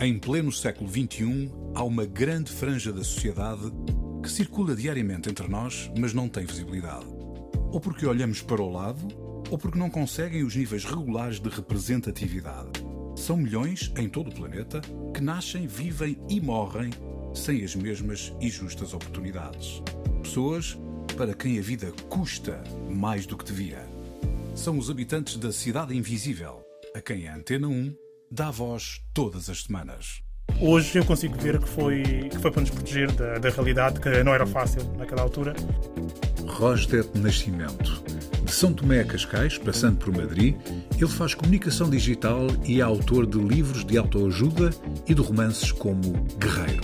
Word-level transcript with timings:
Em 0.00 0.18
pleno 0.18 0.50
século 0.50 0.90
XXI, 0.90 1.50
há 1.72 1.84
uma 1.84 2.04
grande 2.04 2.50
franja 2.50 2.92
da 2.92 3.04
sociedade 3.04 3.72
que 4.20 4.30
circula 4.30 4.74
diariamente 4.74 5.30
entre 5.30 5.46
nós, 5.46 5.90
mas 5.96 6.12
não 6.12 6.28
tem 6.28 6.44
visibilidade. 6.44 7.06
Ou 7.70 7.80
porque 7.80 8.04
olhamos 8.04 8.42
para 8.42 8.60
o 8.60 8.70
lado, 8.70 9.06
ou 9.48 9.56
porque 9.56 9.78
não 9.78 9.88
conseguem 9.88 10.42
os 10.42 10.56
níveis 10.56 10.84
regulares 10.84 11.38
de 11.38 11.48
representatividade. 11.48 12.70
São 13.14 13.36
milhões 13.36 13.92
em 13.96 14.08
todo 14.08 14.30
o 14.30 14.34
planeta 14.34 14.80
que 15.14 15.20
nascem, 15.20 15.66
vivem 15.66 16.18
e 16.28 16.40
morrem 16.40 16.90
sem 17.32 17.62
as 17.62 17.76
mesmas 17.76 18.34
e 18.40 18.50
justas 18.50 18.94
oportunidades. 18.94 19.80
Pessoas 20.22 20.76
para 21.16 21.34
quem 21.34 21.56
a 21.58 21.62
vida 21.62 21.92
custa 22.08 22.62
mais 22.90 23.26
do 23.26 23.36
que 23.36 23.44
devia. 23.44 23.86
São 24.56 24.76
os 24.76 24.90
habitantes 24.90 25.36
da 25.36 25.52
Cidade 25.52 25.96
Invisível, 25.96 26.64
a 26.94 27.00
quem 27.00 27.28
a 27.28 27.36
Antena 27.36 27.68
1 27.68 28.03
dá 28.34 28.50
voz 28.50 29.00
todas 29.14 29.48
as 29.48 29.62
semanas. 29.62 30.20
Hoje 30.60 30.98
eu 30.98 31.04
consigo 31.04 31.38
ver 31.38 31.60
que 31.60 31.68
foi, 31.68 32.02
que 32.02 32.38
foi 32.38 32.50
para 32.50 32.62
nos 32.62 32.70
proteger 32.70 33.10
da, 33.12 33.38
da 33.38 33.48
realidade, 33.48 34.00
que 34.00 34.24
não 34.24 34.34
era 34.34 34.44
fácil 34.44 34.82
naquela 34.98 35.22
altura. 35.22 35.54
Rosdet 36.44 37.08
Nascimento. 37.16 38.02
De 38.44 38.52
São 38.52 38.74
Tomé 38.74 39.00
a 39.00 39.04
Cascais, 39.04 39.56
passando 39.56 39.98
por 39.98 40.12
Madrid, 40.12 40.56
ele 40.96 41.08
faz 41.08 41.34
comunicação 41.34 41.88
digital 41.88 42.48
e 42.64 42.80
é 42.80 42.82
autor 42.82 43.24
de 43.24 43.38
livros 43.38 43.84
de 43.84 43.96
autoajuda 43.96 44.70
e 45.06 45.14
de 45.14 45.22
romances 45.22 45.70
como 45.70 46.12
Guerreiro. 46.36 46.82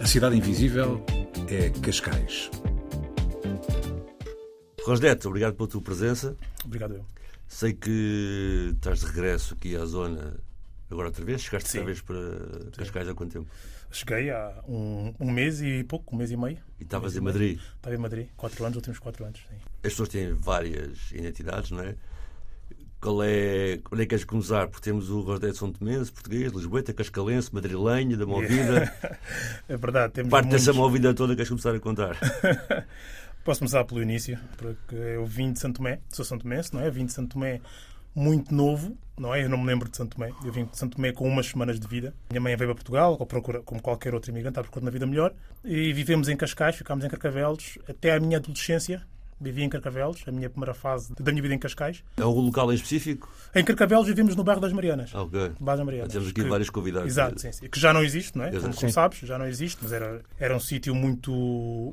A 0.00 0.06
Cidade 0.06 0.36
Invisível 0.36 1.04
é 1.48 1.70
Cascais. 1.80 2.50
Rosdet, 4.84 5.26
obrigado 5.26 5.54
pela 5.54 5.68
tua 5.68 5.80
presença. 5.80 6.36
Obrigado 6.64 6.94
eu. 6.94 7.04
Sei 7.46 7.72
que 7.72 8.72
estás 8.74 9.00
de 9.00 9.06
regresso 9.06 9.54
aqui 9.54 9.74
à 9.74 9.84
zona 9.86 10.38
agora 10.90 11.08
outra 11.08 11.24
vez. 11.24 11.42
Chegaste 11.42 11.70
Sim. 11.70 11.78
outra 11.78 11.92
vez 11.92 12.02
para 12.02 12.70
Cascais 12.76 13.08
há 13.08 13.14
quanto 13.14 13.32
tempo? 13.32 13.50
Cheguei 13.90 14.30
há 14.30 14.62
um, 14.68 15.14
um 15.18 15.30
mês 15.30 15.60
e 15.62 15.82
pouco, 15.84 16.14
um 16.14 16.18
mês 16.18 16.30
e 16.30 16.36
meio. 16.36 16.58
E 16.78 16.82
estavas 16.84 17.14
em 17.16 17.18
Um 17.18 17.22
e 17.22 17.24
meio. 17.24 17.34
Madrid. 17.34 17.60
Estava 17.76 17.94
em 17.94 17.98
Madrid, 17.98 18.28
quatro 18.36 18.64
anos, 18.64 18.76
últimos 18.76 18.98
quatro 18.98 19.24
anos. 19.24 19.40
Sim. 19.48 19.56
As 19.82 19.92
pessoas 19.92 20.08
têm 20.10 20.32
várias 20.34 21.10
identidades, 21.12 21.70
não 21.70 21.82
é? 21.82 21.94
Qual 23.00 23.22
é, 23.22 23.80
onde 23.92 24.02
é 24.02 24.04
que 24.04 24.10
queres 24.10 24.24
começar? 24.24 24.66
Porque 24.66 24.82
temos 24.82 25.08
o 25.08 25.20
Rosdet 25.20 25.56
São 25.56 25.72
Tomense, 25.72 26.10
português, 26.10 26.52
lisboeta, 26.52 26.92
cascalense, 26.92 27.54
madrilenho, 27.54 28.16
da 28.16 28.26
Movida. 28.26 28.92
É 29.68 29.76
verdade, 29.76 30.14
temos 30.14 30.30
Parte 30.30 30.46
muitos... 30.46 30.64
dessa 30.66 30.76
Movida 30.76 31.14
toda 31.14 31.36
queres 31.36 31.48
começar 31.48 31.74
a 31.74 31.78
contar. 31.78 32.16
Posso 33.44 33.60
começar 33.60 33.84
pelo 33.84 34.02
início, 34.02 34.38
porque 34.56 34.96
eu 34.96 35.24
vim 35.24 35.52
de 35.52 35.60
Santo 35.60 35.76
Tomé, 35.76 36.00
sou 36.08 36.24
Santo 36.24 36.42
Tomense, 36.42 36.74
não 36.74 36.80
é? 36.80 36.90
Vim 36.90 37.06
de 37.06 37.12
Santo 37.12 37.34
Tomé 37.34 37.60
muito 38.18 38.54
novo, 38.54 38.96
não 39.18 39.34
é? 39.34 39.44
Eu 39.44 39.48
não 39.48 39.58
me 39.58 39.66
lembro 39.66 39.88
de 39.88 39.96
Santo 39.96 40.16
Tomé. 40.16 40.30
Eu 40.44 40.52
vim 40.52 40.64
de 40.64 40.76
Santo 40.76 40.96
Tomé 40.96 41.12
com 41.12 41.26
umas 41.28 41.46
semanas 41.46 41.78
de 41.78 41.86
vida. 41.86 42.14
Minha 42.30 42.40
mãe 42.40 42.56
veio 42.56 42.68
para 42.68 42.74
Portugal, 42.76 43.16
à 43.20 43.26
procura- 43.26 43.62
como 43.62 43.80
qualquer 43.80 44.14
outro 44.14 44.30
imigrante, 44.30 44.58
à 44.58 44.62
procura 44.62 44.80
de 44.82 44.86
uma 44.86 44.90
vida 44.92 45.06
melhor. 45.06 45.32
E 45.64 45.92
vivemos 45.92 46.28
em 46.28 46.36
Cascais, 46.36 46.76
ficámos 46.76 47.04
em 47.04 47.08
Carcavelos 47.08 47.78
até 47.88 48.12
a 48.14 48.20
minha 48.20 48.38
adolescência. 48.38 49.02
Vivi 49.40 49.62
em 49.62 49.68
Carcavelos, 49.68 50.22
a 50.26 50.32
minha 50.32 50.50
primeira 50.50 50.74
fase 50.74 51.12
da 51.18 51.30
minha 51.30 51.40
vida 51.42 51.54
em 51.54 51.58
Cascais. 51.58 52.02
É 52.16 52.24
um 52.24 52.30
local 52.40 52.72
em 52.72 52.74
específico? 52.74 53.32
Em 53.54 53.64
Carcavelos 53.64 54.06
vivemos 54.08 54.34
no 54.34 54.42
bairro 54.42 54.60
das 54.60 54.72
Marianas. 54.72 55.10
Ah, 55.14 55.22
ok. 55.22 55.52
Bairro 55.60 55.76
das 55.78 55.86
Marianas. 55.86 56.12
Temos 56.12 56.28
aqui 56.28 56.42
Que- 56.42 56.48
vários 56.48 56.70
convidados. 56.70 57.08
Exato, 57.08 57.40
sim, 57.40 57.52
sim. 57.52 57.68
Que 57.68 57.78
já 57.78 57.92
não 57.92 58.02
existe, 58.02 58.36
não 58.36 58.44
é? 58.44 58.48
Exato. 58.48 58.64
Como, 58.64 58.74
como 58.76 58.92
sabes, 58.92 59.18
já 59.20 59.38
não 59.38 59.46
existe, 59.46 59.78
mas 59.80 59.92
era, 59.92 60.20
era 60.38 60.56
um 60.56 60.60
sítio 60.60 60.94
muito. 60.94 61.30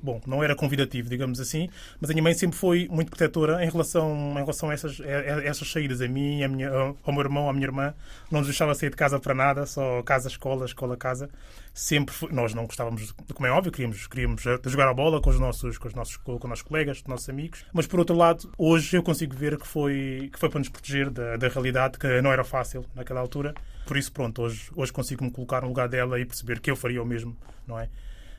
Bom, 0.04 0.20
não 0.26 0.44
era 0.44 0.56
convidativo, 0.56 1.08
digamos 1.10 1.40
assim, 1.40 1.70
mas 2.02 2.10
a 2.10 2.14
minha 2.14 2.24
mãe 2.24 2.34
sempre 2.34 2.58
foi 2.58 2.88
muito 2.90 3.10
protetora 3.10 3.64
em 3.64 3.70
relação, 3.70 4.32
em 4.32 4.42
relação 4.42 4.70
a, 4.70 4.74
essas, 4.74 5.00
a- 5.02 5.04
a 5.04 5.44
essas 5.44 5.72
saídas. 5.72 6.02
A 6.02 6.08
mim, 6.08 6.44
a 6.44 6.48
minha, 6.48 6.70
ao 6.72 7.14
meu 7.14 7.22
irmão, 7.22 7.50
à 7.50 7.54
minha 7.54 7.66
irmã, 7.68 7.94
não 8.32 8.40
nos 8.40 8.48
deixava 8.48 8.74
sair 8.74 8.90
de 8.90 8.96
casa 8.96 9.20
para 9.20 9.34
nada, 9.36 9.66
só 9.66 10.02
casa, 10.04 10.28
escola, 10.28 10.66
escola, 10.66 10.98
casa. 10.98 11.30
Sempre 11.78 12.16
foi- 12.16 12.32
Nós 12.32 12.54
não 12.54 12.66
gostávamos, 12.66 13.12
como 13.34 13.46
é 13.46 13.52
óbvio, 13.52 13.70
queríamos, 13.70 14.08
queríamos 14.08 14.46
eh, 14.46 14.58
jogar 14.66 14.88
a 14.88 14.94
bola 14.94 15.20
com 15.22 15.30
os 15.30 15.38
nossos, 15.38 15.78
com 15.78 15.90
os 15.90 15.94
nossos, 15.94 16.16
com 16.16 16.34
os 16.36 16.44
nossos 16.46 16.62
colegas, 16.64 17.02
com 17.02 17.10
os 17.10 17.12
nossos 17.12 17.28
amigos, 17.30 17.66
mas 17.74 17.86
por 17.86 18.00
outro 18.00 18.16
lado, 18.16 18.50
hoje 18.58 18.96
eu 18.96 19.04
consigo 19.04 19.36
ver 19.36 19.58
que 19.60 19.68
foi, 19.68 20.30
que 20.32 20.40
foi 20.40 20.48
para 20.50 20.60
nos 20.60 20.70
proteger 20.70 21.10
da, 21.10 21.36
da 21.36 21.50
realidade, 21.50 22.00
que 22.00 22.22
não 22.22 22.32
era 22.32 22.46
fácil 22.46 22.86
naquela 22.96 23.20
altura. 23.20 23.54
Por 23.86 23.98
isso, 23.98 24.10
pronto, 24.10 24.42
hoje, 24.44 24.72
hoje 24.74 24.94
consigo 24.94 25.26
me 25.26 25.30
colocar 25.32 25.64
no 25.64 25.68
lugar 25.68 25.90
dela 25.90 26.18
e 26.18 26.24
perceber 26.26 26.62
que 26.62 26.72
eu 26.72 26.78
faria 26.78 27.04
o 27.04 27.06
mesmo, 27.06 27.36
não 27.68 27.78
é? 27.78 27.90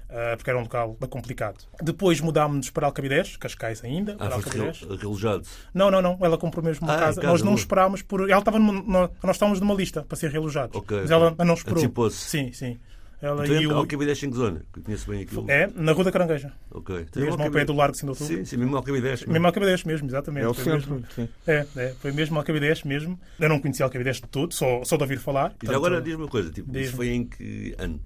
Ah, 0.09 0.35
porque 0.37 0.49
era 0.49 0.59
um 0.59 0.63
local 0.63 0.97
complicado. 1.11 1.59
Depois 1.83 2.21
mudámos-nos 2.23 2.71
para 2.71 2.87
Alcabidez, 2.87 3.37
Cascais 3.37 3.85
ainda, 3.85 4.13
Ah, 4.15 4.17
para 4.29 4.35
Alcabidez. 4.37 4.81
relojado. 4.81 5.47
Não, 5.75 5.91
não, 5.91 6.01
não. 6.01 6.17
Ela 6.23 6.39
comprou 6.39 6.65
mesmo 6.65 6.87
uma 6.87 6.95
Ah, 6.95 6.99
casa. 7.01 7.21
casa, 7.21 7.27
Nós 7.33 7.43
não 7.43 7.49
boa. 7.53 7.59
esperámos 7.59 8.01
por. 8.03 8.31
Ela 8.31 8.39
estava 8.39 8.59
numa, 8.59 9.11
Nós 9.23 9.37
estávamos 9.37 9.61
numa 9.61 9.75
lista 9.75 10.05
para 10.05 10.17
ser 10.17 10.31
realojados. 10.31 10.75
Ok, 10.77 11.01
Mas 11.03 11.11
ela 11.11 11.35
não 11.45 11.55
esperou. 11.55 12.11
Sim, 12.11 12.53
sim. 12.53 12.79
Ela 13.23 13.45
Então, 13.47 13.61
e 13.63 13.67
o. 13.67 13.75
Alcabidez 13.75 14.23
em 14.23 14.31
que 14.31 14.37
zona? 14.37 14.63
Que 14.73 14.81
conheço 14.83 15.11
bem 15.11 15.23
aquilo. 15.23 15.51
É, 15.51 15.69
na 15.75 15.93
Rua 15.93 16.05
da 16.05 16.13
Carangueja. 16.13 16.53
Ok. 16.71 17.07
Tem 17.11 17.23
Mesmo 17.25 17.43
ao 17.43 17.51
pé 17.51 17.65
do 17.65 17.73
Largo 17.73 17.97
de 17.97 18.07
Outubro. 18.07 18.27
Sim, 18.37 18.45
sim, 18.45 18.57
mesmo 18.59 18.77
Alcabidez. 18.77 19.25
Mesmo 19.25 19.47
Alcabidez 19.47 19.85
mesmo, 19.85 20.07
exatamente. 20.09 20.45
É 20.45 20.49
o 20.49 20.53
Foi 20.55 20.65
centro. 20.65 21.03
mesmo-. 21.17 21.29
É, 21.47 21.67
é, 21.77 21.95
foi 22.01 22.13
mesmo 22.13 22.37
Alcabidez 22.37 22.83
mesmo. 22.83 23.19
Eu 23.41 23.49
não 23.49 23.59
conhecia 23.59 23.85
Alcabidez 23.87 24.17
de 24.17 24.23
todo, 24.29 24.53
só, 24.53 24.85
só 24.85 24.97
de 24.97 25.03
ouvir 25.03 25.19
falar. 25.19 25.47
E 25.53 25.59
Portanto, 25.61 25.77
agora 25.77 26.01
diz-me 26.03 26.23
uma 26.25 26.29
coisa, 26.29 26.51
tipo, 26.51 26.67
diz-me. 26.71 26.87
isso 26.87 26.97
foi 26.97 27.09
em 27.09 27.25
que 27.25 27.75
ano? 27.79 27.99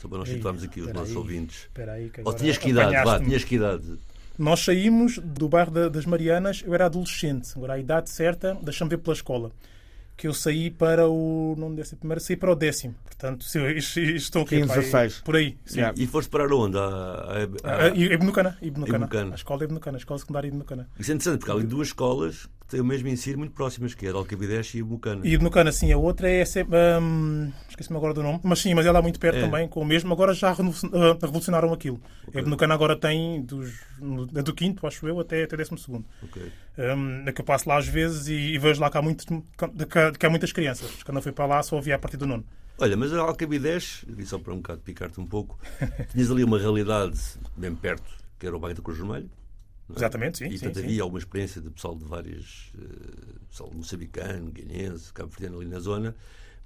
Só 0.00 0.08
para 0.08 0.18
nós 0.18 0.28
situarmos 0.28 0.62
aqui 0.62 0.80
os 0.82 0.92
nossos 0.92 1.10
aí. 1.10 1.16
ouvintes. 1.16 1.56
Espera 1.62 1.92
aí, 1.92 2.10
que 2.10 2.20
Ou 2.24 2.32
tinhas 2.34 2.56
que 2.58 2.68
idade? 2.70 3.04
Vá, 3.04 3.18
tinhas 3.18 3.42
que 3.42 3.56
idade? 3.56 3.98
Nós 4.38 4.60
saímos 4.60 5.18
do 5.18 5.48
bairro 5.48 5.70
da- 5.70 5.88
das 5.88 6.04
Marianas, 6.06 6.62
eu 6.64 6.74
era 6.74 6.86
adolescente. 6.86 7.50
Agora, 7.56 7.72
a 7.74 7.78
idade 7.78 8.10
certa, 8.10 8.56
deixa-me 8.62 8.90
ver 8.90 8.98
pela 8.98 9.14
escola. 9.14 9.50
Que 10.16 10.28
eu 10.28 10.32
saí 10.34 10.70
para 10.70 11.08
o. 11.08 11.56
Não 11.58 11.74
deve 11.74 11.88
ser 11.88 11.96
primeiro, 11.96 12.20
saí 12.20 12.36
para 12.36 12.52
o 12.52 12.54
décimo. 12.54 12.94
Portanto, 13.04 13.42
se 13.44 13.58
eu, 13.58 13.68
estou 14.16 14.42
aqui. 14.42 14.56
15, 14.60 14.68
pá, 14.68 14.74
aí- 14.74 14.80
16. 14.80 15.20
Por 15.24 15.36
aí, 15.36 15.58
sim. 15.64 15.78
Yeah. 15.80 16.00
E 16.00 16.06
foste 16.06 16.28
parar 16.30 16.52
onde? 16.52 16.78
À, 16.78 16.80
à- 16.82 17.42
à- 17.64 17.84
Ah, 17.86 17.88
e- 17.94 18.12
Ibn 18.12 18.30
Cana, 18.30 18.56
Ibn 18.62 18.84
Cana. 18.84 18.96
Ibn 19.06 19.08
Cana. 19.08 19.32
A 19.32 19.34
escola 19.34 19.58
de 19.58 19.64
Ibn 19.64 19.78
Cana, 19.80 19.96
a 19.96 19.98
escola 19.98 20.18
secundária 20.20 20.48
de 20.50 20.56
Ibn 20.56 20.64
Cana. 20.66 20.88
Isso 20.98 21.10
é 21.10 21.14
interessante, 21.14 21.40
porque 21.40 21.50
há 21.50 21.54
ali 21.54 21.64
duas 21.66 21.88
escolas 21.88 22.48
o 22.80 22.84
mesmo 22.84 23.08
ensino 23.08 23.38
muito 23.38 23.52
próximas, 23.52 23.94
que 23.94 24.06
é 24.06 24.10
a 24.10 24.14
Alcabidez 24.14 24.72
e 24.74 24.80
a 24.80 24.84
Bucana. 24.84 25.20
E 25.26 25.32
Ibn 25.34 25.48
Cana, 25.50 25.70
sim, 25.72 25.92
a 25.92 25.96
outra 25.98 26.28
é. 26.30 26.44
hum, 27.00 27.52
Esqueci-me 27.68 27.96
agora 27.96 28.14
do 28.14 28.22
nome. 28.22 28.40
Mas 28.42 28.60
sim, 28.60 28.74
mas 28.74 28.86
ela 28.86 28.98
é 28.98 29.02
muito 29.02 29.18
perto 29.18 29.36
É. 29.38 29.40
também, 29.40 29.68
com 29.68 29.80
o 29.80 29.84
mesmo. 29.84 30.12
Agora 30.12 30.32
já 30.34 30.50
ah, 30.50 30.56
revolucionaram 31.20 31.72
aquilo. 31.72 32.00
A 32.34 32.38
Ibn 32.38 32.56
Cana 32.56 32.74
agora 32.74 32.96
tem 32.96 33.42
dos, 33.42 33.72
no- 33.98 34.26
do 34.26 34.54
quinto, 34.54 34.86
acho 34.86 35.06
eu, 35.08 35.20
até, 35.20 35.44
até 35.44 35.56
décimo 35.56 35.78
segundo. 35.78 36.04
Ok. 36.22 36.42
Um, 36.78 37.22
é 37.28 37.32
que 37.32 37.40
eu 37.40 37.44
passo 37.44 37.68
lá 37.68 37.78
às 37.78 37.86
vezes 37.86 38.28
e, 38.28 38.34
e 38.54 38.58
vejo 38.58 38.80
lá 38.80 38.90
que 38.90 38.98
há, 38.98 39.02
muito, 39.02 39.24
que, 39.26 40.18
que 40.18 40.26
há 40.26 40.30
muitas 40.30 40.52
crianças. 40.52 41.02
Quando 41.02 41.18
eu 41.18 41.22
fui 41.22 41.32
para 41.32 41.46
lá 41.46 41.62
só 41.62 41.78
havia 41.78 41.94
a 41.96 41.98
partir 41.98 42.16
do 42.16 42.26
nono. 42.26 42.44
Olha, 42.78 42.96
mas 42.96 43.12
a 43.12 43.20
Alcabidez, 43.20 44.04
e 44.18 44.26
só 44.26 44.36
para 44.38 44.52
um 44.52 44.56
bocado 44.56 44.80
picar-te 44.80 45.20
um 45.20 45.26
pouco, 45.26 45.56
tinhas 46.10 46.30
ali 46.30 46.42
uma 46.42 46.58
realidade 46.58 47.16
bem 47.56 47.72
perto, 47.74 48.02
que 48.38 48.46
era 48.46 48.56
o 48.56 48.58
bairro 48.58 48.76
da 48.76 48.82
Cruz 48.82 48.98
Vermelho. 48.98 49.30
Exatamente, 49.94 50.38
sim, 50.38 50.46
E 50.46 50.52
sim, 50.52 50.58
portanto 50.58 50.78
sim. 50.80 50.84
havia 50.84 51.02
alguma 51.02 51.18
experiência 51.18 51.60
de 51.60 51.70
pessoal 51.70 51.94
de 51.96 52.04
várias. 52.04 52.72
eh, 52.78 53.34
pessoal 53.50 53.70
moçambicano, 53.74 54.50
guinense, 54.50 55.12
cabo-verdiano 55.12 55.60
ali 55.60 55.68
na 55.68 55.78
zona. 55.78 56.14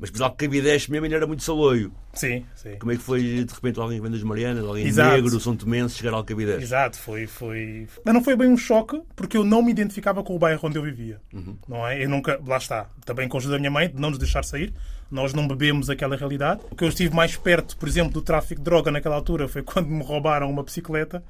Mas 0.01 0.11
depois 0.11 0.21
Alcabidez 0.31 0.87
mesmo 0.87 1.05
ainda 1.07 1.17
era 1.17 1.27
muito 1.27 1.43
saloio. 1.43 1.93
Sim, 2.15 2.47
sim. 2.55 2.77
Como 2.79 2.93
é 2.93 2.97
que 2.97 3.03
foi, 3.03 3.21
de 3.45 3.53
repente, 3.53 3.81
alguém 3.81 3.99
que 3.99 4.03
vem 4.03 4.13
das 4.13 4.23
Marianas, 4.23 4.65
alguém 4.65 4.87
Exato. 4.87 5.11
negro, 5.17 5.41
São 5.41 5.57
Tomense, 5.57 5.97
chegar 5.97 6.13
a 6.15 6.19
Alcabidez? 6.19 6.63
Exato, 6.63 6.97
foi, 6.97 7.27
foi. 7.27 7.89
Mas 8.05 8.15
não 8.15 8.23
foi 8.23 8.37
bem 8.37 8.49
um 8.49 8.57
choque, 8.57 9.03
porque 9.17 9.37
eu 9.37 9.43
não 9.43 9.61
me 9.61 9.73
identificava 9.73 10.23
com 10.23 10.37
o 10.37 10.39
bairro 10.39 10.61
onde 10.63 10.79
eu 10.79 10.83
vivia. 10.85 11.21
Não 11.67 11.85
é? 11.85 12.05
Eu 12.05 12.09
nunca. 12.09 12.41
Lá 12.47 12.59
está. 12.59 12.89
Também 13.05 13.29
com 13.29 13.37
a 13.37 13.41
ajuda 13.41 13.55
da 13.55 13.59
minha 13.59 13.73
mãe, 13.73 13.89
de 13.89 14.01
não 14.01 14.11
nos 14.11 14.21
deixar 14.21 14.45
sair. 14.45 14.73
Nós 15.11 15.35
não 15.35 15.49
bebemos 15.49 15.91
aquela 15.91 16.15
realidade. 16.17 16.61
O 16.71 16.77
que 16.77 16.85
eu 16.85 16.89
estive 16.89 17.13
mais 17.13 17.37
perto, 17.37 17.77
por 17.77 17.89
exemplo, 17.89 18.13
do 18.13 18.23
tráfico 18.23 18.61
de 18.61 18.65
droga 18.65 18.93
naquela 18.93 19.17
altura 19.17 19.49
foi 19.49 19.65
quando 19.65 19.89
me 19.89 20.05
roubaram 20.05 20.49
uma 20.49 20.63
bicicleta 20.63 21.25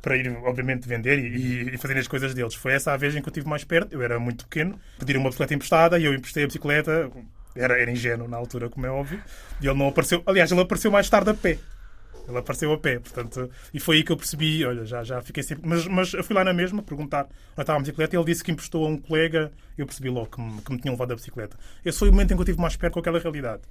para 0.00 0.16
ir, 0.16 0.28
obviamente, 0.44 0.88
vender 0.88 1.18
e, 1.18 1.74
e 1.74 1.78
fazer 1.78 1.98
as 1.98 2.06
coisas 2.06 2.34
deles. 2.34 2.54
Foi 2.54 2.72
essa 2.72 2.92
a 2.92 2.96
vez 2.96 3.14
em 3.14 3.20
que 3.20 3.28
eu 3.28 3.30
estive 3.30 3.48
mais 3.48 3.64
perto. 3.64 3.92
Eu 3.92 4.02
era 4.02 4.18
muito 4.18 4.44
pequeno. 4.44 4.78
Pediram 4.98 5.20
uma 5.20 5.30
bicicleta 5.30 5.54
emprestada 5.54 5.98
e 5.98 6.04
eu 6.04 6.14
emprestei 6.14 6.44
a 6.44 6.46
bicicleta. 6.46 7.10
Era, 7.54 7.80
era 7.80 7.90
ingênuo 7.90 8.28
na 8.28 8.36
altura, 8.36 8.68
como 8.68 8.86
é 8.86 8.90
óbvio. 8.90 9.20
E 9.60 9.66
ele 9.66 9.78
não 9.78 9.88
apareceu. 9.88 10.22
Aliás, 10.26 10.50
ele 10.52 10.60
apareceu 10.60 10.90
mais 10.90 11.08
tarde 11.08 11.30
a 11.30 11.34
pé. 11.34 11.58
Ele 12.28 12.38
apareceu 12.38 12.72
a 12.72 12.78
pé, 12.78 12.98
portanto, 12.98 13.48
e 13.72 13.78
foi 13.78 13.98
aí 13.98 14.02
que 14.02 14.10
eu 14.10 14.16
percebi, 14.16 14.64
olha, 14.64 14.84
já, 14.84 15.04
já 15.04 15.22
fiquei 15.22 15.44
sempre. 15.44 15.68
Mas, 15.68 15.86
mas 15.86 16.12
eu 16.12 16.24
fui 16.24 16.34
lá 16.34 16.42
na 16.42 16.52
mesma 16.52 16.82
perguntar 16.82 17.26
onde 17.52 17.60
estava 17.60 17.78
a 17.78 17.80
bicicleta 17.80 18.16
e 18.16 18.18
ele 18.18 18.26
disse 18.26 18.42
que 18.42 18.50
emprestou 18.50 18.84
a 18.84 18.88
um 18.88 18.98
colega 18.98 19.52
eu 19.78 19.86
percebi 19.86 20.08
logo 20.08 20.26
que 20.26 20.40
me, 20.40 20.60
que 20.62 20.72
me 20.72 20.78
tinham 20.78 20.94
levado 20.94 21.12
a 21.12 21.14
bicicleta. 21.14 21.56
Esse 21.84 21.98
foi 21.98 22.08
o 22.08 22.12
momento 22.12 22.32
em 22.32 22.36
que 22.36 22.40
eu 22.40 22.44
estive 22.44 22.60
mais 22.60 22.76
perto 22.76 22.94
com 22.94 23.00
aquela 23.00 23.18
realidade. 23.18 23.62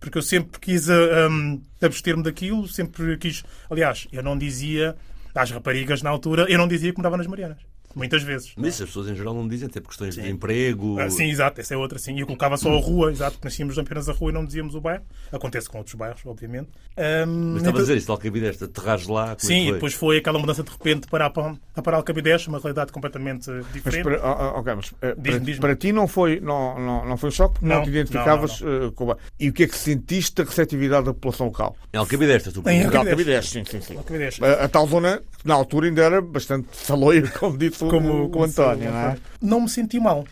Porque 0.00 0.18
eu 0.18 0.22
sempre 0.22 0.60
quis 0.60 0.90
ah, 0.90 1.28
hum, 1.30 1.62
abster-me 1.80 2.22
daquilo, 2.22 2.66
sempre 2.68 3.16
quis. 3.16 3.44
Aliás, 3.70 4.06
eu 4.12 4.22
não 4.22 4.36
dizia 4.36 4.96
às 5.34 5.50
raparigas 5.50 6.02
na 6.02 6.10
altura, 6.10 6.46
eu 6.48 6.58
não 6.58 6.68
dizia 6.68 6.92
que 6.92 6.98
morava 6.98 7.16
nas 7.16 7.26
Marianas. 7.26 7.58
Muitas 7.94 8.22
vezes. 8.22 8.52
Mas 8.56 8.74
isso 8.74 8.82
as 8.84 8.88
pessoas 8.88 9.08
em 9.08 9.14
geral 9.14 9.34
não 9.34 9.46
dizem, 9.46 9.68
até 9.68 9.80
por 9.80 9.88
questões 9.88 10.14
de 10.14 10.28
emprego. 10.28 10.98
Ah, 10.98 11.08
sim, 11.10 11.30
exato, 11.30 11.60
essa 11.60 11.74
é 11.74 11.76
outra, 11.76 11.98
sim. 11.98 12.16
E 12.16 12.20
eu 12.20 12.26
colocava 12.26 12.56
só 12.56 12.72
a 12.76 12.80
rua, 12.80 13.10
exato, 13.12 13.38
nascíamos 13.42 13.78
apenas 13.78 14.08
a 14.08 14.12
rua 14.12 14.30
e 14.30 14.34
não 14.34 14.44
dizíamos 14.44 14.74
o 14.74 14.80
bairro. 14.80 15.04
Acontece 15.32 15.68
com 15.68 15.78
outros 15.78 15.94
bairros, 15.94 16.20
obviamente. 16.26 16.68
Ahm, 16.96 17.52
Mas 17.52 17.62
estava 17.62 17.78
a 17.78 17.80
dizer 17.80 17.96
isso, 17.96 18.06
de 18.06 18.12
Alcabidez, 18.12 18.58
de 18.58 18.64
aterrares 18.64 19.06
lá. 19.06 19.32
é 19.32 19.36
Sim, 19.38 19.64
foi? 19.64 19.72
depois 19.74 19.94
foi 19.94 20.16
aquela 20.18 20.38
mudança 20.38 20.62
de 20.62 20.70
repente 20.70 21.06
para, 21.08 21.28
para, 21.30 21.54
para 21.82 21.96
Alcabidez, 21.96 22.46
uma 22.46 22.58
realidade 22.58 22.92
completamente 22.92 23.50
Mas 23.50 23.72
diferente. 23.72 24.02
para, 24.04 24.16
ah, 24.16 24.32
ah, 24.54 24.58
ok, 24.58 24.74
mas, 24.74 24.92
eh, 25.02 25.14
para, 25.14 25.38
diz-me. 25.38 25.60
para 25.60 25.76
ti 25.76 25.92
não 25.92 26.06
foi, 26.08 26.40
não, 26.40 26.78
não, 26.78 27.04
não 27.06 27.16
foi 27.16 27.28
um 27.28 27.32
choque 27.32 27.54
porque 27.54 27.66
não, 27.66 27.76
Não, 27.76 27.82
te 27.84 27.90
identificavas 27.90 28.60
não, 28.60 28.86
eh, 28.88 28.90
com 28.94 29.04
o 29.04 29.06
bairro. 29.08 29.20
E 29.38 29.48
o 29.48 29.52
que 29.52 29.62
é 29.64 29.66
que 29.66 29.76
sentiste 29.76 30.34
da 30.36 30.44
receptividade 30.44 31.06
da 31.06 31.14
população 31.14 31.46
local? 31.46 31.76
Em 31.92 31.96
Alcabidez, 31.98 32.42
tu 32.44 32.62
a 32.64 32.72
Em 32.72 32.84
Alcabidez. 32.84 33.48
Sim, 33.50 33.64
sim, 33.64 33.80
sim. 33.80 33.96
A, 34.42 34.64
a 34.64 34.68
tal 34.68 34.86
zona, 34.86 35.22
que 35.40 35.46
na 35.46 35.54
altura 35.54 35.86
ainda 35.88 36.02
era 36.02 36.20
bastante 36.20 36.68
saloio, 36.72 37.30
como 37.38 37.56
disse 37.58 37.83
o, 37.84 38.26
o, 38.26 38.38
o 38.38 38.44
António, 38.44 38.90
não 38.90 38.98
é? 38.98 39.16
Não 39.40 39.60
me 39.62 39.68
senti 39.68 39.98
mal. 40.00 40.24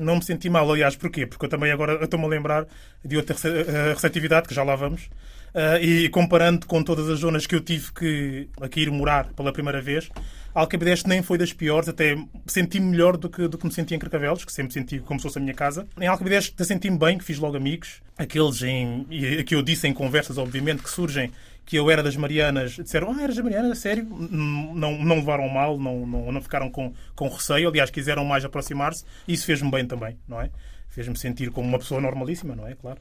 Não 0.00 0.16
me 0.16 0.22
senti 0.24 0.48
mal, 0.48 0.70
aliás, 0.70 0.94
porquê? 0.94 1.26
Porque 1.26 1.44
eu 1.46 1.48
também 1.50 1.72
agora 1.72 2.04
estou-me 2.04 2.24
a 2.24 2.28
lembrar 2.28 2.66
de 3.04 3.16
outra 3.16 3.34
rece- 3.34 3.48
eh, 3.68 3.92
receptividade, 3.94 4.46
que 4.46 4.54
já 4.54 4.62
lá 4.62 4.76
vamos, 4.76 5.10
eh, 5.52 5.82
e 5.82 6.08
comparando 6.08 6.66
com 6.68 6.84
todas 6.84 7.08
as 7.08 7.18
zonas 7.18 7.46
que 7.48 7.54
eu 7.56 7.60
tive 7.60 7.92
que 7.92 8.48
aqui 8.60 8.82
ir 8.82 8.90
morar 8.92 9.24
pela 9.34 9.52
primeira 9.52 9.82
vez, 9.82 10.08
Alcabidez 10.54 11.04
nem 11.04 11.20
foi 11.20 11.36
das 11.36 11.52
piores, 11.52 11.88
até 11.88 12.16
senti-me 12.46 12.86
melhor 12.86 13.16
do 13.16 13.28
que, 13.28 13.48
do 13.48 13.58
que 13.58 13.66
me 13.66 13.72
senti 13.72 13.92
em 13.94 13.98
Carcavelos, 13.98 14.44
que 14.44 14.52
sempre 14.52 14.72
senti 14.72 15.00
como 15.00 15.18
se 15.18 15.24
fosse 15.24 15.38
a 15.38 15.40
minha 15.40 15.54
casa. 15.54 15.84
Em 16.00 16.06
Alcabidez 16.06 16.52
até 16.54 16.62
senti-me 16.64 16.96
bem, 16.98 17.18
que 17.18 17.24
fiz 17.24 17.38
logo 17.38 17.56
amigos, 17.56 18.00
aqueles 18.16 18.62
em, 18.62 19.04
que 19.44 19.54
eu 19.54 19.62
disse 19.62 19.88
em 19.88 19.92
conversas, 19.92 20.38
obviamente, 20.38 20.80
que 20.82 20.90
surgem 20.90 21.32
que 21.68 21.76
eu 21.76 21.90
era 21.90 22.02
das 22.02 22.16
Marianas, 22.16 22.72
disseram, 22.72 23.12
ah, 23.12 23.22
eras 23.22 23.36
das 23.36 23.44
Marianas, 23.44 23.76
sério? 23.76 24.02
Não, 24.08 25.04
não 25.04 25.16
levaram 25.16 25.46
mal, 25.50 25.78
não, 25.78 26.06
não, 26.06 26.32
não 26.32 26.40
ficaram 26.40 26.70
com, 26.70 26.94
com 27.14 27.28
receio, 27.28 27.68
aliás, 27.68 27.90
quiseram 27.90 28.24
mais 28.24 28.42
aproximar-se, 28.42 29.04
isso 29.28 29.44
fez-me 29.44 29.70
bem 29.70 29.84
também, 29.84 30.18
não 30.26 30.40
é? 30.40 30.48
Fez-me 30.88 31.14
sentir 31.18 31.50
como 31.50 31.68
uma 31.68 31.78
pessoa 31.78 32.00
normalíssima, 32.00 32.56
não 32.56 32.66
é? 32.66 32.74
Claro. 32.74 32.98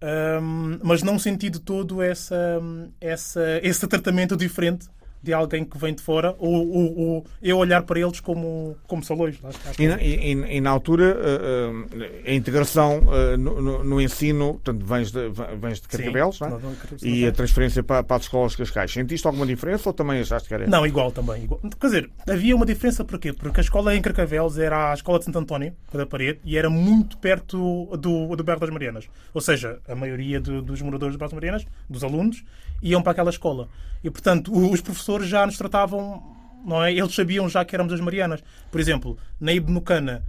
Ahm, 0.00 0.78
mas 0.82 1.02
não 1.02 1.18
senti 1.18 1.50
de 1.50 1.60
todo 1.60 2.00
essa, 2.00 2.58
essa, 2.98 3.60
esse 3.62 3.86
tratamento 3.86 4.38
diferente 4.38 4.88
de 5.22 5.32
alguém 5.32 5.64
que 5.64 5.76
vem 5.76 5.92
de 5.94 6.00
fora 6.02 6.34
ou, 6.38 6.54
ou- 6.68 6.98
ou 6.98 7.26
eu 7.42 7.58
olhar 7.58 7.82
para 7.82 7.98
eles 7.98 8.20
como, 8.20 8.76
como 8.86 9.02
salões. 9.02 9.36
E 9.78 9.86
na, 9.88 10.00
e- 10.02 10.56
e- 10.56 10.60
na 10.60 10.70
altura, 10.70 11.16
eh, 11.20 12.20
eh, 12.24 12.30
a 12.30 12.34
integração 12.34 13.02
eh, 13.12 13.36
no, 13.36 13.60
no- 13.60 13.84
no 13.84 14.00
ensino, 14.00 14.54
portanto, 14.54 14.84
vens 14.86 15.10
de, 15.10 15.28
vens 15.60 15.80
de 15.80 15.88
Não, 16.48 16.58
é? 16.58 16.60
E 17.02 17.26
a 17.26 17.32
transferência 17.32 17.82
para, 17.82 18.02
para 18.02 18.16
as 18.16 18.22
escolas 18.22 18.52
de 18.52 18.58
Cascais. 18.58 18.92
Sentiste 18.92 19.26
alguma 19.26 19.46
diferença 19.46 19.88
ou 19.88 19.92
também 19.92 20.20
achaste 20.20 20.48
que 20.48 20.54
era? 20.54 20.66
Não, 20.66 20.86
igual 20.86 21.10
também. 21.10 21.44
Igual. 21.44 21.60
Quer 21.80 21.86
dizer, 21.86 22.10
havia 22.28 22.54
uma 22.54 22.64
diferença 22.66 23.04
porquê? 23.04 23.32
Porque 23.32 23.60
a 23.60 23.62
escola 23.62 23.94
em 23.96 24.00
Carcavelos 24.02 24.58
era 24.58 24.92
a 24.92 24.94
escola 24.94 25.18
de 25.18 25.24
Santo 25.24 25.38
António, 25.38 25.72
da 25.92 26.06
parede, 26.06 26.38
e 26.44 26.56
era 26.56 26.70
muito 26.70 27.18
perto 27.18 27.86
do, 27.96 28.36
do 28.36 28.44
bairro 28.44 28.60
das 28.60 28.70
Marianas. 28.70 29.08
Ou 29.34 29.40
seja, 29.40 29.78
a 29.88 29.94
maioria 29.94 30.40
do- 30.40 30.62
dos 30.62 30.80
moradores 30.80 31.16
do 31.16 31.18
bairro 31.18 31.30
das 31.30 31.34
Marianas, 31.36 31.66
dos 31.90 32.04
alunos, 32.04 32.44
iam 32.80 33.02
para 33.02 33.12
aquela 33.12 33.30
escola. 33.30 33.68
E, 34.02 34.10
portanto, 34.10 34.52
os 34.52 34.80
professores 34.80 35.28
já 35.28 35.44
nos 35.44 35.56
tratavam, 35.56 36.22
não 36.64 36.82
é? 36.82 36.92
Eles 36.92 37.14
sabiam 37.14 37.48
já 37.48 37.64
que 37.64 37.74
éramos 37.74 37.92
as 37.92 38.00
Marianas. 38.00 38.42
Por 38.70 38.80
exemplo, 38.80 39.18
na 39.40 39.52
Ibnucana, 39.52 40.24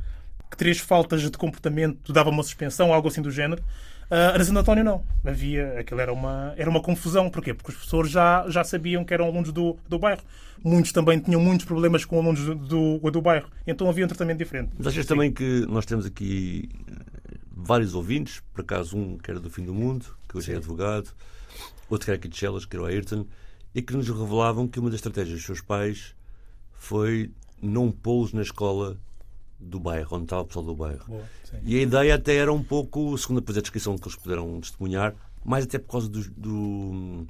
que 0.50 0.57
três 0.57 0.80
faltas 0.80 1.21
de 1.21 1.31
comportamento 1.31 2.12
dava 2.12 2.30
uma 2.30 2.44
suspensão, 2.44 2.94
algo 2.94 3.07
assim 3.07 3.21
do 3.21 3.31
género. 3.31 3.63
Ah, 4.10 4.36
na 4.38 4.44
Santo 4.44 4.60
António 4.60 4.83
não. 4.83 5.04
Havia, 5.24 5.80
aquilo 5.80 6.01
era 6.01 6.12
uma, 6.12 6.54
era 6.57 6.69
uma 6.69 6.81
confusão. 6.81 7.30
Porquê? 7.30 7.54
Porque 7.54 7.69
os 7.69 7.75
professores 7.75 8.12
já, 8.12 8.45
já 8.50 8.63
sabiam 8.63 9.06
que 9.06 9.13
eram 9.13 9.25
alunos 9.25 9.51
do, 9.51 9.77
do 9.88 10.00
bairro. 10.00 10.22
Muitos 10.63 10.92
também 10.92 11.19
tinham 11.19 11.39
muitos 11.39 11.65
problemas 11.65 12.04
com 12.06 12.19
alunos 12.19 12.44
do, 12.44 12.56
do, 13.00 13.12
do 13.12 13.22
bairro. 13.22 13.50
Então 13.68 13.88
havia 13.88 14.06
um 14.06 14.07
tratamento 14.07 14.39
diferente. 14.39 14.72
Mas 14.77 14.88
achas 14.88 15.06
também 15.06 15.31
que 15.31 15.65
nós 15.69 15.86
temos 15.86 16.06
aqui 16.06 16.69
eh, 16.88 17.38
vários 17.56 17.94
ouvintes, 17.94 18.42
por 18.54 18.62
acaso 18.62 18.98
um 18.98 19.18
que 19.18 19.30
era 19.30 19.39
do 19.39 19.50
fim 19.50 19.63
do 19.63 19.74
mundo, 19.74 20.06
que 20.27 20.38
hoje 20.38 20.54
é 20.54 20.56
advogado, 20.57 21.13
outro 21.89 22.06
que 22.06 22.12
era 22.12 22.18
aqui 22.18 22.27
de 22.27 22.36
Chelas, 22.36 22.65
que 22.65 22.75
era 22.75 22.83
o 22.83 22.88
Ayrton, 22.88 23.25
e 23.79 23.81
que 23.81 23.93
nos 23.95 24.07
revelavam 24.09 24.67
que 24.67 24.79
uma 24.79 24.89
das 24.89 24.97
estratégias 24.97 25.37
dos 25.37 25.45
seus 25.45 25.61
pais 25.61 26.13
foi 26.73 27.31
não 27.61 27.89
pô-los 27.91 28.33
na 28.33 28.41
escola 28.41 28.97
do 29.59 29.79
bairro, 29.79 30.15
onde 30.17 30.25
estava 30.25 30.41
o 30.41 30.45
pessoal 30.45 30.65
do 30.65 30.75
bairro. 30.75 31.03
Boa, 31.07 31.23
sim. 31.49 31.57
E 31.63 31.77
a 31.77 31.81
ideia 31.81 32.15
até 32.15 32.35
era 32.35 32.51
um 32.53 32.63
pouco, 32.63 33.17
segundo 33.17 33.39
depois 33.41 33.57
a 33.57 33.61
descrição 33.61 33.97
que 33.97 34.07
eles 34.07 34.15
puderam 34.17 34.59
testemunhar, 34.61 35.13
mais 35.43 35.63
até 35.65 35.77
por 35.79 35.91
causa 35.91 36.07
dos, 36.09 36.27
do- 36.29 37.25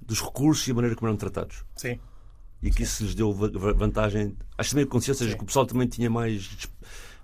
dos 0.00 0.20
recursos 0.20 0.66
e 0.66 0.70
a 0.70 0.74
maneira 0.74 0.96
como 0.96 1.08
eram 1.08 1.16
tratados. 1.16 1.64
Sim. 1.76 1.98
E 2.62 2.70
que 2.70 2.82
isso 2.82 3.02
lhes 3.04 3.14
deu 3.14 3.32
va- 3.32 3.48
va- 3.52 3.72
vantagem. 3.72 4.36
Acho 4.58 4.70
que 4.70 4.74
também 4.74 4.86
ou 5.12 5.16
seja, 5.18 5.30
Sim. 5.32 5.36
que 5.38 5.42
o 5.42 5.46
pessoal 5.46 5.64
também 5.66 5.86
tinha 5.88 6.10
mais 6.10 6.68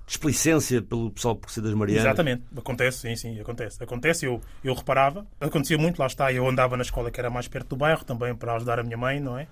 displicência 0.06 0.80
pelo 0.80 1.10
pessoal 1.10 1.34
por 1.34 1.50
ser 1.50 1.60
das 1.60 1.74
Marianas. 1.74 2.04
Exatamente. 2.04 2.44
Acontece, 2.56 2.98
sim, 2.98 3.16
sim, 3.16 3.40
acontece. 3.40 3.82
Acontece, 3.82 4.24
eu, 4.24 4.40
eu 4.62 4.72
reparava. 4.72 5.26
Acontecia 5.40 5.76
muito, 5.76 5.98
lá 5.98 6.06
está. 6.06 6.32
Eu 6.32 6.48
andava 6.48 6.76
na 6.76 6.82
escola 6.82 7.10
que 7.10 7.18
era 7.18 7.28
mais 7.28 7.48
perto 7.48 7.70
do 7.70 7.76
bairro, 7.76 8.04
também 8.04 8.34
para 8.34 8.54
ajudar 8.54 8.78
a 8.78 8.84
minha 8.84 8.96
mãe, 8.96 9.18
não 9.18 9.36
é? 9.36 9.48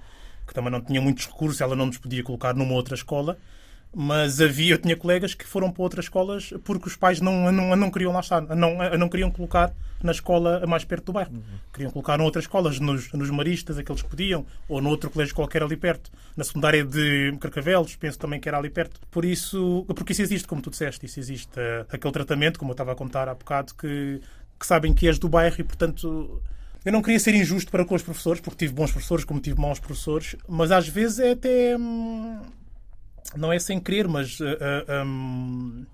Que 0.46 0.54
também 0.54 0.70
não 0.70 0.80
tinha 0.80 1.00
muitos 1.00 1.26
recursos, 1.26 1.60
ela 1.60 1.74
não 1.74 1.86
nos 1.86 1.98
podia 1.98 2.22
colocar 2.22 2.54
numa 2.54 2.74
outra 2.74 2.94
escola. 2.94 3.36
Mas 3.94 4.40
havia, 4.40 4.74
eu 4.74 4.78
tinha 4.78 4.96
colegas 4.96 5.34
que 5.34 5.46
foram 5.46 5.70
para 5.70 5.82
outras 5.82 6.06
escolas 6.06 6.52
porque 6.64 6.88
os 6.88 6.96
pais 6.96 7.20
não, 7.20 7.52
não, 7.52 7.76
não 7.76 7.90
queriam 7.90 8.12
lá 8.12 8.20
estar, 8.20 8.40
não, 8.40 8.76
não 8.98 9.08
queriam 9.08 9.30
colocar 9.30 9.72
na 10.02 10.12
escola 10.12 10.66
mais 10.66 10.84
perto 10.84 11.06
do 11.06 11.12
bairro. 11.12 11.32
Queriam 11.72 11.90
colocar 11.90 12.18
noutras 12.18 12.44
escolas, 12.44 12.78
nos, 12.78 13.10
nos 13.12 13.30
maristas, 13.30 13.78
aqueles 13.78 14.02
que 14.02 14.08
podiam, 14.08 14.44
ou 14.68 14.80
noutro 14.80 15.08
colégio 15.10 15.34
qualquer 15.34 15.62
ali 15.62 15.76
perto. 15.76 16.10
Na 16.36 16.44
secundária 16.44 16.84
de 16.84 17.36
Carcavelos, 17.40 17.96
penso 17.96 18.18
também 18.18 18.38
que 18.38 18.48
era 18.48 18.58
ali 18.58 18.68
perto. 18.68 19.00
Por 19.10 19.24
isso, 19.24 19.84
porque 19.94 20.12
isso 20.12 20.22
existe, 20.22 20.46
como 20.46 20.60
tu 20.60 20.70
disseste, 20.70 21.06
isso 21.06 21.18
existe 21.18 21.52
eh, 21.56 21.86
aquele 21.88 22.12
tratamento, 22.12 22.58
como 22.58 22.72
eu 22.72 22.74
estava 22.74 22.92
a 22.92 22.94
contar 22.94 23.28
há 23.28 23.34
bocado, 23.34 23.74
que, 23.74 24.20
que 24.60 24.66
sabem 24.66 24.92
que 24.92 25.06
és 25.06 25.18
do 25.18 25.28
bairro 25.28 25.56
e, 25.58 25.64
portanto, 25.64 26.42
eu 26.84 26.92
não 26.92 27.00
queria 27.00 27.18
ser 27.18 27.34
injusto 27.34 27.70
para 27.70 27.84
com 27.84 27.94
os 27.94 28.02
professores, 28.02 28.42
porque 28.42 28.66
tive 28.66 28.74
bons 28.74 28.92
professores, 28.92 29.24
como 29.24 29.40
tive 29.40 29.58
maus 29.58 29.78
professores, 29.78 30.36
mas 30.46 30.70
às 30.70 30.86
vezes 30.86 31.18
é 31.18 31.30
até. 31.30 31.76
hum, 31.78 32.40
não 33.36 33.52
é 33.52 33.58
sem 33.58 33.80
querer, 33.80 34.06
mas. 34.08 34.38
ah, 34.40 35.04
hum, 35.04 35.84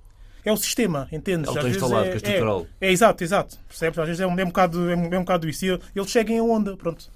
é 0.44 0.50
o 0.52 0.56
sistema, 0.56 1.06
entendes? 1.12 1.48
É 1.48 1.50
o 1.50 1.52
que 1.52 1.58
Às 1.58 1.64
tem 1.64 1.72
vezes 1.72 1.82
instalado, 1.82 2.04
que 2.06 2.12
é 2.12 2.16
estrutural. 2.16 2.66
É, 2.80 2.88
é 2.88 2.92
exato, 2.92 3.22
exato. 3.24 3.58
Percebes? 3.68 3.98
Às 3.98 4.06
vezes 4.06 4.20
é 4.20 4.26
um, 4.26 4.38
é 4.38 4.42
um, 4.42 4.46
bocado, 4.48 4.90
é 4.90 4.96
um, 4.96 5.04
é 5.12 5.16
um 5.18 5.22
bocado 5.22 5.48
isso. 5.48 5.66
E 5.66 5.78
eles 5.94 6.10
seguem 6.10 6.38
a 6.38 6.42
onda, 6.42 6.76
pronto. 6.76 7.10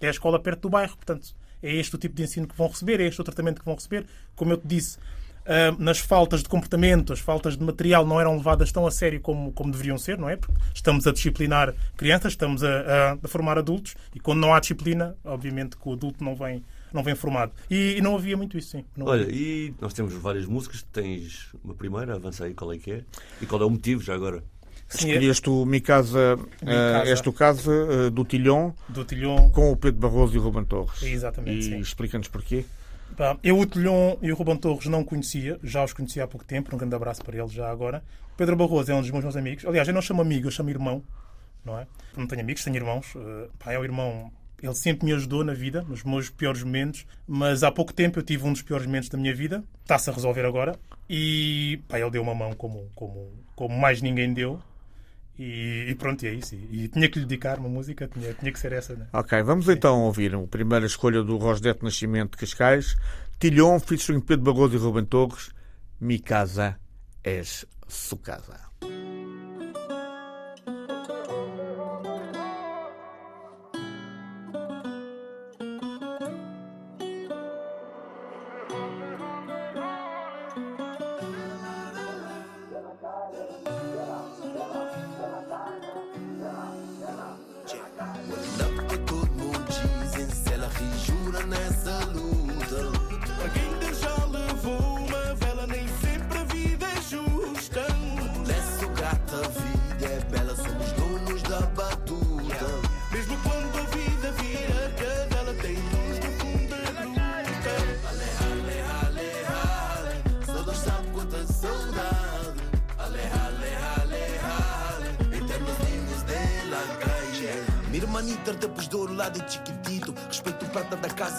É 0.00 0.06
a 0.08 0.10
escola 0.10 0.40
perto 0.40 0.62
do 0.62 0.70
bairro, 0.70 0.96
portanto. 0.96 1.34
É 1.62 1.72
este 1.74 1.94
o 1.94 1.98
tipo 1.98 2.14
de 2.16 2.22
ensino 2.24 2.46
que 2.46 2.56
vão 2.56 2.66
receber, 2.68 2.98
é 3.00 3.04
este 3.06 3.20
o 3.20 3.24
tratamento 3.24 3.60
que 3.60 3.64
vão 3.64 3.74
receber. 3.74 4.04
Como 4.34 4.52
eu 4.52 4.56
te 4.56 4.66
disse, 4.66 4.98
ah, 5.46 5.72
nas 5.78 5.98
faltas 5.98 6.42
de 6.42 6.48
comportamento, 6.48 7.12
as 7.12 7.20
faltas 7.20 7.56
de 7.56 7.62
material 7.62 8.04
não 8.06 8.18
eram 8.20 8.36
levadas 8.36 8.72
tão 8.72 8.86
a 8.86 8.90
sério 8.90 9.20
como, 9.20 9.52
como 9.52 9.70
deveriam 9.70 9.96
ser, 9.98 10.18
não 10.18 10.28
é? 10.28 10.36
Porque 10.36 10.54
estamos 10.74 11.06
a 11.06 11.12
disciplinar 11.12 11.72
crianças, 11.96 12.32
estamos 12.32 12.64
a, 12.64 12.68
a- 13.12 13.18
a 13.22 13.28
formar 13.28 13.58
adultos 13.58 13.94
e 14.14 14.18
quando 14.18 14.40
não 14.40 14.52
há 14.52 14.58
disciplina, 14.60 15.14
obviamente 15.24 15.76
que 15.76 15.88
o 15.88 15.92
adulto 15.92 16.24
não 16.24 16.34
vem, 16.34 16.64
não 16.92 17.02
vem 17.02 17.14
formado. 17.14 17.52
E, 17.70 17.96
e 17.96 18.00
não 18.00 18.14
havia 18.16 18.36
muito 18.36 18.56
isso, 18.58 18.70
sim. 18.70 18.84
Não 18.96 19.06
Olha, 19.06 19.22
havia. 19.24 19.34
e 19.36 19.74
nós 19.80 19.92
temos 19.92 20.12
várias 20.14 20.46
músicas. 20.46 20.82
Tens 20.92 21.48
uma 21.64 21.74
primeira, 21.74 22.14
avança 22.16 22.44
aí 22.44 22.54
qual 22.54 22.72
é 22.72 22.78
que 22.78 22.92
é. 22.92 23.04
E 23.40 23.46
qual 23.46 23.60
é 23.62 23.64
o 23.64 23.70
motivo 23.70 24.02
já 24.02 24.14
agora? 24.14 24.42
Sim, 24.88 25.08
Escolheste 25.08 25.48
o 25.48 25.64
Micasa, 25.64 26.36
Mi 26.36 26.70
eh, 26.70 26.92
Casa. 26.92 27.10
este 27.12 27.28
o 27.28 27.32
caso 27.32 27.72
eh, 27.72 28.10
do 28.10 28.24
Tilhon 28.26 28.72
do 28.90 29.04
Tilhon. 29.06 29.48
com 29.50 29.72
o 29.72 29.76
Pedro 29.76 30.00
Barroso 30.00 30.34
e 30.34 30.38
o 30.38 30.42
Ruben 30.42 30.64
Torres. 30.66 31.02
Exatamente, 31.02 31.58
E 31.60 31.62
sim. 31.62 31.78
explica-nos 31.80 32.28
porquê. 32.28 32.64
Eu 33.42 33.58
o 33.58 33.64
Tilhon 33.66 34.16
e 34.20 34.32
o 34.32 34.34
Rubão 34.34 34.56
Torres 34.56 34.86
não 34.86 35.04
conhecia, 35.04 35.58
já 35.62 35.84
os 35.84 35.92
conhecia 35.92 36.24
há 36.24 36.26
pouco 36.26 36.44
tempo, 36.46 36.74
um 36.74 36.78
grande 36.78 36.94
abraço 36.94 37.22
para 37.24 37.38
eles 37.38 37.52
já 37.52 37.70
agora. 37.70 38.02
O 38.34 38.36
Pedro 38.36 38.56
Barroso 38.56 38.90
é 38.90 38.94
um 38.94 39.00
dos 39.00 39.10
meus 39.10 39.22
meus 39.22 39.36
amigos. 39.36 39.64
Aliás, 39.64 39.86
eu 39.86 39.94
não 39.94 40.02
chamo 40.02 40.20
amigo, 40.22 40.46
eu 40.46 40.50
chamo 40.50 40.70
irmão, 40.70 41.02
não 41.64 41.78
é? 41.78 41.86
Não 42.16 42.26
tenho 42.26 42.40
amigos, 42.42 42.64
tenho 42.64 42.76
irmãos. 42.76 43.14
Pá, 43.58 43.72
é 43.72 43.78
um 43.78 43.84
irmão. 43.84 44.30
Ele 44.62 44.74
sempre 44.74 45.06
me 45.06 45.12
ajudou 45.12 45.42
na 45.42 45.54
vida, 45.54 45.82
nos 45.82 46.04
meus 46.04 46.30
piores 46.30 46.62
momentos, 46.62 47.04
mas 47.26 47.64
há 47.64 47.70
pouco 47.70 47.92
tempo 47.92 48.20
eu 48.20 48.22
tive 48.22 48.46
um 48.46 48.52
dos 48.52 48.62
piores 48.62 48.86
momentos 48.86 49.08
da 49.08 49.18
minha 49.18 49.34
vida. 49.34 49.64
Está-se 49.82 50.08
a 50.08 50.12
resolver 50.12 50.44
agora. 50.44 50.78
E 51.10 51.80
pá, 51.88 51.98
ele 51.98 52.10
deu 52.10 52.22
uma 52.22 52.34
mão 52.34 52.52
como, 52.52 52.88
como, 52.94 53.32
como 53.56 53.76
mais 53.76 54.00
ninguém 54.00 54.32
deu. 54.32 54.60
E, 55.36 55.86
e 55.88 55.94
pronto, 55.96 56.24
e 56.24 56.28
é 56.28 56.34
isso. 56.34 56.54
E, 56.54 56.84
e 56.84 56.88
tinha 56.88 57.08
que 57.08 57.18
lhe 57.18 57.26
dedicar 57.26 57.58
uma 57.58 57.68
música, 57.68 58.06
tinha, 58.06 58.32
tinha 58.34 58.52
que 58.52 58.58
ser 58.58 58.72
essa, 58.72 58.94
né? 58.94 59.08
Ok, 59.12 59.42
vamos 59.42 59.68
então 59.68 60.02
ouvir 60.02 60.34
a 60.34 60.38
primeira 60.46 60.86
escolha 60.86 61.22
do 61.22 61.36
Rosdete 61.38 61.82
Nascimento 61.82 62.32
de 62.32 62.36
Cascais. 62.38 62.96
Tilhon, 63.40 63.80
featuring 63.80 64.20
Pedro 64.20 64.52
Barroso 64.52 64.76
e 64.76 64.78
Ruben 64.78 65.04
Torres. 65.06 65.50
Mi 66.00 66.20
casa 66.20 66.78
és 67.24 67.66
su 67.88 68.16
casa. 68.18 68.71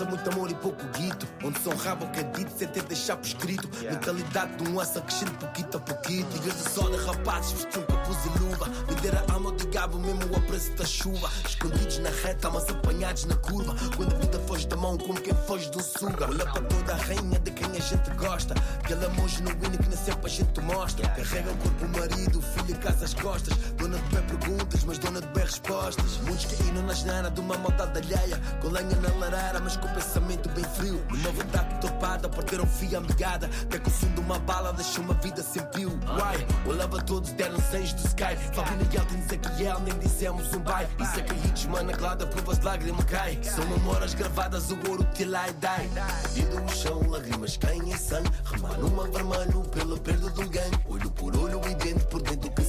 Muito 0.06 0.30
amor 0.30 0.50
e 0.50 0.56
pouco 0.56 0.82
guito. 0.98 1.28
Onde 1.44 1.60
são 1.60 1.76
rabo 1.76 2.08
que 2.08 2.20
é 2.20 2.24
dito, 2.24 2.52
sem 2.58 2.68
ter 2.68 2.84
deixar 2.84 3.18
por 3.18 3.26
escrito. 3.26 3.70
Mentalidade 3.82 4.56
de 4.58 4.70
um 4.70 4.80
assa 4.80 5.02
crescendo 5.02 5.32
pouquito 5.34 5.78
a 5.78 5.80
pouquito. 5.80 6.28
Digas 6.40 6.64
de 6.64 6.70
sol, 6.70 6.96
rapazes, 7.06 7.52
vestiam 7.54 7.86
capuz 7.86 8.18
e 8.26 8.40
luva. 8.40 8.66
Vender 8.88 9.16
a 9.16 9.34
alma 9.34 9.52
de 9.54 9.68
gabo, 9.68 10.00
mesmo 10.00 10.36
a 10.36 10.40
preço 10.42 10.72
da 10.74 10.86
chuva. 10.86 11.30
Escondidos 11.46 12.00
na 12.00 12.10
reta, 12.10 12.50
mas 12.50 12.70
apanhados 12.70 13.26
na 13.26 13.36
curva. 13.38 13.76
Quando 13.96 14.16
a 14.16 14.18
vida 14.20 14.40
foge 14.48 14.68
da 14.68 14.76
mão, 14.76 14.98
como 14.98 15.20
quem 15.20 15.34
foge 15.48 15.70
do 15.70 15.82
suga. 15.82 16.28
Olha 16.28 16.46
para 16.46 16.62
toda 16.62 16.94
a 16.94 16.98
rainha 16.98 17.40
de 17.40 17.52
quem 17.52 17.70
a 17.70 17.80
gente 17.80 18.10
gosta. 18.12 18.54
Aquele 18.80 19.06
amor 19.06 19.28
genuíno 19.28 19.78
que 19.78 19.90
nem 19.90 19.98
sempre 19.98 20.26
a 20.26 20.30
gente 20.30 20.62
mostra. 20.62 21.08
Carrega 21.10 21.52
o 21.52 21.58
corpo, 21.58 21.86
o 21.86 21.90
marido, 21.90 22.40
o 22.40 22.42
filho, 22.42 22.80
casa 22.80 23.06
às 23.06 23.14
costas. 23.14 23.54
Dona 23.84 23.98
de 23.98 24.16
bem 24.16 24.38
perguntas, 24.38 24.84
mas 24.86 24.98
dona 24.98 25.20
de 25.20 25.28
bem 25.28 25.44
respostas. 25.44 26.18
Muitos 26.20 26.46
caíram 26.46 26.84
na 26.84 26.94
geneira 26.94 27.30
de 27.30 27.42
uma 27.42 27.58
maldade 27.58 28.00
alheia. 28.00 28.40
Com 28.62 28.70
lenha 28.70 28.96
na 28.96 29.10
lareira, 29.16 29.60
mas 29.60 29.75
com 29.75 29.90
pensamento 29.90 30.48
bem 30.52 30.63
frio. 30.63 31.06
Numa 31.10 31.32
verdade 31.32 31.82
topada, 31.82 32.30
perderam 32.30 32.66
fia 32.66 33.00
amigada. 33.00 33.50
Até 33.63 33.80
que 33.80 33.90
o 33.90 33.92
som 33.92 34.08
de 34.13 34.22
uma 34.22 34.40
bala 34.40 34.72
deixou 34.72 35.04
uma 35.04 35.13
vida 35.16 35.44
sem 35.44 35.62
pio. 35.63 35.90
Why? 35.90 36.48
Olhava 36.66 37.04
todos, 37.04 37.34
deram 37.34 37.60
seis 37.60 37.92
do 37.92 38.08
sky. 38.08 38.38
Fábio 38.54 38.78
Miguel 38.78 39.06
tem 39.06 39.20
Ezequiel, 39.20 39.80
nem 39.82 40.00
dissemos 40.00 40.54
um 40.54 40.60
bye. 40.60 40.88
Isso 41.02 41.20
é 41.20 41.22
que 41.22 41.48
hits, 41.48 41.66
mano, 41.66 41.92
glada, 41.98 42.25
prova 42.25 42.56
de 42.56 42.66
lágrima 42.66 43.04
cai. 43.04 43.38
São 43.44 43.68
memórias 43.68 44.13
gravadas, 44.13 44.72
o 44.72 44.78
ouro 44.90 45.04
till 45.13 45.36
I 45.36 45.52
die. 45.60 46.32
Vida 46.34 46.58
no 46.58 46.70
chão, 46.70 47.02
lágrimas 47.10 47.58
caem 47.58 47.92
em 47.92 47.98
sangue. 47.98 48.32
Remar 48.46 48.78
numa 48.78 49.04
vermelho 49.10 49.62
pela 49.72 49.98
perda 49.98 50.28
um 50.28 50.48
gangue. 50.48 50.80
Olho 50.88 51.12
por 51.12 51.36
olho 51.36 51.60
e 51.70 51.75
dente 51.75 52.06
por 52.06 52.22
dentro 52.22 52.50
que 52.50 52.62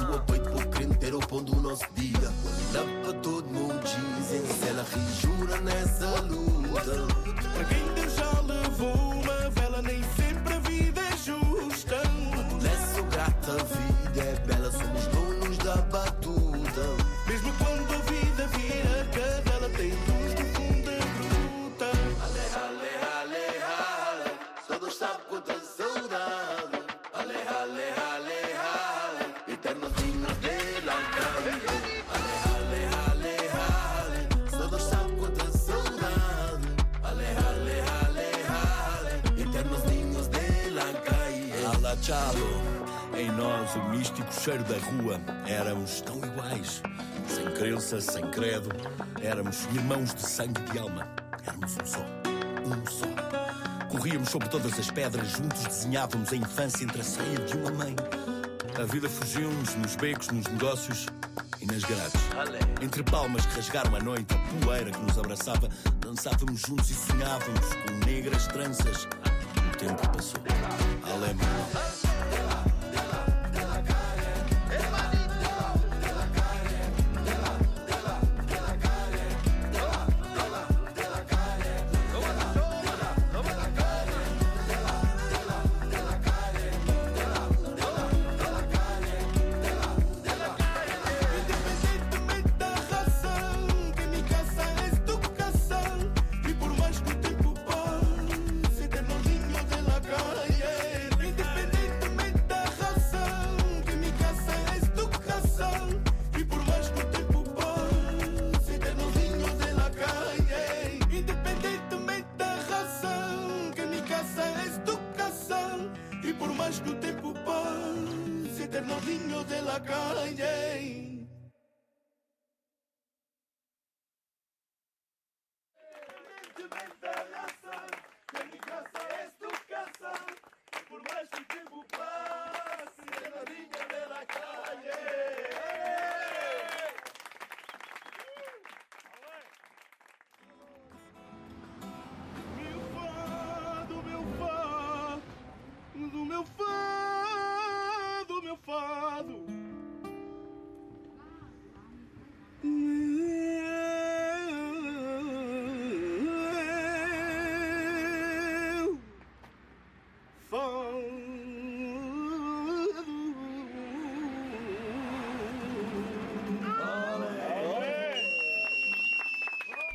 se 0.00 0.06
vivia. 0.06 0.06
De 0.06 0.06
sua 0.06 0.18
peito 0.26 0.50
por 0.50 0.66
querer 0.68 0.96
ter 0.96 1.14
nós 43.70 43.76
o 43.76 43.88
místico 43.90 44.32
cheiro 44.32 44.64
da 44.64 44.78
rua. 44.78 45.20
Éramos 45.46 46.00
tão 46.00 46.16
iguais, 46.16 46.82
sem 47.28 47.44
crença, 47.52 48.00
sem 48.00 48.28
credo. 48.30 48.68
Éramos 49.22 49.64
irmãos 49.66 50.14
de 50.14 50.22
sangue 50.22 50.60
e 50.60 50.72
de 50.72 50.78
alma. 50.78 51.06
Éramos 51.46 51.76
um 51.76 51.86
só, 51.86 52.06
um 52.66 52.86
só. 52.86 53.06
Corríamos 53.88 54.28
sobre 54.28 54.48
todas 54.48 54.78
as 54.78 54.90
pedras, 54.90 55.28
juntos 55.28 55.64
desenhávamos 55.64 56.32
a 56.32 56.36
infância 56.36 56.84
entre 56.84 57.00
a 57.00 57.04
ceia 57.04 57.38
de 57.40 57.56
uma 57.56 57.70
mãe. 57.72 57.96
A 58.80 58.84
vida 58.84 59.08
fugiu-nos 59.08 59.74
nos 59.74 59.96
becos, 59.96 60.28
nos 60.28 60.46
negócios 60.46 61.06
e 61.60 61.66
nas 61.66 61.82
grades. 61.84 62.20
Entre 62.80 63.02
palmas 63.02 63.44
que 63.46 63.56
rasgaram 63.56 63.94
a 63.94 64.00
noite, 64.00 64.34
a 64.34 64.64
poeira 64.64 64.90
que 64.90 65.00
nos 65.00 65.18
abraçava, 65.18 65.68
dançávamos 65.98 66.60
juntos 66.60 66.90
e 66.90 66.94
sonhávamos 66.94 67.74
com 67.74 68.06
negras 68.06 68.46
tranças. 68.48 69.04
O 69.04 69.76
tempo 69.76 70.08
passou. 70.08 70.40
Além 71.12 71.34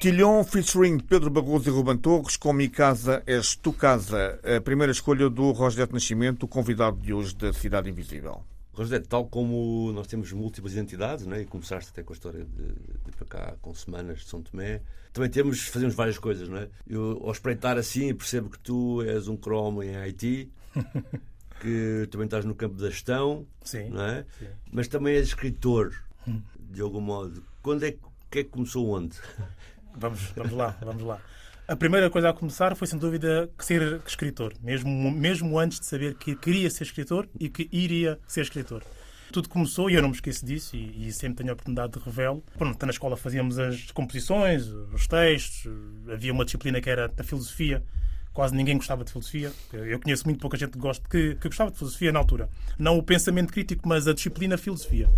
Tilhon 0.05 0.43
featuring 0.43 0.99
Pedro 0.99 1.31
Barroso 1.31 1.67
e 1.67 1.71
Ruben 1.71 1.97
Torres 1.97 2.37
com 2.37 2.53
Mi 2.53 2.69
Casa 2.69 3.23
És 3.25 3.55
Tu 3.55 3.73
Casa, 3.73 4.39
a 4.55 4.61
primeira 4.61 4.91
escolha 4.91 5.27
do 5.31 5.51
Rosdete 5.51 5.93
Nascimento, 5.93 6.43
o 6.43 6.47
convidado 6.47 6.97
de 6.97 7.11
hoje 7.11 7.35
da 7.35 7.51
Cidade 7.51 7.89
Invisível. 7.89 8.43
Rosete, 8.71 9.07
tal 9.07 9.25
como 9.25 9.91
nós 9.93 10.05
temos 10.05 10.31
múltiplas 10.31 10.73
identidades, 10.73 11.25
né? 11.25 11.41
e 11.41 11.45
começaste 11.45 11.89
até 11.89 12.03
com 12.03 12.13
a 12.13 12.15
história 12.15 12.45
de, 12.45 12.67
de 12.67 13.11
para 13.17 13.25
cá 13.25 13.55
com 13.59 13.73
semanas 13.73 14.19
de 14.19 14.25
São 14.25 14.43
Tomé, 14.43 14.83
também 15.11 15.27
temos, 15.27 15.61
fazemos 15.69 15.95
várias 15.95 16.19
coisas. 16.19 16.47
Não 16.47 16.59
é? 16.59 16.69
Eu, 16.87 17.23
ao 17.25 17.31
espreitar 17.31 17.75
assim, 17.75 18.13
percebo 18.13 18.51
que 18.51 18.59
tu 18.59 19.01
és 19.01 19.27
um 19.27 19.35
cromo 19.35 19.81
em 19.81 19.95
Haiti, 19.95 20.51
que 21.61 22.07
também 22.11 22.25
estás 22.25 22.45
no 22.45 22.53
campo 22.53 22.75
da 22.75 22.91
gestão, 22.91 23.47
Sim, 23.63 23.89
não 23.89 24.05
é? 24.05 24.23
sim. 24.37 24.45
mas 24.71 24.87
também 24.87 25.15
és 25.15 25.29
escritor, 25.29 25.95
de 26.59 26.79
algum 26.79 27.01
modo. 27.01 27.43
Quando 27.63 27.85
é 27.85 27.91
que, 27.93 27.99
que 28.29 28.39
é 28.41 28.43
que 28.43 28.51
começou 28.51 28.87
onde? 28.87 29.17
Vamos, 29.97 30.21
vamos 30.35 30.53
lá, 30.53 30.75
vamos 30.81 31.03
lá. 31.03 31.19
A 31.67 31.75
primeira 31.75 32.11
coisa 32.11 32.29
a 32.29 32.33
começar 32.33 32.75
foi, 32.75 32.85
sem 32.87 32.99
dúvida, 32.99 33.49
ser 33.57 33.99
escritor. 34.05 34.53
Mesmo, 34.61 35.11
mesmo 35.11 35.57
antes 35.57 35.79
de 35.79 35.87
saber 35.87 36.13
que 36.13 36.35
queria 36.35 36.69
ser 36.69 36.83
escritor 36.83 37.27
e 37.39 37.49
que 37.49 37.67
iria 37.71 38.19
ser 38.27 38.41
escritor. 38.41 38.83
Tudo 39.31 39.49
começou, 39.49 39.89
e 39.89 39.95
eu 39.95 40.01
não 40.01 40.09
me 40.09 40.15
esqueço 40.15 40.45
disso, 40.45 40.75
e, 40.75 41.07
e 41.07 41.11
sempre 41.11 41.37
tenho 41.37 41.49
a 41.49 41.53
oportunidade 41.53 41.93
de 41.93 41.99
revelo. 41.99 42.43
Pronto, 42.55 42.85
na 42.85 42.91
escola 42.91 43.17
fazíamos 43.17 43.57
as 43.57 43.89
composições, 43.91 44.67
os 44.67 45.07
textos, 45.07 45.71
havia 46.07 46.31
uma 46.31 46.45
disciplina 46.45 46.79
que 46.79 46.89
era 46.89 47.11
a 47.17 47.23
filosofia. 47.23 47.83
Quase 48.31 48.53
ninguém 48.53 48.77
gostava 48.77 49.03
de 49.03 49.11
filosofia. 49.11 49.51
Eu 49.73 49.99
conheço 49.99 50.25
muito 50.25 50.39
pouca 50.39 50.57
gente 50.57 50.73
que, 50.73 50.77
gosta, 50.77 51.07
que, 51.09 51.35
que 51.35 51.47
gostava 51.47 51.71
de 51.71 51.77
filosofia 51.77 52.11
na 52.11 52.19
altura. 52.19 52.49
Não 52.77 52.97
o 52.97 53.01
pensamento 53.01 53.51
crítico, 53.51 53.87
mas 53.87 54.07
a 54.07 54.13
disciplina 54.13 54.57
filosofia. 54.57 55.09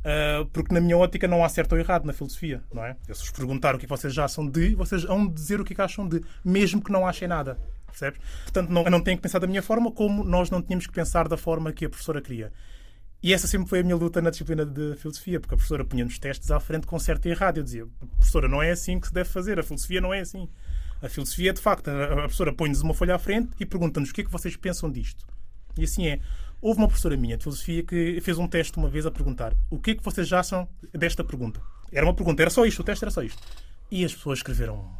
Uh, 0.00 0.46
porque 0.46 0.72
na 0.72 0.80
minha 0.80 0.96
ótica 0.96 1.28
não 1.28 1.44
há 1.44 1.48
certo 1.48 1.72
ou 1.72 1.78
errado 1.78 2.06
na 2.06 2.12
filosofia, 2.12 2.62
não 2.72 2.82
é? 2.82 2.96
Eu, 3.06 3.14
se 3.14 3.20
vos 3.20 3.30
perguntar 3.32 3.74
o 3.74 3.78
que 3.78 3.86
vocês 3.86 4.14
já 4.14 4.24
acham 4.24 4.46
de, 4.46 4.74
vocês 4.74 5.04
vão 5.04 5.28
dizer 5.28 5.60
o 5.60 5.64
que, 5.64 5.74
é 5.74 5.76
que 5.76 5.82
acham 5.82 6.08
de, 6.08 6.22
mesmo 6.42 6.82
que 6.82 6.90
não 6.90 7.06
achem 7.06 7.28
nada, 7.28 7.58
percebes? 7.86 8.18
Portanto, 8.44 8.70
não, 8.70 8.84
não 8.84 9.00
tenho 9.00 9.18
que 9.18 9.22
pensar 9.22 9.38
da 9.38 9.46
minha 9.46 9.62
forma 9.62 9.92
como 9.92 10.24
nós 10.24 10.50
não 10.50 10.62
tínhamos 10.62 10.86
que 10.86 10.92
pensar 10.92 11.28
da 11.28 11.36
forma 11.36 11.70
que 11.70 11.84
a 11.84 11.88
professora 11.90 12.22
queria. 12.22 12.50
E 13.22 13.34
essa 13.34 13.46
sempre 13.46 13.68
foi 13.68 13.80
a 13.80 13.82
minha 13.82 13.96
luta 13.96 14.22
na 14.22 14.30
disciplina 14.30 14.64
de 14.64 14.96
filosofia, 14.96 15.38
porque 15.38 15.54
a 15.54 15.56
professora 15.58 15.84
punha-nos 15.84 16.18
testes 16.18 16.50
à 16.50 16.58
frente 16.58 16.86
com 16.86 16.98
certo 16.98 17.26
e 17.26 17.30
errado. 17.30 17.58
Eu 17.58 17.62
dizia, 17.62 17.86
professora, 18.16 18.48
não 18.48 18.62
é 18.62 18.70
assim 18.70 18.98
que 18.98 19.08
se 19.08 19.12
deve 19.12 19.28
fazer, 19.28 19.60
a 19.60 19.62
filosofia 19.62 20.00
não 20.00 20.14
é 20.14 20.20
assim. 20.20 20.48
A 21.02 21.08
filosofia, 21.08 21.52
de 21.52 21.60
facto, 21.60 21.88
a 21.88 22.06
professora 22.16 22.54
põe-nos 22.54 22.80
uma 22.80 22.94
folha 22.94 23.14
à 23.14 23.18
frente 23.18 23.50
e 23.60 23.66
pergunta-nos 23.66 24.10
o 24.10 24.14
que 24.14 24.22
é 24.22 24.24
que 24.24 24.30
vocês 24.30 24.56
pensam 24.56 24.90
disto. 24.90 25.26
E 25.76 25.84
assim 25.84 26.06
é. 26.06 26.20
Houve 26.60 26.80
uma 26.80 26.88
professora 26.88 27.16
minha 27.16 27.36
de 27.36 27.42
filosofia 27.44 27.82
que 27.82 28.20
fez 28.20 28.36
um 28.38 28.46
teste 28.46 28.76
uma 28.76 28.88
vez 28.88 29.06
a 29.06 29.10
perguntar 29.10 29.54
o 29.70 29.78
que 29.78 29.92
é 29.92 29.94
que 29.94 30.04
vocês 30.04 30.30
acham 30.32 30.68
desta 30.92 31.24
pergunta. 31.24 31.60
Era 31.90 32.04
uma 32.06 32.14
pergunta, 32.14 32.42
era 32.42 32.50
só 32.50 32.66
isto, 32.66 32.80
o 32.80 32.84
teste 32.84 33.04
era 33.04 33.10
só 33.10 33.22
isto. 33.22 33.40
E 33.90 34.04
as 34.04 34.14
pessoas 34.14 34.40
escreveram 34.40 34.90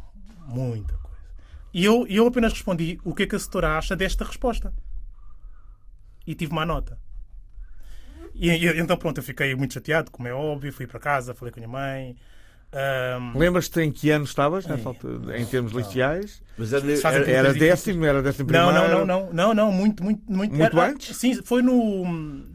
muita 0.47 0.95
coisa. 0.97 1.17
E 1.73 1.85
eu, 1.85 2.05
eu 2.07 2.27
apenas 2.27 2.53
respondi 2.53 2.99
o 3.03 3.13
que 3.13 3.23
é 3.23 3.27
que 3.27 3.35
a 3.35 3.39
setora 3.39 3.77
acha 3.77 3.95
desta 3.95 4.25
resposta. 4.25 4.73
E 6.25 6.33
tive 6.35 6.53
má 6.53 6.65
nota. 6.65 6.97
E, 8.33 8.49
e- 8.49 8.79
então 8.79 8.97
pronto, 8.97 9.17
eu 9.19 9.23
fiquei 9.23 9.53
muito 9.55 9.73
chateado, 9.73 10.11
como 10.11 10.27
é 10.27 10.33
óbvio, 10.33 10.71
fui 10.73 10.87
para 10.87 10.99
casa, 10.99 11.33
falei 11.35 11.51
com 11.51 11.59
a 11.59 11.61
minha 11.65 11.69
mãe. 11.71 12.15
Ahm, 12.73 13.37
Lembras-te 13.37 13.81
em 13.81 13.91
que 13.91 14.09
ano 14.11 14.23
estavas, 14.23 14.65
nessa 14.65 14.87
altura, 14.87 15.37
em 15.37 15.45
termos 15.45 15.73
liciais? 15.73 16.41
Mas 16.57 16.71
era, 16.71 16.85
era-. 17.03 17.31
Era 17.31 17.53
décimo, 17.53 18.05
era 18.05 18.21
décimo 18.21 18.47
primeiro? 18.47 18.71
não, 18.73 18.87
não, 18.89 19.05
não, 19.05 19.33
não, 19.33 19.53
não, 19.53 19.71
muito, 19.73 20.01
muito, 20.01 20.21
muito. 20.31 20.55
Muito 20.55 20.79
era- 20.79 20.91
antes? 20.91 21.17
Sim, 21.17 21.41
foi 21.43 21.61
no. 21.61 22.05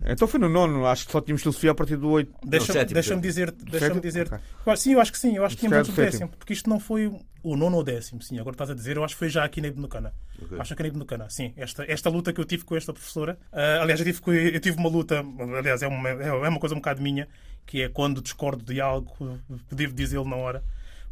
Então 0.06 0.26
foi 0.26 0.40
no 0.40 0.49
nono, 0.49 0.87
acho 0.87 1.04
que 1.04 1.12
só 1.12 1.20
tínhamos 1.20 1.42
filosofia 1.42 1.73
a 1.73 1.75
partir 1.75 1.96
do 1.96 2.08
8. 2.08 2.32
Deixa-me 2.44 2.85
deixa 2.87 3.16
dizer. 3.16 3.50
Deixa 3.50 3.78
Sétimo? 3.78 4.00
dizer 4.00 4.26
Ok. 4.26 4.38
Eu 4.64 4.73
acho- 4.73 4.82
Sim, 4.82 4.92
eu 4.94 5.00
acho 5.00 5.12
que 5.12 5.18
sim. 5.18 5.37
Eu 5.37 5.44
acho 5.44 5.54
que 5.56 5.61
tínhamos 5.61 5.78
antes 5.78 5.94
do 5.94 6.02
décimo. 6.02 6.28
Porque 6.30 6.52
isto 6.54 6.70
não 6.70 6.80
foi 6.80 7.12
o 7.42 7.56
nono 7.56 7.76
ou 7.76 7.85
décimo, 7.85 8.23
sim. 8.23 8.38
Agora 8.38 8.54
estás 8.54 8.70
a 8.70 8.75
dizer. 8.75 8.96
Eu 8.96 9.04
acho 9.04 9.14
que 9.14 9.18
foi 9.18 9.28
já 9.28 9.44
aqui 9.44 9.61
na 9.61 9.68
Ibnucana. 9.68 10.14
Ok. 10.42 10.58
Acho 10.58 10.75
que 10.75 10.82
na 10.82 10.88
Ibnucana, 10.88 11.28
sim. 11.28 11.52
Esta, 11.56 11.85
esta 11.87 12.08
luta 12.08 12.32
que 12.32 12.40
eu 12.40 12.44
tive 12.46 12.64
com 12.64 12.75
esta 12.75 12.92
professora. 12.92 13.38
ah, 13.52 13.80
aliás, 13.82 14.00
eu 14.00 14.06
tive, 14.06 14.54
eu 14.54 14.61
tive 14.61 14.78
uma 14.78 14.88
luta. 14.88 15.23
Aliás, 15.58 15.82
é 15.82 15.87
uma, 15.88 16.08
é 16.08 16.49
uma 16.49 16.58
coisa 16.58 16.75
um 16.75 16.78
bocado 16.78 17.02
minha. 17.02 17.28
Que 17.66 17.82
é 17.82 17.88
quando 17.88 18.23
discordo 18.23 18.64
de 18.64 18.80
algo, 18.80 19.40
devo 19.70 19.92
dizê-lo 19.92 20.28
na 20.28 20.37
hora. 20.37 20.62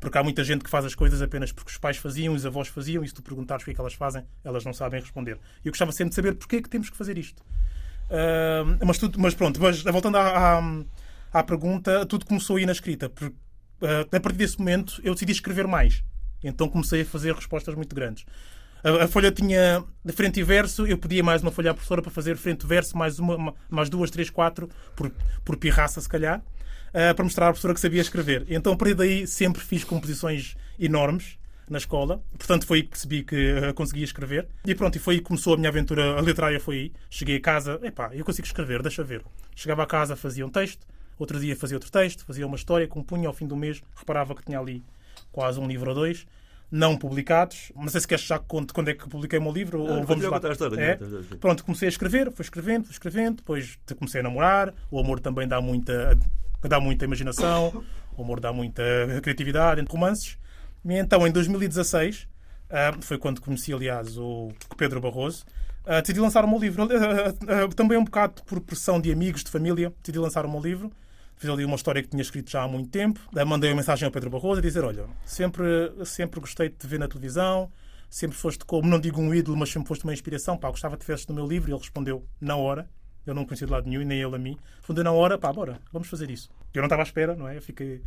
Porque 0.00 0.16
há 0.16 0.22
muita 0.22 0.44
gente 0.44 0.62
que 0.62 0.70
faz 0.70 0.84
as 0.84 0.94
coisas 0.94 1.20
apenas 1.20 1.50
porque 1.50 1.70
os 1.70 1.78
pais 1.78 1.96
faziam, 1.96 2.34
os 2.34 2.46
avós 2.46 2.68
faziam, 2.68 3.02
e 3.02 3.08
se 3.08 3.14
tu 3.14 3.22
perguntares 3.22 3.62
o 3.62 3.64
que 3.64 3.70
é 3.70 3.74
que 3.74 3.80
elas 3.80 3.94
fazem, 3.94 4.22
elas 4.44 4.64
não 4.64 4.72
sabem 4.72 5.00
responder. 5.00 5.38
E 5.64 5.68
eu 5.68 5.72
gostava 5.72 5.92
sempre 5.92 6.10
de 6.10 6.14
saber 6.14 6.34
porque 6.34 6.56
é 6.56 6.62
que 6.62 6.68
temos 6.68 6.90
que 6.90 6.96
fazer 6.96 7.18
isto. 7.18 7.42
Ah, 8.10 8.64
mas, 8.84 8.98
tudo, 8.98 9.18
mas 9.18 9.34
pronto, 9.34 9.60
mas 9.60 9.82
voltando 9.82 10.16
à, 10.16 10.58
à, 10.58 10.62
à 11.32 11.42
pergunta, 11.42 12.04
tudo 12.06 12.26
começou 12.26 12.56
aí 12.56 12.66
na 12.66 12.72
escrita. 12.72 13.08
Porque, 13.08 13.34
ah, 13.82 14.16
a 14.16 14.20
partir 14.20 14.38
desse 14.38 14.58
momento 14.58 15.00
eu 15.02 15.14
decidi 15.14 15.32
escrever 15.32 15.66
mais. 15.66 16.04
Então 16.42 16.68
comecei 16.68 17.02
a 17.02 17.06
fazer 17.06 17.34
respostas 17.34 17.74
muito 17.74 17.94
grandes. 17.94 18.26
A, 18.84 19.04
a 19.04 19.08
folha 19.08 19.32
tinha 19.32 19.82
de 20.04 20.12
frente 20.12 20.38
e 20.38 20.42
verso, 20.42 20.86
eu 20.86 20.98
pedia 20.98 21.24
mais 21.24 21.40
uma 21.40 21.50
folha 21.50 21.70
à 21.70 21.74
professora 21.74 22.02
para 22.02 22.10
fazer 22.10 22.36
frente 22.36 22.64
e 22.64 22.66
verso, 22.66 22.98
mais, 22.98 23.18
uma, 23.18 23.54
mais 23.70 23.88
duas, 23.88 24.10
três, 24.10 24.28
quatro, 24.28 24.68
por, 24.94 25.10
por 25.42 25.56
pirraça 25.56 26.02
se 26.02 26.08
calhar, 26.08 26.42
ah, 26.92 27.14
para 27.14 27.24
mostrar 27.24 27.46
à 27.46 27.48
professora 27.48 27.72
que 27.72 27.80
sabia 27.80 28.02
escrever. 28.02 28.44
Então 28.46 28.74
a 28.74 28.76
partir 28.76 28.94
daí 28.94 29.26
sempre 29.26 29.62
fiz 29.62 29.84
composições 29.84 30.54
enormes 30.78 31.38
na 31.66 31.78
escola. 31.78 32.22
Portanto, 32.36 32.66
foi 32.66 32.78
aí 32.78 32.82
que 32.82 32.90
percebi 32.90 33.22
que 33.22 33.52
ah, 33.52 33.72
conseguia 33.72 34.04
escrever. 34.04 34.46
E 34.66 34.74
pronto, 34.74 34.96
e 34.96 34.98
foi 34.98 35.14
aí 35.14 35.20
que 35.20 35.26
começou 35.26 35.54
a 35.54 35.56
minha 35.56 35.70
aventura 35.70 36.20
literária. 36.20 36.60
Foi 36.60 36.76
aí. 36.76 36.92
Cheguei 37.08 37.36
a 37.36 37.40
casa, 37.40 37.80
epá, 37.82 38.10
eu 38.12 38.22
consigo 38.22 38.46
escrever, 38.46 38.82
deixa 38.82 39.02
ver. 39.02 39.22
Chegava 39.56 39.82
a 39.82 39.86
casa, 39.86 40.14
fazia 40.14 40.44
um 40.44 40.50
texto, 40.50 40.86
outro 41.18 41.40
dia 41.40 41.56
fazia 41.56 41.78
outro 41.78 41.90
texto, 41.90 42.22
fazia 42.26 42.46
uma 42.46 42.56
história, 42.56 42.86
compunha 42.86 43.28
ao 43.28 43.32
fim 43.32 43.46
do 43.46 43.56
mês, 43.56 43.82
reparava 43.96 44.34
que 44.34 44.44
tinha 44.44 44.58
ali 44.58 44.84
quase 45.32 45.58
um 45.58 45.66
livro 45.66 45.88
ou 45.88 45.94
dois, 45.94 46.26
não 46.74 46.96
publicados. 46.96 47.70
Não 47.76 47.86
sei 47.86 48.00
se 48.00 48.08
queres 48.08 48.24
já 48.24 48.36
que 48.36 48.46
conte 48.46 48.72
quando 48.72 48.88
é 48.88 48.94
que 48.94 49.08
publiquei 49.08 49.38
o 49.38 49.42
meu 49.42 49.52
livro 49.52 49.80
ou 49.80 49.86
vamos 49.86 50.06
continua 50.06 50.36
a 50.36 50.40
lá. 50.40 50.48
a 50.48 50.52
história, 50.52 50.80
É? 50.80 50.92
a. 50.94 51.36
Pronto, 51.36 51.64
comecei 51.64 51.86
a 51.86 51.88
escrever, 51.88 52.32
fui 52.32 52.42
escrevendo, 52.42 52.84
fui 52.84 52.92
escrevendo, 52.92 53.36
depois 53.36 53.78
comecei 53.96 54.20
a 54.20 54.24
namorar. 54.24 54.74
O 54.90 54.98
amor 54.98 55.20
também 55.20 55.46
dá 55.46 55.60
muita, 55.60 56.18
dá 56.62 56.80
muita 56.80 57.04
imaginação, 57.04 57.84
o 58.16 58.22
amor 58.22 58.40
dá 58.40 58.52
muita 58.52 58.82
criatividade 59.22 59.80
entre 59.80 59.92
romances. 59.92 60.36
E 60.84 60.94
então, 60.94 61.24
em 61.24 61.30
2016, 61.30 62.26
ah, 62.68 62.92
foi 63.00 63.18
quando 63.18 63.40
conheci, 63.40 63.72
aliás, 63.72 64.18
o 64.18 64.50
Pedro 64.76 65.00
Barroso, 65.00 65.44
ah, 65.86 66.00
decidi 66.00 66.18
lançar 66.18 66.44
o 66.44 66.48
meu 66.48 66.58
livro. 66.58 66.82
Ah, 66.82 66.86
ah, 66.88 67.64
ah, 67.64 67.68
também 67.74 67.96
um 67.96 68.04
bocado 68.04 68.42
por 68.42 68.60
pressão 68.60 69.00
de 69.00 69.12
amigos, 69.12 69.44
de 69.44 69.50
família, 69.50 69.92
decidi 70.02 70.18
lançar 70.18 70.44
o 70.44 70.50
meu 70.50 70.60
livro. 70.60 70.90
Fiz 71.36 71.50
ali 71.50 71.64
uma 71.64 71.76
história 71.76 72.02
que 72.02 72.08
tinha 72.08 72.22
escrito 72.22 72.50
já 72.50 72.62
há 72.62 72.68
muito 72.68 72.90
tempo. 72.90 73.20
Mandei 73.46 73.70
uma 73.70 73.76
mensagem 73.76 74.06
ao 74.06 74.12
Pedro 74.12 74.30
Barroso 74.30 74.60
a 74.60 74.62
dizer: 74.62 74.84
Olha, 74.84 75.06
sempre, 75.24 75.64
sempre 76.04 76.40
gostei 76.40 76.68
de 76.68 76.76
te 76.76 76.86
ver 76.86 76.98
na 76.98 77.08
televisão, 77.08 77.70
sempre 78.08 78.36
foste 78.36 78.64
como, 78.64 78.88
não 78.88 79.00
digo 79.00 79.20
um 79.20 79.34
ídolo, 79.34 79.56
mas 79.56 79.70
sempre 79.70 79.88
foste 79.88 80.04
uma 80.04 80.12
inspiração. 80.12 80.56
Pá, 80.56 80.70
gostava 80.70 80.96
que 80.96 81.04
tivesses 81.04 81.26
no 81.26 81.34
meu 81.34 81.46
livro. 81.46 81.70
E 81.70 81.72
ele 81.72 81.80
respondeu 81.80 82.24
na 82.40 82.56
hora. 82.56 82.88
Eu 83.26 83.34
não 83.34 83.44
conhecia 83.44 83.66
de 83.66 83.72
lado 83.72 83.88
nenhum, 83.88 84.02
e 84.02 84.04
nem 84.04 84.20
ele 84.20 84.36
a 84.36 84.38
mim. 84.38 84.56
Respondeu 84.78 85.04
na 85.04 85.12
hora: 85.12 85.36
Pá, 85.38 85.52
bora, 85.52 85.80
vamos 85.92 86.08
fazer 86.08 86.30
isso. 86.30 86.48
Eu 86.72 86.80
não 86.80 86.86
estava 86.86 87.02
à 87.02 87.04
espera, 87.04 87.34
não 87.34 87.48
é? 87.48 87.56
Eu 87.56 87.62
fiquei. 87.62 88.02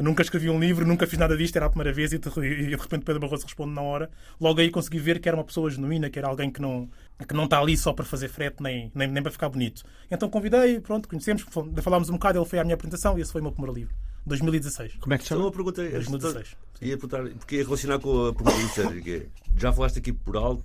Eu 0.00 0.04
nunca 0.04 0.22
escrevi 0.22 0.48
um 0.48 0.58
livro, 0.58 0.86
nunca 0.86 1.06
fiz 1.06 1.18
nada 1.18 1.36
disto, 1.36 1.56
era 1.56 1.66
a 1.66 1.68
primeira 1.68 1.92
vez 1.92 2.10
e 2.14 2.18
de, 2.18 2.26
e 2.26 2.66
de 2.68 2.74
repente 2.74 3.04
Pedro 3.04 3.20
Barroso 3.20 3.44
responde 3.44 3.74
na 3.74 3.82
hora. 3.82 4.10
Logo 4.40 4.58
aí 4.58 4.70
consegui 4.70 4.98
ver 4.98 5.20
que 5.20 5.28
era 5.28 5.36
uma 5.36 5.44
pessoa 5.44 5.70
genuína, 5.70 6.08
que 6.08 6.18
era 6.18 6.26
alguém 6.26 6.50
que 6.50 6.58
não, 6.58 6.88
que 7.28 7.34
não 7.34 7.44
está 7.44 7.60
ali 7.60 7.76
só 7.76 7.92
para 7.92 8.06
fazer 8.06 8.28
frete 8.28 8.62
nem, 8.62 8.90
nem, 8.94 9.06
nem 9.08 9.22
para 9.22 9.30
ficar 9.30 9.50
bonito. 9.50 9.82
Então 10.10 10.30
convidei, 10.30 10.80
pronto, 10.80 11.06
conhecemos, 11.06 11.42
fal- 11.42 11.68
falámos 11.82 12.08
um 12.08 12.14
bocado, 12.14 12.38
ele 12.38 12.46
foi 12.46 12.58
à 12.58 12.64
minha 12.64 12.76
apresentação 12.76 13.18
e 13.18 13.20
esse 13.20 13.30
foi 13.30 13.42
o 13.42 13.44
meu 13.44 13.52
primeiro 13.52 13.76
livro. 13.78 13.94
2016. 14.24 14.94
Como 15.00 15.12
é 15.12 15.18
que 15.18 15.24
se 15.24 15.28
Só 15.28 15.34
chama? 15.34 15.44
uma 15.48 15.52
pergunta. 15.52 15.82
esta- 15.82 15.96
2016. 15.98 16.56
Ia 16.80 16.96
perguntar, 16.96 17.38
porque 17.38 17.56
ia 17.56 17.64
relacionar 17.64 17.98
com 17.98 18.26
a 18.28 18.32
pergunta 18.32 18.56
inicial, 18.58 18.92
que 18.94 19.10
é, 19.14 19.26
já 19.58 19.70
falaste 19.70 19.98
aqui 19.98 20.14
por 20.14 20.34
alto 20.34 20.64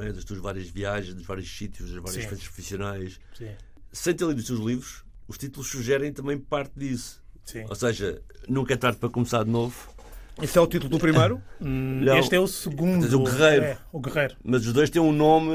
é, 0.00 0.12
das 0.12 0.22
tuas 0.22 0.38
várias 0.38 0.68
viagens, 0.68 1.14
dos 1.14 1.24
vários 1.24 1.48
sítios, 1.48 1.90
das 1.92 2.02
várias 2.02 2.22
Sim. 2.24 2.28
frentes 2.28 2.46
profissionais. 2.48 3.18
Sim. 3.38 3.48
Sem 3.90 4.12
ter 4.14 4.26
lido 4.26 4.36
os 4.38 4.46
teus 4.46 4.60
livros, 4.60 5.02
os 5.26 5.38
títulos 5.38 5.66
sugerem 5.70 6.12
também 6.12 6.36
parte 6.38 6.72
disso. 6.78 7.24
Sim. 7.46 7.64
Ou 7.68 7.74
seja, 7.74 8.20
nunca 8.48 8.74
é 8.74 8.76
tarde 8.76 8.98
para 8.98 9.08
começar 9.08 9.44
de 9.44 9.50
novo, 9.50 9.74
Esse 10.42 10.58
é 10.58 10.60
o 10.60 10.66
título 10.66 10.90
do 10.90 10.98
primeiro? 10.98 11.40
Hum, 11.60 12.00
Não. 12.04 12.18
Este 12.18 12.34
é 12.34 12.40
o 12.40 12.46
segundo. 12.46 13.06
O 13.16 13.24
Guerreiro. 13.24 13.64
É, 13.64 13.78
o 13.90 14.00
Guerreiro. 14.00 14.36
mas 14.44 14.66
os 14.66 14.72
dois 14.74 14.90
têm 14.90 15.00
um 15.00 15.12
nome, 15.12 15.50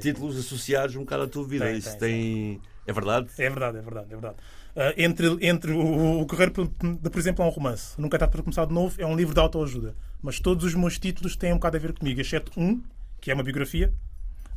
títulos 0.00 0.38
associados 0.38 0.96
um 0.96 1.00
bocado 1.00 1.24
à 1.24 1.26
tua 1.26 1.46
vida. 1.46 1.66
Tem, 1.66 1.76
Isso 1.76 1.98
tem, 1.98 1.98
tem. 1.98 2.60
É 2.86 2.92
verdade? 2.92 3.28
É 3.36 3.50
verdade, 3.50 3.78
é 3.78 3.82
verdade, 3.82 4.06
é 4.08 4.14
verdade. 4.14 4.36
Ah, 4.76 4.94
entre 4.96 5.26
entre 5.46 5.72
o, 5.72 6.20
o 6.20 6.26
Guerreiro, 6.26 6.52
por, 6.52 6.68
por 6.68 7.18
exemplo, 7.18 7.44
é 7.44 7.46
um 7.46 7.50
romance. 7.50 8.00
Nunca 8.00 8.16
está 8.16 8.26
para 8.26 8.42
começar 8.42 8.64
de 8.64 8.72
novo, 8.72 8.94
é 8.98 9.04
um 9.06 9.16
livro 9.16 9.34
de 9.34 9.40
autoajuda. 9.40 9.94
Mas 10.22 10.40
todos 10.40 10.64
os 10.64 10.74
meus 10.74 10.98
títulos 10.98 11.36
têm 11.36 11.52
um 11.52 11.56
bocado 11.56 11.76
a 11.76 11.80
ver 11.80 11.92
comigo, 11.92 12.20
exceto 12.20 12.50
um, 12.56 12.82
que 13.20 13.30
é 13.30 13.34
uma 13.34 13.42
biografia 13.42 13.92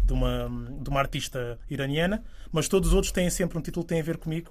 de 0.04 0.14
uma, 0.14 0.50
de 0.82 0.90
uma 0.90 1.00
artista 1.02 1.60
iraniana, 1.70 2.24
mas 2.52 2.68
todos 2.70 2.90
os 2.90 2.94
outros 2.96 3.12
têm 3.12 3.30
sempre 3.30 3.58
um 3.58 3.62
título 3.62 3.84
que 3.84 3.90
tem 3.90 4.00
a 4.00 4.04
ver 4.04 4.18
comigo. 4.18 4.50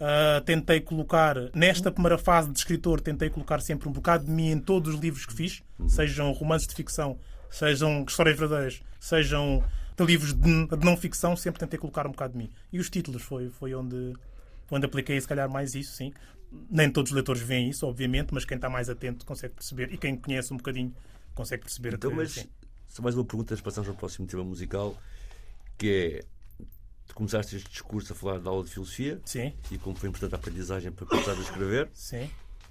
Ah, 0.00 0.40
tentei 0.44 0.80
colocar, 0.80 1.36
nesta 1.54 1.90
primeira 1.90 2.16
fase 2.16 2.52
de 2.52 2.58
escritor, 2.58 3.00
tentei 3.00 3.28
colocar 3.28 3.60
sempre 3.60 3.88
um 3.88 3.92
bocado 3.92 4.24
de 4.24 4.30
mim 4.30 4.50
em 4.50 4.60
todos 4.60 4.94
os 4.94 5.00
livros 5.00 5.26
que 5.26 5.32
fiz, 5.32 5.62
sejam 5.88 6.30
romances 6.32 6.68
de 6.68 6.74
ficção, 6.74 7.18
sejam 7.50 8.04
histórias 8.06 8.38
verdadeiras, 8.38 8.80
sejam 9.00 9.64
de 9.96 10.04
livros 10.04 10.32
de, 10.32 10.66
de 10.66 10.84
não 10.84 10.96
ficção, 10.96 11.34
sempre 11.34 11.58
tentei 11.58 11.78
colocar 11.78 12.06
um 12.06 12.12
bocado 12.12 12.34
de 12.34 12.38
mim. 12.38 12.50
E 12.72 12.78
os 12.78 12.88
títulos 12.88 13.22
foi, 13.22 13.50
foi 13.50 13.74
onde, 13.74 14.14
onde 14.70 14.86
apliquei, 14.86 15.20
se 15.20 15.26
calhar, 15.26 15.50
mais 15.50 15.74
isso, 15.74 15.94
sim. 15.94 16.12
Nem 16.70 16.88
todos 16.88 17.10
os 17.10 17.14
leitores 17.14 17.42
veem 17.42 17.68
isso, 17.68 17.84
obviamente, 17.84 18.32
mas 18.32 18.44
quem 18.44 18.54
está 18.54 18.70
mais 18.70 18.88
atento 18.88 19.26
consegue 19.26 19.54
perceber, 19.54 19.92
e 19.92 19.98
quem 19.98 20.16
conhece 20.16 20.54
um 20.54 20.56
bocadinho 20.56 20.94
consegue 21.34 21.64
perceber 21.64 21.94
Então, 21.94 22.10
que, 22.10 22.16
mas 22.16 22.32
sim. 22.32 22.46
só 22.86 23.02
mais 23.02 23.16
uma 23.16 23.24
pergunta, 23.24 23.56
passarmos 23.56 23.88
ao 23.88 23.96
próximo 23.96 24.28
tema 24.28 24.44
musical, 24.44 24.96
que 25.76 26.22
é. 26.24 26.37
Tu 27.08 27.14
começaste 27.14 27.56
este 27.56 27.70
discurso 27.70 28.12
a 28.12 28.16
falar 28.16 28.38
da 28.38 28.50
aula 28.50 28.62
de 28.62 28.70
filosofia 28.70 29.20
Sim, 29.24 29.52
e 29.70 29.78
como 29.78 29.96
foi 29.96 30.08
importante 30.08 30.34
a 30.34 30.38
aprendizagem 30.38 30.92
para 30.92 31.06
começar 31.06 31.32
a 31.32 31.40
escrever, 31.40 31.88
sim, 31.92 32.30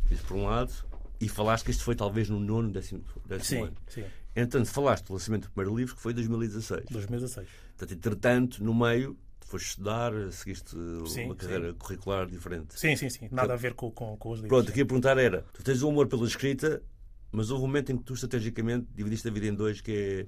isso 0.09 0.23
por 0.23 0.37
um 0.37 0.45
lado, 0.45 0.71
e 1.19 1.27
falaste 1.27 1.65
que 1.65 1.71
isto 1.71 1.83
foi 1.83 1.95
talvez 1.95 2.29
no 2.29 2.39
nono, 2.39 2.71
décimo, 2.71 3.03
décimo 3.25 3.65
sim, 3.65 3.67
ano. 3.67 3.77
sim. 3.89 4.05
Entretanto, 4.35 4.69
falaste 4.69 5.05
do 5.05 5.13
lançamento 5.13 5.47
do 5.47 5.51
primeiro 5.51 5.75
livro, 5.75 5.95
que 5.95 6.01
foi 6.01 6.11
em 6.11 6.15
2016. 6.15 6.85
2016. 6.91 7.47
Portanto, 7.75 7.93
entretanto, 7.97 8.63
no 8.63 8.75
meio, 8.75 9.17
foste 9.39 9.69
estudar, 9.69 10.13
seguiste 10.31 10.77
Sim, 11.07 11.25
uma 11.25 11.35
carreira 11.35 11.73
curricular 11.73 12.27
diferente. 12.27 12.79
Sim, 12.79 12.95
sim, 12.95 13.09
sim. 13.09 13.27
Nada 13.31 13.53
a 13.53 13.57
ver 13.57 13.73
com, 13.73 13.89
com, 13.89 14.15
com 14.15 14.29
os 14.29 14.39
livros. 14.39 14.49
Pronto, 14.49 14.69
o 14.69 14.71
que 14.71 14.79
ia 14.79 14.85
perguntar 14.85 15.17
era: 15.17 15.43
tu 15.53 15.63
tens 15.63 15.81
um 15.81 15.89
amor 15.89 16.07
pela 16.07 16.27
escrita, 16.27 16.83
mas 17.31 17.49
houve 17.49 17.63
um 17.63 17.67
momento 17.67 17.91
em 17.91 17.97
que 17.97 18.03
tu 18.03 18.13
estrategicamente 18.13 18.87
dividiste 18.93 19.27
a 19.27 19.31
vida 19.31 19.47
em 19.47 19.55
dois, 19.55 19.81
que 19.81 19.91
é 19.91 20.27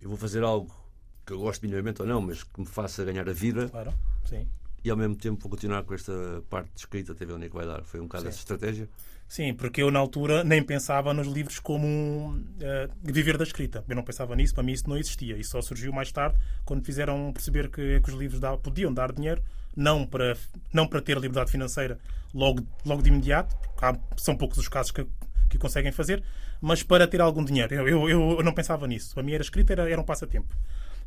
eu 0.00 0.08
vou 0.08 0.16
fazer 0.16 0.42
algo 0.42 0.74
que 1.26 1.32
eu 1.32 1.38
gosto 1.38 1.62
minimamente 1.62 2.00
ou 2.02 2.08
não, 2.08 2.20
mas 2.20 2.42
que 2.42 2.60
me 2.60 2.66
faça 2.66 3.04
ganhar 3.04 3.28
a 3.28 3.32
vida 3.32 3.68
Claro, 3.68 3.92
sim. 4.24 4.46
e 4.84 4.90
ao 4.90 4.96
mesmo 4.96 5.16
tempo 5.16 5.40
vou 5.40 5.50
continuar 5.50 5.82
com 5.84 5.94
esta 5.94 6.12
parte 6.50 6.70
de 6.74 6.80
escrita 6.80 7.12
até 7.12 7.24
ver 7.24 7.32
onde 7.34 7.46
é 7.46 7.48
que 7.48 7.54
vai 7.54 7.66
dar. 7.66 7.82
Foi 7.84 8.00
um 8.00 8.04
bocado 8.04 8.22
Sim. 8.24 8.28
essa 8.28 8.38
estratégia. 8.38 8.88
Sim, 9.26 9.54
porque 9.54 9.82
eu 9.82 9.90
na 9.90 9.98
altura 9.98 10.44
nem 10.44 10.62
pensava 10.62 11.14
nos 11.14 11.26
livros 11.26 11.58
como 11.58 12.38
eh, 12.60 12.88
viver 13.02 13.38
da 13.38 13.44
escrita. 13.44 13.82
Eu 13.88 13.96
não 13.96 14.02
pensava 14.02 14.36
nisso, 14.36 14.52
para 14.54 14.62
mim 14.62 14.72
isso 14.72 14.88
não 14.88 14.98
existia. 14.98 15.36
E 15.38 15.42
só 15.42 15.62
surgiu 15.62 15.92
mais 15.94 16.12
tarde, 16.12 16.38
quando 16.64 16.84
fizeram 16.84 17.32
perceber 17.32 17.70
que, 17.70 18.00
que 18.00 18.10
os 18.10 18.16
livros 18.16 18.38
dá- 18.38 18.56
podiam 18.58 18.92
dar 18.92 19.10
dinheiro, 19.12 19.42
não 19.74 20.06
para, 20.06 20.36
não 20.72 20.86
para 20.86 21.00
ter 21.00 21.16
liberdade 21.16 21.50
financeira 21.50 21.98
logo, 22.34 22.62
logo 22.84 23.00
de 23.02 23.08
imediato, 23.08 23.56
porque 23.56 23.84
há- 23.86 23.98
são 24.18 24.36
poucos 24.36 24.58
os 24.58 24.68
casos 24.68 24.92
que, 24.92 25.06
que 25.48 25.56
conseguem 25.56 25.90
fazer, 25.90 26.22
mas 26.60 26.82
para 26.82 27.06
ter 27.08 27.22
algum 27.22 27.42
dinheiro. 27.42 27.74
Eu, 27.74 27.88
eu, 28.08 28.30
eu 28.36 28.42
não 28.42 28.52
pensava 28.52 28.86
nisso. 28.86 29.14
Para 29.14 29.22
mim 29.22 29.32
era 29.32 29.42
escrita, 29.42 29.72
era, 29.72 29.90
era 29.90 30.00
um 30.00 30.04
passatempo. 30.04 30.54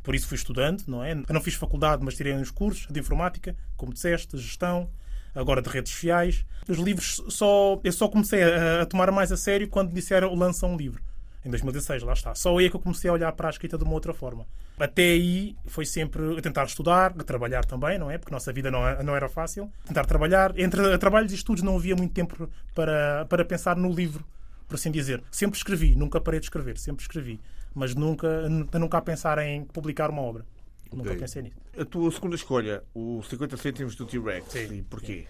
Por 0.04 0.16
isso 0.16 0.28
fui 0.28 0.36
estudante, 0.36 0.90
não 0.90 1.04
é? 1.04 1.12
Eu 1.12 1.34
não 1.34 1.42
fiz 1.42 1.54
faculdade, 1.56 2.04
mas 2.04 2.16
tirei 2.16 2.34
uns 2.34 2.50
cursos 2.52 2.88
de 2.90 3.00
informática, 3.00 3.56
como 3.76 3.94
disseste, 3.94 4.38
gestão, 4.38 4.90
agora 5.36 5.62
de 5.62 5.70
redes 5.70 5.92
sociais. 5.92 6.46
Os 6.68 6.78
livros 6.78 7.22
só 7.30 7.80
eu 7.84 7.92
só 7.92 8.08
comecei 8.08 8.42
a, 8.44 8.82
a 8.82 8.86
tomar 8.86 9.12
mais 9.12 9.32
a 9.32 9.38
sério 9.38 9.68
quando 9.68 9.94
disseram 9.94 10.34
lança 10.34 10.66
um 10.66 10.78
livro. 10.78 11.02
Em 11.46 11.50
2016, 11.50 12.04
lá 12.04 12.14
está. 12.14 12.36
Só 12.36 12.58
aí 12.58 12.66
é 12.66 12.70
que 12.70 12.76
eu 12.76 12.80
comecei 12.80 13.10
a 13.10 13.14
olhar 13.14 13.32
para 13.32 13.48
a 13.48 13.52
escrita 13.52 13.78
de 13.78 13.84
uma 13.84 13.94
outra 13.94 14.14
forma. 14.14 14.46
Até 14.78 15.04
aí 15.04 15.56
foi 15.66 15.86
sempre 15.86 16.38
a 16.38 16.42
tentar 16.42 16.66
estudar, 16.66 17.14
a 17.18 17.24
trabalhar 17.24 17.64
também, 17.64 17.98
não 17.98 18.12
é? 18.12 18.18
Porque 18.18 18.34
a 18.34 18.36
nossa 18.36 18.52
vida 18.52 18.70
não, 18.70 18.86
é- 18.86 19.02
não 19.02 19.16
era 19.16 19.30
fácil. 19.30 19.72
Tentar 19.86 20.04
trabalhar. 20.06 20.58
Entre 20.60 20.98
trabalhos 20.98 21.32
e 21.32 21.36
estudos 21.36 21.64
não 21.64 21.78
havia 21.78 21.96
muito 21.96 22.14
tempo 22.14 22.50
para, 22.76 23.26
para 23.30 23.46
pensar 23.46 23.78
no 23.78 23.92
livro, 23.94 24.26
por 24.68 24.76
assim 24.76 24.92
dizer. 24.92 25.24
Sempre 25.32 25.58
escrevi, 25.58 25.96
nunca 25.96 26.20
parei 26.20 26.40
de 26.40 26.46
escrever, 26.48 26.78
sempre 26.78 27.02
escrevi. 27.04 27.40
Mas 27.74 27.94
nunca, 27.96 28.50
nunca 28.50 28.98
a 28.98 29.02
pensar 29.02 29.38
em 29.40 29.64
publicar 29.66 30.10
uma 30.10 30.22
obra. 30.22 30.46
Nunca 30.92 31.10
Ok. 31.10 31.20
pensei 31.20 31.42
nisso. 31.44 31.56
A 31.78 31.86
tua 31.86 32.10
segunda 32.12 32.36
escolha, 32.36 32.84
o 32.94 33.22
50 33.22 33.58
cêntimos 33.58 33.96
do 33.96 34.06
T-Rex. 34.06 34.52
Sim. 34.52 34.74
E 34.78 34.82
porquê? 34.84 35.26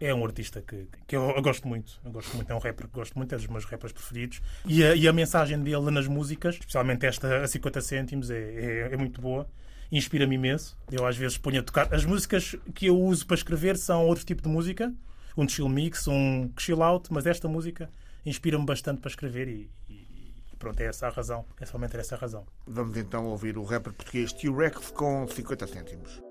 É 0.00 0.14
um 0.14 0.24
artista 0.24 0.62
que, 0.62 0.86
que 1.06 1.14
eu, 1.14 1.30
eu 1.30 1.42
gosto 1.42 1.68
muito. 1.68 2.00
Eu 2.02 2.10
gosto 2.10 2.34
muito. 2.34 2.50
É 2.50 2.54
um 2.54 2.58
rapper 2.58 2.86
que 2.88 2.94
gosto 2.94 3.14
muito, 3.18 3.34
é 3.34 3.36
dos 3.36 3.46
meus 3.48 3.66
rappers 3.66 3.92
preferidos. 3.92 4.40
E 4.64 4.82
a, 4.82 4.94
e 4.94 5.06
a 5.06 5.12
mensagem 5.12 5.60
dele 5.62 5.90
nas 5.90 6.06
músicas, 6.06 6.54
especialmente 6.54 7.04
esta 7.04 7.42
a 7.42 7.46
50 7.46 7.80
cêntimos, 7.82 8.30
é, 8.30 8.38
é, 8.38 8.88
é 8.92 8.96
muito 8.96 9.20
boa. 9.20 9.46
Inspira-me 9.92 10.36
imenso. 10.36 10.78
Eu 10.90 11.04
às 11.06 11.16
vezes 11.16 11.36
ponho 11.36 11.60
a 11.60 11.62
tocar. 11.62 11.92
As 11.92 12.04
músicas 12.06 12.56
que 12.74 12.86
eu 12.86 12.98
uso 12.98 13.26
para 13.26 13.34
escrever 13.34 13.76
são 13.76 14.06
outro 14.06 14.24
tipo 14.24 14.40
de 14.42 14.48
música. 14.48 14.94
Um 15.36 15.46
chill 15.46 15.68
mix, 15.68 16.08
um 16.08 16.50
chill 16.58 16.82
out, 16.82 17.12
mas 17.12 17.26
esta 17.26 17.46
música 17.46 17.90
inspira-me 18.24 18.64
bastante 18.64 19.00
para 19.00 19.10
escrever 19.10 19.48
e, 19.48 19.70
e- 19.88 20.36
pronto, 20.58 20.80
é 20.80 20.84
essa 20.86 21.06
a 21.06 21.10
razão. 21.10 21.44
É 21.60 21.66
somente 21.66 21.96
essa 21.96 22.14
a 22.14 22.18
razão. 22.18 22.46
Vamos 22.66 22.96
então 22.96 23.26
ouvir 23.26 23.56
o 23.56 23.64
rapper 23.64 23.92
português 23.92 24.32
T-Rex 24.32 24.90
com 24.90 25.26
50 25.26 25.66
cêntimos. 25.66 26.22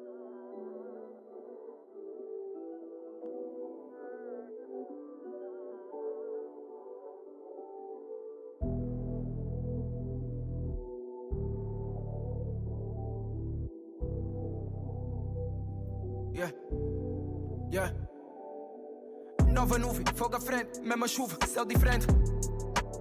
Nova 19.52 19.78
nuvem, 19.78 20.06
fogo 20.16 20.36
à 20.36 20.40
frente, 20.40 20.80
mesma 20.82 21.08
chuva, 21.08 21.38
céu 21.48 21.66
diferente. 21.66 22.08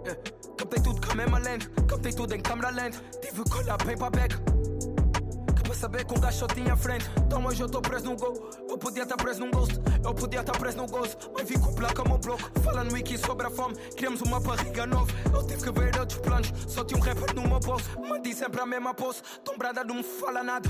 Yeah. 0.04 0.22
Captei 0.56 0.82
tudo 0.82 1.06
com 1.06 1.12
a 1.12 1.14
mesma 1.14 1.38
lente, 1.38 1.68
captei 1.86 2.12
tudo 2.12 2.34
em 2.34 2.40
câmera 2.40 2.70
lenta. 2.70 2.98
Tive 3.20 3.44
que 3.44 3.56
olhar 3.58 3.76
bem 3.84 3.96
para 3.96 4.06
a 4.06 4.10
beca. 4.10 4.38
Que 5.62 5.76
saber 5.76 6.04
que 6.06 6.14
um 6.14 6.20
gajo 6.20 6.38
só 6.38 6.46
tinha 6.46 6.74
frente. 6.74 7.04
Então 7.26 7.44
hoje 7.44 7.62
eu 7.62 7.66
estou 7.66 7.82
preso 7.82 8.06
num 8.06 8.16
gol. 8.16 8.50
Eu 8.68 8.78
podia 8.78 9.02
estar 9.02 9.16
preso 9.16 9.40
num 9.40 9.50
ghost, 9.50 9.78
eu 10.02 10.14
podia 10.14 10.40
estar 10.40 10.58
preso 10.58 10.78
num 10.78 10.86
gozo. 10.86 11.16
Mas 11.36 11.46
vim 11.46 11.58
com 11.58 11.74
placa 11.74 12.02
meu 12.04 12.18
bloco. 12.18 12.50
Fala 12.64 12.82
no 12.84 12.92
wiki 12.94 13.18
sobre 13.18 13.46
a 13.46 13.50
fome, 13.50 13.76
queremos 13.94 14.22
uma 14.22 14.40
barriga 14.40 14.86
nova. 14.86 15.12
Eu 15.32 15.46
tive 15.46 15.62
que 15.62 15.70
ver 15.70 16.00
outros 16.00 16.18
planos, 16.20 16.52
só 16.66 16.82
tinha 16.84 16.98
um 16.98 17.02
rapper 17.02 17.34
no 17.34 17.42
meu 17.46 17.60
bolso. 17.60 17.84
Mandi 18.00 18.34
sempre 18.34 18.60
a 18.60 18.66
mesma 18.66 18.94
pose, 18.94 19.22
tombrada 19.44 19.84
não 19.84 19.96
me 19.96 20.02
fala 20.02 20.42
nada. 20.42 20.68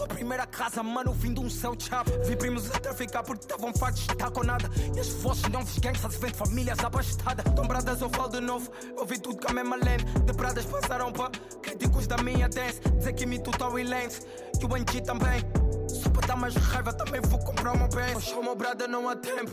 Tua 0.00 0.08
primeira 0.08 0.46
casa, 0.46 0.82
mano, 0.82 1.12
vim 1.12 1.34
de 1.34 1.40
um 1.40 1.50
céu 1.50 1.76
chapa. 1.78 2.10
Vi 2.24 2.34
primos 2.34 2.70
a 2.70 2.78
traficar 2.78 3.22
porque 3.22 3.44
estavam 3.44 3.70
fartos 3.74 4.06
de 4.06 4.12
estar 4.12 4.30
com 4.30 4.42
nada. 4.42 4.70
E 4.96 4.98
as 4.98 5.08
vozes 5.08 5.42
não 5.50 5.62
vos 5.62 5.78
gangsters 5.78 6.16
vêm 6.16 6.32
de 6.32 6.38
famílias 6.38 6.78
abastadas. 6.78 7.44
Tombradas 7.54 8.00
eu 8.00 8.08
falo 8.08 8.30
de 8.30 8.40
novo, 8.40 8.72
eu 8.96 9.04
vi 9.04 9.18
tudo 9.18 9.36
com 9.36 9.50
a 9.50 9.54
mesma 9.54 9.76
lane. 9.76 10.02
De 10.24 10.32
pradas 10.32 10.64
passaram 10.64 11.12
para 11.12 11.30
críticos 11.60 12.06
da 12.06 12.16
minha 12.16 12.48
dance. 12.48 12.80
Dizer 12.96 13.12
que 13.12 13.26
o 13.26 13.52
Tory 13.52 13.84
Lanez 13.84 14.22
e 14.58 14.64
o 14.64 14.74
Angie 14.74 15.02
também. 15.02 15.42
Só 15.86 16.08
para 16.08 16.28
dar 16.28 16.36
mais 16.36 16.54
raiva 16.54 16.94
também 16.94 17.20
vou 17.20 17.38
comprar 17.38 17.72
uma 17.74 17.86
Benz. 17.88 18.14
Mas 18.14 18.32
o 18.32 18.54
brada 18.54 18.88
não 18.88 19.06
há 19.06 19.14
tempo, 19.14 19.50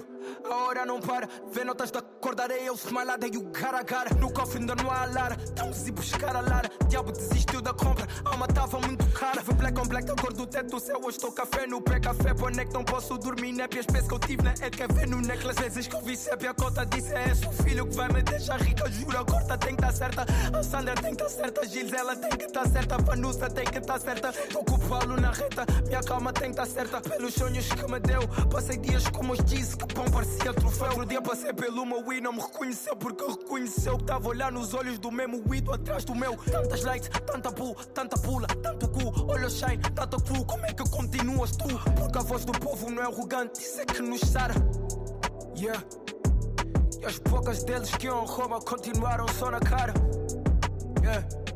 a 0.50 0.56
hora 0.56 0.86
não 0.86 1.00
para. 1.00 1.28
Vê 1.52 1.64
notas 1.64 1.92
da 1.92 2.02
cor 2.02 2.36
da 2.36 2.44
areia, 2.44 2.66
eu 2.66 2.76
smilada 2.76 3.28
e 3.28 3.38
o 3.38 3.50
cara 3.52 3.80
a 3.80 3.84
cara. 3.84 4.14
No 4.16 4.32
cofre 4.32 4.60
ainda 4.60 4.76
não 4.76 4.92
há 4.92 5.06
lara, 5.06 5.38
estamos 5.44 5.88
a 5.88 5.92
buscar 5.92 6.36
a 6.36 6.42
Lara. 6.42 6.70
Diabo 6.88 7.12
desistiu 7.12 7.62
da 7.62 7.74
compra, 7.74 8.08
a 8.26 8.30
alma 8.30 8.48
tava 8.48 8.80
muito 8.80 9.06
cara. 9.12 9.42
Foi 9.44 9.54
black 9.56 9.80
on 9.80 9.88
black, 9.88 10.10
a 10.12 10.16
cor 10.16 10.34
do 10.34 10.46
teto 10.46 10.72
do 10.72 10.80
céu. 10.80 11.00
Hoje 11.00 11.18
estou 11.18 11.32
café 11.32 11.68
no 11.68 11.82
pé, 11.82 12.00
café 12.00 12.34
que 12.34 12.74
não 12.74 12.84
posso 12.84 13.18
dormir. 13.18 13.52
Népias, 13.52 13.86
penso 13.86 14.08
que 14.08 14.14
eu 14.14 14.20
tive 14.20 14.44
na 14.44 14.54
quer 14.54 14.92
ver 14.94 15.08
no 15.08 15.20
necklace. 15.22 15.60
Vezes 15.62 15.88
que 15.88 15.96
eu 15.96 16.02
vi 16.02 16.16
sépia, 16.16 16.52
a 16.52 16.54
cota 16.54 16.86
disse 16.86 17.14
é 17.14 17.30
esse 17.30 17.46
o 17.46 17.52
filho 17.52 17.88
que 17.88 17.96
vai 17.96 18.08
me 18.10 18.22
deixar 18.22 18.60
rica. 18.62 18.90
Juro, 18.92 19.18
a 19.18 19.26
corta 19.26 19.58
tem 19.58 19.76
que 19.76 19.82
estar 19.84 19.94
certa. 19.94 20.26
A 20.58 20.64
Sandra 20.64 20.96
tem 20.96 21.16
que 21.16 21.24
estar 21.24 21.44
certa, 21.44 21.62
a 21.62 21.66
Gilles 21.66 21.94
ela 21.94 22.16
tem 22.16 22.30
que 22.30 22.46
estar 22.46 22.68
certa. 22.68 22.96
A 22.96 22.98
Vanusa 23.00 23.50
tem 23.50 23.66
que 23.66 23.78
estar 23.78 24.00
certa. 24.00 24.32
Tô 24.32 24.64
com 24.64 24.76
o 24.76 25.18
na 25.20 25.32
reta, 25.32 25.66
minha 25.88 26.02
calma 26.02 26.34
tem 26.34 26.54
que 26.54 26.62
estar 26.62 26.66
certa. 26.66 27.02
Pelos 27.02 27.34
sonhos 27.34 27.68
que 27.68 27.92
me 27.92 28.00
deu, 28.00 28.28
passei 28.50 28.78
dias 28.78 29.08
como 29.08 29.34
os 29.34 29.44
disse 29.44 29.76
que 29.76 29.94
bom 29.94 30.06
parecia 30.18 30.52
troféu. 30.52 30.88
Outro 30.88 31.06
dia 31.06 31.22
passei 31.22 31.54
pelo 31.54 31.86
meu 31.86 32.12
e 32.12 32.20
não 32.20 32.34
me 32.34 32.42
reconheceu 32.42 32.96
porque 32.96 33.24
reconheceu 33.24 33.98
que 33.98 34.06
tava 34.06 34.26
a 34.26 34.30
olhar 34.30 34.52
nos 34.52 34.74
olhos 34.74 34.98
do 34.98 35.12
mesmo 35.12 35.44
Ido 35.54 35.72
atrás 35.72 36.04
do 36.04 36.16
meu. 36.16 36.36
Tantas 36.38 36.84
likes, 36.84 37.10
tanta 37.26 37.52
bull, 37.52 37.76
tanta 37.94 38.18
pula, 38.18 38.48
tanto 38.48 38.88
cu, 38.90 39.32
olha 39.32 39.50
shine, 39.50 39.78
tanta 39.94 40.18
crew. 40.20 40.44
Como 40.46 40.66
é 40.66 40.74
que 40.74 40.90
continuas 40.90 41.52
tu? 41.52 41.68
Porque 41.96 42.18
a 42.18 42.22
voz 42.22 42.46
do 42.46 42.52
povo 42.54 42.90
não 42.90 43.04
é 43.04 43.06
arrogante, 43.06 43.62
isso 43.62 43.80
é 43.80 43.86
que 43.86 44.02
nos 44.02 44.22
sara. 44.22 44.56
Yeah. 45.56 45.84
E 47.00 47.06
as 47.06 47.20
poucas 47.20 47.64
deles 47.64 47.92
que 47.92 48.08
iam 48.08 48.26
Roma 48.26 48.60
continuaram 48.60 49.28
só 49.28 49.52
na 49.52 49.60
cara. 49.60 49.94
Yeah. 51.04 51.47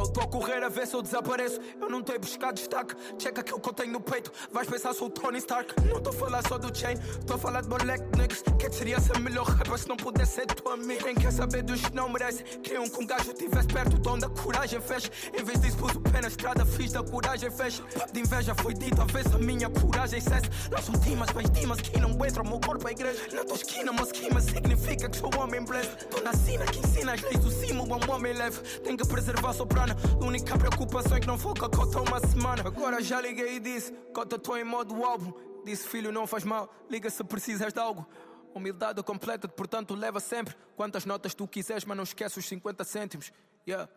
Eu 0.00 0.04
estou 0.04 0.22
a 0.22 0.26
correr 0.28 0.64
a 0.64 0.68
ver 0.70 0.86
se 0.86 0.94
eu 0.96 1.02
desapareço. 1.02 1.60
Eu 1.78 1.90
não 1.90 2.00
estou 2.00 2.16
a 2.16 2.18
buscar 2.18 2.54
destaque. 2.54 2.94
Checa 3.18 3.42
aquilo 3.42 3.60
que 3.60 3.68
eu 3.68 3.72
tenho 3.74 3.92
no 3.92 4.00
peito. 4.00 4.32
Vais 4.50 4.66
pensar 4.66 4.94
sou 4.94 5.08
o 5.08 5.10
Tony 5.10 5.36
Stark. 5.36 5.74
Não 5.86 5.98
estou 5.98 6.10
a 6.10 6.16
falar 6.16 6.42
só 6.48 6.56
do 6.56 6.74
chain. 6.74 6.94
Estou 7.18 7.36
a 7.36 7.38
falar 7.38 7.60
de 7.60 7.68
moleque 7.68 8.04
niggas. 8.16 8.42
Que 8.58 8.72
seria 8.72 8.98
ser 8.98 9.18
melhor 9.18 9.44
rapper 9.44 9.76
se 9.76 9.86
não 9.86 9.98
pudesse 9.98 10.36
ser 10.36 10.46
tua 10.46 10.72
amiga. 10.72 11.04
Quem 11.04 11.14
quer 11.14 11.30
saber 11.30 11.62
dos 11.64 11.82
que 11.82 11.94
não 11.94 12.08
merecem? 12.08 12.46
Queriam 12.62 12.88
que 12.88 12.98
um 12.98 13.06
gajo 13.06 13.34
tivesse 13.34 13.68
perto 13.68 13.98
do 13.98 14.10
onde 14.10 14.24
a 14.24 14.30
coragem 14.30 14.80
fecha. 14.80 15.10
Em 15.38 15.44
vez 15.44 15.60
disso, 15.60 15.76
pus 15.76 15.92
o 15.94 16.00
pé 16.00 16.22
na 16.22 16.28
estrada. 16.28 16.64
Fiz 16.64 16.92
da 16.92 17.02
coragem 17.02 17.50
fecha. 17.50 17.82
De 18.10 18.20
inveja 18.20 18.54
foi 18.54 18.72
dito. 18.72 19.02
A 19.02 19.04
vez 19.04 19.26
a 19.34 19.38
minha 19.38 19.68
coragem 19.68 20.18
cessa. 20.18 20.48
Não 20.70 20.80
são 20.80 20.94
dimas, 20.94 21.28
mas 21.34 21.50
dimas 21.50 21.78
que 21.82 22.00
não 22.00 22.12
entram. 22.26 22.44
Meu 22.44 22.58
corpo 22.58 22.88
é 22.88 22.92
igreja. 22.92 23.20
Na 23.34 23.44
tua 23.44 23.56
esquina, 23.56 23.92
mas 23.92 24.06
esquema 24.06 24.40
significa 24.40 25.10
que 25.10 25.18
sou 25.18 25.30
homem 25.38 25.62
blessed. 25.62 25.92
Estou 26.00 26.22
na 26.22 26.32
sina 26.32 26.64
que 26.64 26.78
ensina 26.78 27.12
as 27.12 27.20
leis 27.20 27.38
do 27.40 27.50
cimo. 27.50 27.84
Um 27.84 28.10
homem 28.10 28.32
leve. 28.32 28.58
Tem 28.82 28.96
que 28.96 29.06
preservar 29.06 29.50
a 29.50 29.52
soprana. 29.52 29.89
A 30.20 30.24
única 30.24 30.56
preocupação 30.56 31.16
é 31.16 31.20
que 31.20 31.26
não 31.26 31.38
foca 31.38 31.66
a 31.66 31.68
cota 31.68 32.00
uma 32.00 32.20
semana. 32.20 32.62
Agora 32.66 33.02
já 33.02 33.20
liguei 33.20 33.56
e 33.56 33.60
disse: 33.60 33.92
Cota, 34.14 34.36
estou 34.36 34.56
em 34.56 34.64
modo 34.64 35.04
álbum. 35.04 35.32
Disse, 35.64 35.86
filho, 35.86 36.10
não 36.10 36.26
faz 36.26 36.44
mal. 36.44 36.72
Liga 36.88 37.10
se 37.10 37.22
precisas 37.24 37.72
de 37.72 37.78
algo. 37.78 38.06
Humildade 38.54 39.02
completa, 39.02 39.46
portanto, 39.46 39.94
leva 39.94 40.18
sempre 40.18 40.56
quantas 40.76 41.04
notas 41.04 41.34
tu 41.34 41.46
quiseres, 41.46 41.84
mas 41.84 41.96
não 41.96 42.04
esquece 42.04 42.38
os 42.38 42.46
50 42.48 42.82
cêntimos. 42.84 43.32
Yeah. 43.66 43.88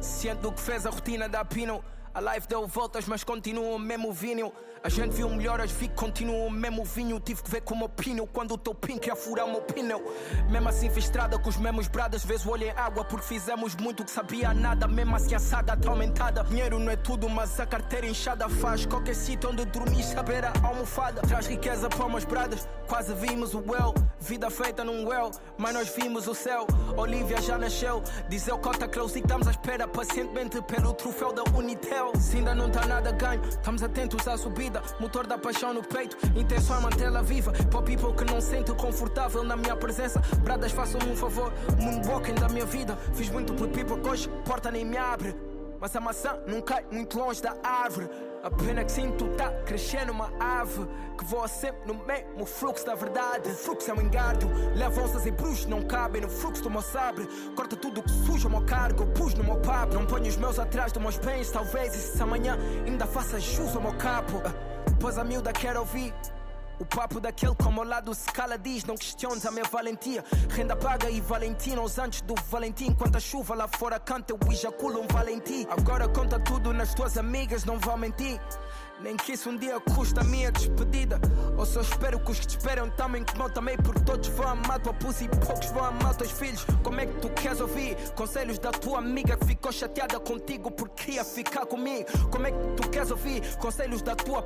Ciente 0.00 0.40
do 0.40 0.52
que 0.52 0.60
fez 0.60 0.86
a 0.86 0.90
rotina 0.90 1.28
da 1.28 1.44
Pino. 1.44 1.84
A 2.16 2.20
live 2.20 2.46
deu 2.48 2.66
voltas, 2.66 3.04
mas 3.06 3.22
continua 3.22 3.76
o 3.76 3.78
mesmo 3.78 4.10
vinho. 4.10 4.50
A 4.82 4.88
gente 4.88 5.14
viu 5.16 5.28
melhoras, 5.28 5.70
vi 5.70 5.86
que 5.86 5.94
continua 5.94 6.46
o 6.46 6.50
mesmo 6.50 6.82
vinho. 6.82 7.20
Tive 7.20 7.42
que 7.42 7.50
ver 7.50 7.60
com 7.60 7.74
o 7.74 7.78
meu 7.78 7.90
pino 7.90 8.26
quando 8.26 8.54
o 8.54 8.56
teu 8.56 8.74
pin 8.74 8.96
queria 8.96 9.14
furar 9.14 9.44
o 9.44 9.50
meu 9.50 9.60
pneu. 9.60 10.02
Mesmo 10.48 10.66
assim, 10.66 10.88
fiz 10.88 11.04
estrada 11.04 11.38
com 11.38 11.50
os 11.50 11.58
mesmos 11.58 11.88
bradas. 11.88 12.24
O 12.24 12.50
olho 12.50 12.64
em 12.64 12.70
água, 12.70 13.04
porque 13.04 13.26
fizemos 13.26 13.76
muito 13.76 14.02
que 14.02 14.10
sabia 14.10 14.54
nada. 14.54 14.88
Mesmo 14.88 15.14
assim, 15.14 15.34
a 15.34 15.38
saga 15.38 15.76
tá 15.76 15.90
aumentada. 15.90 16.42
Dinheiro 16.44 16.78
não 16.78 16.90
é 16.90 16.96
tudo, 16.96 17.28
mas 17.28 17.60
a 17.60 17.66
carteira 17.66 18.06
inchada 18.06 18.48
faz. 18.48 18.86
Qualquer 18.86 19.14
sítio 19.14 19.50
onde 19.50 19.66
dormir, 19.66 20.02
saber 20.02 20.42
a 20.42 20.54
almofada. 20.62 21.20
Traz 21.20 21.46
riqueza 21.46 21.90
para 21.90 22.06
umas 22.06 22.24
bradas. 22.24 22.66
Quase 22.86 23.12
vimos 23.12 23.52
o 23.52 23.58
well. 23.58 23.92
Vida 24.20 24.48
feita 24.48 24.82
num 24.82 25.06
well, 25.06 25.30
mas 25.58 25.74
nós 25.74 25.88
vimos 25.94 26.26
o 26.26 26.34
céu. 26.34 26.66
Olivia 26.96 27.42
já 27.42 27.58
nasceu. 27.58 28.02
Diz 28.30 28.48
eu 28.48 28.58
cota 28.58 28.88
close 28.88 29.18
e 29.18 29.20
estamos 29.20 29.46
à 29.46 29.50
espera 29.50 29.86
pacientemente 29.86 30.62
pelo 30.62 30.94
troféu 30.94 31.32
da 31.32 31.42
Unitel. 31.54 32.05
Se 32.14 32.36
ainda 32.36 32.54
não 32.54 32.70
tá 32.70 32.86
nada 32.86 33.10
ganho, 33.12 33.42
estamos 33.44 33.82
atentos 33.82 34.26
à 34.28 34.36
subida. 34.36 34.82
Motor 35.00 35.26
da 35.26 35.36
paixão 35.36 35.74
no 35.74 35.82
peito, 35.82 36.16
intenção 36.36 36.78
é 36.78 36.80
mantê-la 36.80 37.22
viva. 37.22 37.52
Para 37.70 37.82
people 37.82 38.12
que 38.14 38.24
não 38.24 38.40
sente 38.40 38.72
confortável 38.74 39.42
na 39.42 39.56
minha 39.56 39.76
presença, 39.76 40.20
bradas 40.42 40.72
façam-me 40.72 41.10
um 41.10 41.16
favor. 41.16 41.52
Moonwalking 41.80 42.34
da 42.34 42.48
minha 42.48 42.66
vida, 42.66 42.96
fiz 43.14 43.28
muito 43.30 43.54
por 43.54 43.68
people 43.68 44.00
que 44.00 44.08
hoje 44.08 44.28
porta 44.44 44.70
nem 44.70 44.84
me 44.84 44.96
abre. 44.96 45.34
Mas 45.80 45.94
a 45.94 46.00
maçã 46.00 46.38
não 46.46 46.62
cai 46.62 46.84
muito 46.90 47.18
longe 47.18 47.42
da 47.42 47.54
árvore. 47.62 48.08
A 48.46 48.50
pena 48.50 48.84
que 48.84 48.92
sinto 48.92 49.26
tá 49.30 49.50
crescendo 49.64 50.12
uma 50.12 50.30
ave 50.38 50.86
que 51.18 51.24
voa 51.24 51.48
sempre 51.48 51.80
no 51.84 51.94
mesmo 52.06 52.46
fluxo 52.46 52.86
da 52.86 52.94
verdade. 52.94 53.50
O 53.50 53.54
fluxo 53.56 53.90
é 53.90 53.94
um 53.94 54.00
engardo, 54.00 54.46
leva 54.76 55.02
onças 55.02 55.26
e 55.26 55.32
bruxos, 55.32 55.66
não 55.66 55.82
cabem 55.82 56.22
no 56.22 56.28
fluxo 56.28 56.62
do 56.62 56.70
meu 56.70 56.80
sabre. 56.80 57.26
Corta 57.56 57.74
tudo 57.74 58.04
que 58.04 58.10
suja 58.24 58.46
o 58.46 58.50
meu 58.52 58.64
cargo, 58.64 59.04
pus 59.06 59.34
no 59.34 59.42
meu 59.42 59.56
papo. 59.56 59.94
Não 59.94 60.06
ponho 60.06 60.28
os 60.28 60.36
meus 60.36 60.60
atrás 60.60 60.92
dos 60.92 61.02
meus 61.02 61.18
bens, 61.18 61.50
talvez. 61.50 61.92
E 61.96 61.98
se 61.98 62.22
amanhã 62.22 62.56
ainda 62.86 63.04
faça 63.04 63.40
jus 63.40 63.74
ao 63.74 63.82
meu 63.82 63.94
capo. 63.94 64.40
Ah, 64.44 64.52
Depois 64.90 65.18
a 65.18 65.24
miúda 65.24 65.52
quer 65.52 65.76
ouvir. 65.76 66.14
O 66.78 66.84
papo 66.84 67.20
daquele 67.20 67.54
como 67.54 67.80
ao 67.80 67.86
lado 67.86 68.14
se 68.14 68.26
cala 68.26 68.58
diz 68.58 68.84
Não 68.84 68.96
questiones 68.96 69.46
a 69.46 69.50
minha 69.50 69.64
valentia. 69.64 70.22
Renda 70.50 70.76
paga 70.76 71.08
e 71.08 71.20
Valentina 71.20 71.80
Os 71.80 71.98
antes 71.98 72.20
do 72.20 72.34
Valentim. 72.50 72.92
Quando 72.92 73.16
a 73.16 73.20
chuva 73.20 73.54
lá 73.54 73.66
fora 73.66 73.98
canta 73.98 74.34
Eu 74.34 74.52
ejaculo 74.52 75.00
um 75.00 75.06
Valentim 75.06 75.66
Agora 75.70 76.06
conta 76.08 76.38
tudo 76.38 76.72
nas 76.72 76.94
tuas 76.94 77.16
amigas 77.16 77.64
Não 77.64 77.78
vão 77.78 77.96
mentir. 77.96 78.38
Nem 79.00 79.14
que 79.16 79.32
isso 79.32 79.50
um 79.50 79.56
dia 79.56 79.78
custa 79.94 80.22
a 80.22 80.24
minha 80.24 80.50
despedida. 80.50 81.20
Ou 81.56 81.66
só 81.66 81.82
espero 81.82 82.18
que 82.18 82.30
os 82.30 82.40
que 82.40 82.46
te 82.46 82.58
esperam 82.58 82.88
também 82.90 83.24
como 83.24 83.44
eu 83.44 83.50
também 83.50 83.76
Porque 83.76 84.00
todos 84.00 84.28
vão 84.28 84.48
amar 84.48 84.80
tua 84.80 84.94
pussy 84.94 85.24
e 85.24 85.28
poucos 85.28 85.70
vão 85.70 85.84
amar 85.84 86.14
teus 86.14 86.30
filhos. 86.30 86.64
Como 86.82 87.00
é 87.00 87.06
que 87.06 87.20
tu 87.20 87.28
queres 87.30 87.60
ouvir? 87.60 87.96
Conselhos 88.14 88.58
da 88.58 88.70
tua 88.70 88.98
amiga 88.98 89.36
Que 89.36 89.46
ficou 89.46 89.72
chateada 89.72 90.18
contigo 90.20 90.70
porque 90.70 91.12
ia 91.12 91.24
ficar 91.24 91.66
comigo. 91.66 92.06
Como 92.30 92.46
é 92.46 92.50
que 92.50 92.58
tu 92.76 92.88
queres 92.88 93.10
ouvir? 93.10 93.56
Conselhos 93.56 94.02
da 94.02 94.14
tua 94.14 94.42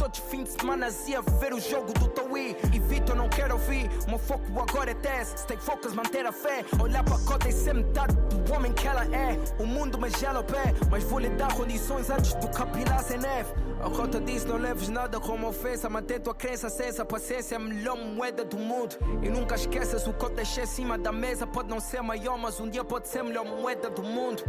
Todos 0.00 0.18
fim 0.18 0.44
de 0.44 0.48
semana 0.58 0.88
ia 1.06 1.20
ver 1.20 1.52
o 1.52 1.60
jogo 1.60 1.92
do 1.92 2.08
Toei. 2.08 2.56
E 2.72 2.78
Vitor 2.78 3.14
não 3.14 3.28
quero 3.28 3.52
ouvir, 3.52 3.90
o 4.06 4.08
meu 4.08 4.18
foco 4.18 4.46
agora 4.58 4.92
é 4.92 4.94
teste. 4.94 5.40
Stay 5.40 5.58
focus, 5.58 5.92
manter 5.92 6.24
a 6.24 6.32
fé. 6.32 6.64
Olhar 6.82 7.04
para 7.04 7.16
a 7.16 7.18
cota 7.18 7.50
e 7.50 7.52
ser 7.52 7.74
metade 7.74 8.14
do 8.14 8.54
homem 8.54 8.72
que 8.72 8.88
ela 8.88 9.04
é. 9.14 9.38
O 9.62 9.66
mundo 9.66 9.98
me 9.98 10.08
gela 10.08 10.40
o 10.40 10.44
pé, 10.44 10.74
mas 10.90 11.04
vou 11.04 11.18
lhe 11.18 11.28
dar 11.28 11.54
condições 11.54 12.08
antes 12.08 12.32
do 12.32 12.48
capilar 12.48 13.04
sem 13.04 13.18
neve. 13.18 13.52
A 13.78 13.88
rota 13.88 14.18
diz 14.18 14.42
não 14.46 14.56
leves 14.56 14.88
nada 14.88 15.20
como 15.20 15.46
ofensa. 15.46 15.90
Manter 15.90 16.18
tua 16.20 16.34
crença 16.34 16.68
acesa, 16.68 17.04
paciência 17.04 17.56
é 17.56 17.58
a 17.58 17.60
melhor 17.60 17.98
moeda 17.98 18.42
do 18.42 18.56
mundo. 18.56 18.96
E 19.22 19.28
nunca 19.28 19.54
esqueças 19.54 20.06
o 20.06 20.14
que 20.14 20.24
eu 20.24 20.30
deixei 20.30 20.64
em 20.64 20.66
cima 20.66 20.96
da 20.96 21.12
mesa. 21.12 21.46
Pode 21.46 21.68
não 21.68 21.78
ser 21.78 22.00
maior, 22.00 22.38
mas 22.38 22.58
um 22.58 22.70
dia 22.70 22.82
pode 22.82 23.06
ser 23.06 23.18
a 23.18 23.24
melhor 23.24 23.44
moeda 23.44 23.90
do 23.90 24.02
mundo. 24.02 24.42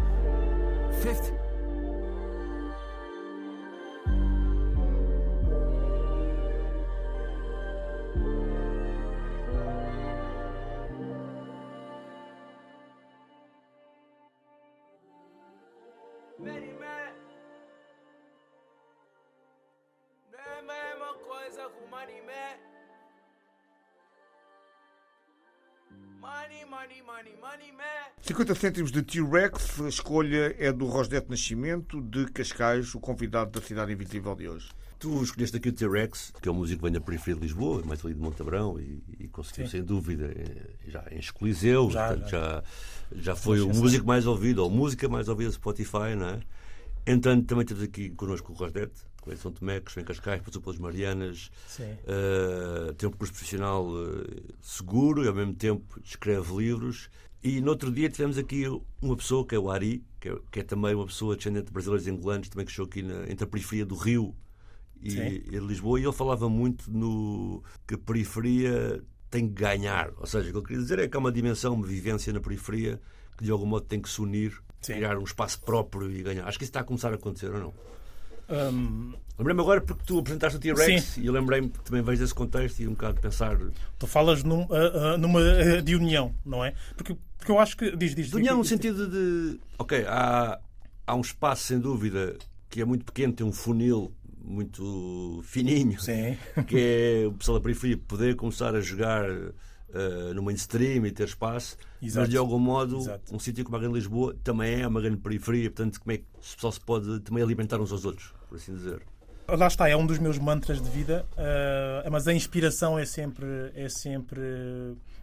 50 1.03 1.50
Money, 26.71 27.01
money, 27.01 27.33
money, 27.41 27.71
man. 27.73 27.83
50 28.21 28.55
cêntimos 28.55 28.93
de 28.93 29.03
T-Rex, 29.03 29.81
a 29.81 29.89
escolha 29.89 30.55
é 30.57 30.71
do 30.71 30.85
Rosdete 30.85 31.29
Nascimento, 31.29 31.99
de 31.99 32.27
Cascais, 32.27 32.95
o 32.95 32.99
convidado 33.01 33.51
da 33.51 33.61
Cidade 33.61 33.91
Invisível 33.91 34.33
de 34.33 34.47
hoje. 34.47 34.69
Tu 34.97 35.21
escolheste 35.21 35.57
aqui 35.57 35.67
o 35.67 35.73
T-Rex, 35.73 36.31
que 36.41 36.47
é 36.47 36.51
um 36.51 36.55
músico 36.55 36.79
que 36.79 36.83
vem 36.83 36.93
da 36.93 37.01
periferia 37.01 37.35
de 37.35 37.41
Lisboa, 37.41 37.83
mais 37.83 38.05
ali 38.05 38.13
de 38.13 38.21
Montabrão, 38.21 38.79
e, 38.79 39.03
e 39.19 39.27
conseguiu, 39.27 39.65
Sim. 39.65 39.71
sem 39.71 39.83
dúvida, 39.83 40.31
eh, 40.33 40.69
já 40.87 41.03
enche 41.11 41.33
Coliseu, 41.33 41.91
Já, 41.91 42.07
portanto, 42.07 42.29
já. 42.29 42.39
já, 42.39 42.63
já 43.21 43.35
foi 43.35 43.59
o 43.59 43.67
músico 43.67 44.07
mais 44.07 44.25
ouvido, 44.25 44.63
ou 44.63 44.69
música 44.69 45.09
mais 45.09 45.27
ouvida 45.27 45.49
do 45.49 45.53
Spotify, 45.55 46.15
não 46.17 46.29
é? 46.29 46.39
Entanto, 47.05 47.47
também 47.47 47.65
temos 47.65 47.83
aqui 47.83 48.11
connosco 48.11 48.53
o 48.53 48.55
Rosdete, 48.55 48.93
de 49.29 49.37
São 49.37 49.51
Tomé, 49.51 49.79
vem 49.79 50.03
em 50.03 50.05
Cascais, 50.05 50.41
passou 50.41 50.61
pelas 50.61 50.79
Marianas, 50.79 51.51
eh, 51.79 52.93
tem 52.97 53.07
um 53.07 53.11
percurso 53.11 53.33
profissional 53.33 53.87
eh, 53.87 54.53
seguro 54.61 55.23
e 55.23 55.27
ao 55.27 55.33
mesmo 55.33 55.53
tempo 55.53 55.99
escreve 56.03 56.55
livros. 56.55 57.09
E 57.43 57.59
no 57.61 57.71
outro 57.71 57.91
dia 57.91 58.09
tivemos 58.09 58.37
aqui 58.37 58.65
uma 59.01 59.15
pessoa 59.15 59.45
que 59.45 59.55
é 59.55 59.59
o 59.59 59.69
Ari, 59.69 60.03
que 60.19 60.29
é, 60.29 60.37
que 60.51 60.59
é 60.59 60.63
também 60.63 60.93
uma 60.93 61.05
pessoa 61.05 61.35
descendente 61.35 61.67
de 61.67 61.71
brasileiros 61.71 62.07
e 62.07 62.11
angolanos, 62.11 62.49
também 62.49 62.65
que 62.65 62.71
chegou 62.71 62.85
aqui 62.85 63.01
na, 63.01 63.29
entre 63.29 63.43
a 63.43 63.47
periferia 63.47 63.85
do 63.85 63.95
Rio 63.95 64.35
e, 65.01 65.17
e 65.17 65.59
Lisboa, 65.59 65.99
e 65.99 66.03
ele 66.03 66.13
falava 66.13 66.47
muito 66.47 66.91
no 66.91 67.63
que 67.87 67.95
a 67.95 67.97
periferia 67.97 69.03
tem 69.29 69.47
que 69.47 69.53
ganhar. 69.53 70.11
Ou 70.17 70.27
seja, 70.27 70.49
o 70.49 70.51
que 70.51 70.57
ele 70.57 70.65
queria 70.65 70.81
dizer 70.81 70.99
é 70.99 71.07
que 71.07 71.17
há 71.17 71.19
uma 71.19 71.31
dimensão, 71.31 71.73
uma 71.73 71.87
vivência 71.87 72.31
na 72.31 72.39
periferia 72.39 73.01
que 73.37 73.43
de 73.43 73.51
algum 73.51 73.65
modo 73.65 73.85
tem 73.85 73.99
que 73.99 74.09
se 74.09 74.21
unir, 74.21 74.61
Sim. 74.81 74.93
criar 74.93 75.17
um 75.17 75.23
espaço 75.23 75.59
próprio 75.61 76.11
e 76.11 76.21
ganhar. 76.21 76.47
Acho 76.47 76.59
que 76.59 76.65
isso 76.65 76.69
está 76.69 76.81
a 76.81 76.83
começar 76.83 77.11
a 77.11 77.15
acontecer, 77.15 77.51
ou 77.51 77.59
não? 77.59 77.73
Hum, 78.51 79.13
Lembrei-me 79.37 79.61
agora 79.61 79.81
porque 79.81 80.03
tu 80.05 80.19
apresentaste 80.19 80.57
o 80.57 80.59
T-Rex 80.59 81.17
e 81.17 81.25
eu 81.25 81.33
lembrei-me 81.33 81.69
que 81.69 81.79
também 81.79 82.03
vejo 82.03 82.23
esse 82.23 82.33
contexto 82.33 82.79
e 82.79 82.87
um 82.87 82.91
bocado 82.91 83.15
de 83.15 83.21
pensar 83.21 83.57
tu 83.97 84.05
falas 84.05 84.43
num, 84.43 84.67
ah, 84.69 85.13
ah, 85.13 85.17
numa 85.17 85.39
ah, 85.39 85.81
de 85.81 85.95
união, 85.95 86.35
não 86.45 86.63
é? 86.63 86.75
Porque, 86.95 87.17
porque 87.37 87.51
eu 87.51 87.57
acho 87.57 87.75
que. 87.75 87.95
Diz, 87.95 88.13
diz. 88.13 88.29
De 88.29 88.35
união 88.35 88.57
no 88.57 88.63
sentido 88.63 89.07
de. 89.07 89.59
Ok, 89.79 90.05
há, 90.07 90.59
há 91.07 91.15
um 91.15 91.21
espaço, 91.21 91.63
sem 91.63 91.79
dúvida, 91.79 92.37
que 92.69 92.81
é 92.81 92.85
muito 92.85 93.03
pequeno, 93.03 93.33
tem 93.33 93.45
um 93.45 93.51
funil 93.51 94.13
muito 94.43 95.41
fininho, 95.43 95.99
Sim. 95.99 96.37
que 96.67 97.23
é 97.23 97.27
o 97.27 97.33
pessoal 97.33 97.57
da 97.57 97.63
periferia 97.63 97.97
poder 97.97 98.35
começar 98.35 98.75
a 98.75 98.81
jogar 98.81 99.25
eh, 99.93 100.33
no 100.33 100.41
mainstream 100.41 101.05
e 101.05 101.11
ter 101.11 101.25
espaço, 101.25 101.77
Exato. 102.01 102.21
mas 102.21 102.29
de 102.29 102.37
algum 102.37 102.57
modo, 102.57 102.97
Exato. 102.97 103.35
um 103.35 103.39
sítio 103.39 103.65
como 103.65 103.75
a 103.75 103.79
Grande 103.79 103.95
Lisboa 103.95 104.35
também 104.41 104.81
é 104.81 104.87
uma 104.87 105.01
grande 105.01 105.17
periferia, 105.17 105.69
portanto, 105.69 105.99
como 105.99 106.13
é 106.13 106.17
que 106.17 106.23
o 106.33 106.55
pessoal 106.55 106.71
se 106.71 106.79
pode 106.79 107.19
também 107.19 107.43
alimentar 107.43 107.79
uns 107.79 107.91
aos 107.91 108.05
outros, 108.05 108.33
por 108.51 108.57
assim 108.57 108.75
dizer. 108.75 109.01
Lá 109.47 109.67
está, 109.67 109.87
é 109.87 109.95
um 109.95 110.05
dos 110.05 110.19
meus 110.19 110.37
mantras 110.37 110.81
de 110.81 110.89
vida, 110.89 111.25
ah, 111.37 112.09
mas 112.11 112.27
a 112.27 112.33
inspiração 112.33 112.99
é 112.99 113.05
sempre, 113.05 113.45
é 113.73 113.87
sempre. 113.87 114.41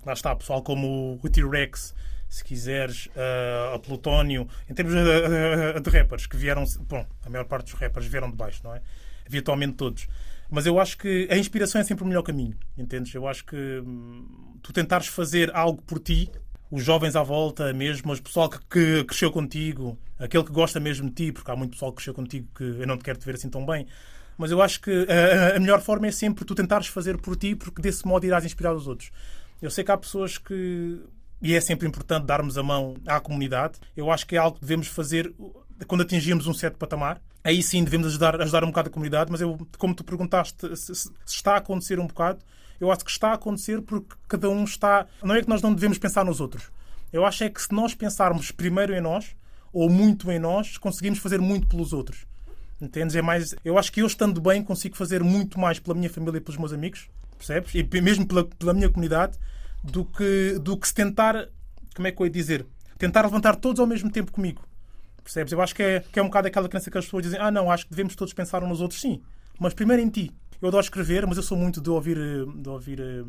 Lá 0.04 0.14
está, 0.14 0.34
pessoal 0.34 0.62
como 0.62 1.20
o 1.22 1.28
T-Rex, 1.28 1.94
se 2.28 2.42
quiseres, 2.42 3.08
ah, 3.14 3.74
a 3.74 3.78
Plutónio, 3.78 4.48
em 4.68 4.74
termos 4.74 4.94
ah, 4.94 5.76
ah, 5.76 5.80
de 5.80 5.90
rappers 5.90 6.26
que 6.26 6.36
vieram. 6.36 6.64
Bom, 6.88 7.06
a 7.24 7.30
maior 7.30 7.44
parte 7.44 7.70
dos 7.70 7.74
rappers 7.74 8.06
vieram 8.06 8.30
de 8.30 8.36
baixo, 8.36 8.60
não 8.64 8.74
é? 8.74 8.80
Virtualmente 9.28 9.74
todos. 9.74 10.08
Mas 10.50 10.64
eu 10.64 10.80
acho 10.80 10.96
que 10.96 11.28
a 11.30 11.36
inspiração 11.36 11.78
é 11.78 11.84
sempre 11.84 12.04
o 12.04 12.06
melhor 12.06 12.22
caminho, 12.22 12.56
entendes? 12.76 13.14
Eu 13.14 13.28
acho 13.28 13.44
que 13.44 13.56
hum, 13.56 14.56
tu 14.62 14.72
tentares 14.72 15.06
fazer 15.06 15.54
algo 15.54 15.82
por 15.82 15.98
ti, 15.98 16.30
os 16.70 16.84
jovens 16.84 17.16
à 17.16 17.22
volta 17.22 17.72
mesmo, 17.72 18.12
o 18.12 18.22
pessoal 18.22 18.48
que, 18.48 18.58
que 18.68 19.04
cresceu 19.04 19.30
contigo, 19.30 19.98
aquele 20.18 20.44
que 20.44 20.52
gosta 20.52 20.78
mesmo 20.78 21.08
de 21.08 21.14
ti, 21.14 21.32
porque 21.32 21.50
há 21.50 21.56
muito 21.56 21.72
pessoal 21.72 21.92
que 21.92 21.96
cresceu 21.96 22.14
contigo 22.14 22.46
que 22.54 22.62
eu 22.62 22.86
não 22.86 22.96
te 22.98 23.04
quero 23.04 23.18
te 23.18 23.24
ver 23.24 23.34
assim 23.36 23.48
tão 23.48 23.64
bem. 23.64 23.86
Mas 24.36 24.50
eu 24.50 24.62
acho 24.62 24.80
que 24.80 25.06
a, 25.08 25.56
a 25.56 25.60
melhor 25.60 25.80
forma 25.80 26.06
é 26.06 26.10
sempre 26.12 26.44
tu 26.44 26.54
tentares 26.54 26.86
fazer 26.86 27.16
por 27.18 27.34
ti, 27.36 27.54
porque 27.56 27.82
desse 27.82 28.06
modo 28.06 28.24
irás 28.24 28.44
inspirar 28.44 28.72
os 28.74 28.86
outros. 28.86 29.10
Eu 29.60 29.70
sei 29.70 29.82
que 29.82 29.90
há 29.90 29.96
pessoas 29.96 30.38
que. 30.38 31.00
E 31.40 31.54
é 31.54 31.60
sempre 31.60 31.86
importante 31.88 32.24
darmos 32.26 32.56
a 32.58 32.62
mão 32.62 32.94
à 33.06 33.18
comunidade. 33.20 33.78
Eu 33.96 34.10
acho 34.10 34.26
que 34.26 34.36
é 34.36 34.38
algo 34.38 34.56
que 34.56 34.60
devemos 34.60 34.86
fazer 34.88 35.32
quando 35.86 36.02
atingirmos 36.02 36.46
um 36.46 36.54
certo 36.54 36.76
patamar. 36.76 37.20
Aí 37.42 37.62
sim 37.62 37.82
devemos 37.82 38.08
ajudar, 38.08 38.40
ajudar 38.40 38.62
um 38.64 38.68
bocado 38.68 38.88
a 38.88 38.92
comunidade, 38.92 39.30
mas 39.30 39.40
eu, 39.40 39.56
como 39.78 39.94
tu 39.94 40.04
perguntaste 40.04 40.76
se, 40.76 40.94
se- 40.94 41.10
está 41.26 41.54
a 41.54 41.58
acontecer 41.58 41.98
um 41.98 42.06
bocado, 42.06 42.40
eu 42.80 42.90
acho 42.90 43.04
que 43.04 43.10
está 43.10 43.30
a 43.30 43.34
acontecer 43.34 43.82
porque 43.82 44.14
cada 44.28 44.48
um 44.48 44.64
está. 44.64 45.06
Não 45.22 45.34
é 45.34 45.42
que 45.42 45.48
nós 45.48 45.62
não 45.62 45.74
devemos 45.74 45.98
pensar 45.98 46.24
nos 46.24 46.40
outros. 46.40 46.70
Eu 47.12 47.24
acho 47.24 47.44
é 47.44 47.48
que 47.48 47.60
se 47.60 47.72
nós 47.72 47.94
pensarmos 47.94 48.50
primeiro 48.50 48.94
em 48.94 49.00
nós, 49.00 49.34
ou 49.72 49.88
muito 49.88 50.30
em 50.30 50.38
nós, 50.38 50.76
conseguimos 50.76 51.18
fazer 51.18 51.40
muito 51.40 51.66
pelos 51.66 51.92
outros. 51.92 52.26
Entendes? 52.80 53.16
É 53.16 53.22
mais, 53.22 53.54
eu 53.64 53.78
acho 53.78 53.90
que 53.90 54.02
eu 54.02 54.06
estando 54.06 54.40
bem 54.40 54.62
consigo 54.62 54.96
fazer 54.96 55.22
muito 55.22 55.58
mais 55.58 55.78
pela 55.78 55.96
minha 55.96 56.08
família 56.08 56.38
e 56.38 56.40
pelos 56.40 56.58
meus 56.58 56.72
amigos, 56.72 57.08
percebes? 57.36 57.74
E 57.74 58.00
mesmo 58.00 58.26
pela, 58.26 58.44
pela 58.44 58.72
minha 58.72 58.88
comunidade, 58.88 59.38
do 59.82 60.04
que, 60.04 60.58
do 60.60 60.76
que 60.76 60.86
se 60.86 60.94
tentar, 60.94 61.48
como 61.94 62.06
é 62.06 62.12
que 62.12 62.20
eu 62.20 62.26
ia 62.26 62.30
dizer? 62.30 62.66
Tentar 62.98 63.22
levantar 63.22 63.56
todos 63.56 63.80
ao 63.80 63.86
mesmo 63.86 64.10
tempo 64.10 64.30
comigo. 64.30 64.62
Percebes? 65.22 65.52
Eu 65.52 65.60
acho 65.60 65.74
que 65.74 65.82
é, 65.82 66.00
que 66.00 66.18
é 66.18 66.22
um 66.22 66.26
bocado 66.26 66.48
aquela 66.48 66.68
crença 66.68 66.90
que 66.90 66.98
as 66.98 67.04
pessoas 67.04 67.24
dizem: 67.24 67.38
ah, 67.40 67.50
não, 67.50 67.70
acho 67.70 67.84
que 67.84 67.90
devemos 67.90 68.14
todos 68.14 68.32
pensar 68.32 68.62
uns 68.62 68.68
nos 68.68 68.80
outros, 68.80 69.00
sim, 69.00 69.20
mas 69.58 69.74
primeiro 69.74 70.02
em 70.02 70.08
ti. 70.08 70.32
Eu 70.60 70.68
adoro 70.68 70.82
escrever, 70.82 71.26
mas 71.26 71.36
eu 71.36 71.42
sou 71.42 71.56
muito 71.56 71.80
de 71.80 71.90
ouvir, 71.90 72.18
eh, 72.18 72.44
de 72.62 72.68
ouvir 72.68 73.00
eh, 73.00 73.24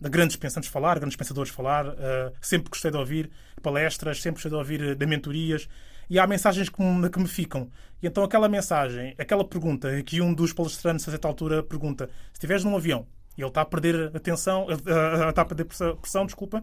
de 0.00 0.08
grandes 0.08 0.36
pensantes 0.36 0.68
falar, 0.68 0.98
grandes 0.98 1.16
pensadores 1.16 1.50
falar. 1.50 1.86
eh, 1.98 2.32
sempre 2.40 2.70
gostei 2.70 2.90
de 2.90 2.96
ouvir 2.96 3.30
palestras, 3.62 4.20
sempre 4.20 4.36
gostei 4.36 4.50
de 4.50 4.56
ouvir 4.56 4.96
de 4.96 5.06
mentorias. 5.06 5.68
E 6.10 6.18
há 6.18 6.26
mensagens 6.26 6.68
que 6.68 6.82
me, 6.82 7.08
que 7.08 7.18
me 7.18 7.28
ficam. 7.28 7.70
E 8.02 8.06
então 8.06 8.22
aquela 8.24 8.48
mensagem, 8.48 9.14
aquela 9.18 9.44
pergunta 9.44 10.02
que 10.02 10.20
um 10.20 10.34
dos 10.34 10.52
palestrantes 10.52 11.06
a 11.08 11.10
certa 11.10 11.28
altura 11.28 11.62
pergunta: 11.62 12.06
se 12.06 12.34
estiveres 12.34 12.64
num 12.64 12.76
avião 12.76 13.06
e 13.36 13.40
ele 13.40 13.48
está 13.48 13.62
a 13.62 13.64
perder 13.64 14.10
atenção, 14.14 14.66
eh, 14.70 15.28
está 15.28 15.42
a 15.42 15.44
perder 15.44 15.64
pressão, 15.64 15.96
pressão, 15.96 16.26
desculpa, 16.26 16.62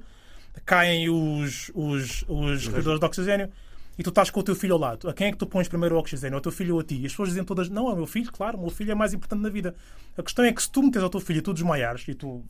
caem 0.66 1.10
os, 1.10 1.72
os, 1.74 2.24
os 2.28 2.66
respiradores 2.66 3.00
de 3.00 3.06
oxigênio 3.06 3.50
e 4.00 4.04
tu 4.04 4.12
estás 4.12 4.30
com 4.30 4.40
o 4.40 4.44
teu 4.44 4.56
filho 4.56 4.76
ao 4.76 4.80
lado. 4.80 5.10
A 5.10 5.14
quem 5.14 5.28
é 5.28 5.32
que 5.32 5.38
tu 5.38 5.46
pões 5.46 5.68
primeiro 5.68 5.96
o 5.96 6.00
oxigênio? 6.00 6.38
Ao 6.38 6.42
teu 6.42 6.54
filho 6.54 6.76
ou 6.76 6.80
a 6.80 6.84
ti? 6.86 6.96
E 6.96 7.06
as 7.06 7.12
pessoas 7.12 7.30
dizem 7.30 7.44
todas: 7.44 7.68
não, 7.68 7.90
é 7.90 7.94
o 7.94 7.98
meu 7.98 8.08
filho, 8.08 8.32
claro, 8.32 8.58
o 8.58 8.62
meu 8.62 8.70
filho 8.70 8.94
é 8.94 8.96
mais 8.96 9.14
importante 9.14 9.42
na 9.42 9.50
vida. 9.50 9.76
A 10.18 10.24
questão 10.24 10.46
é 10.46 10.54
que 10.54 10.64
se 10.64 10.72
tu 10.72 10.82
metes 10.82 11.04
ao 11.04 11.10
teu 11.10 11.20
filho 11.20 11.40
e 11.40 11.42
tu 11.42 11.54
desmaiares 11.54 12.08
e 12.08 12.16
tu. 12.16 12.42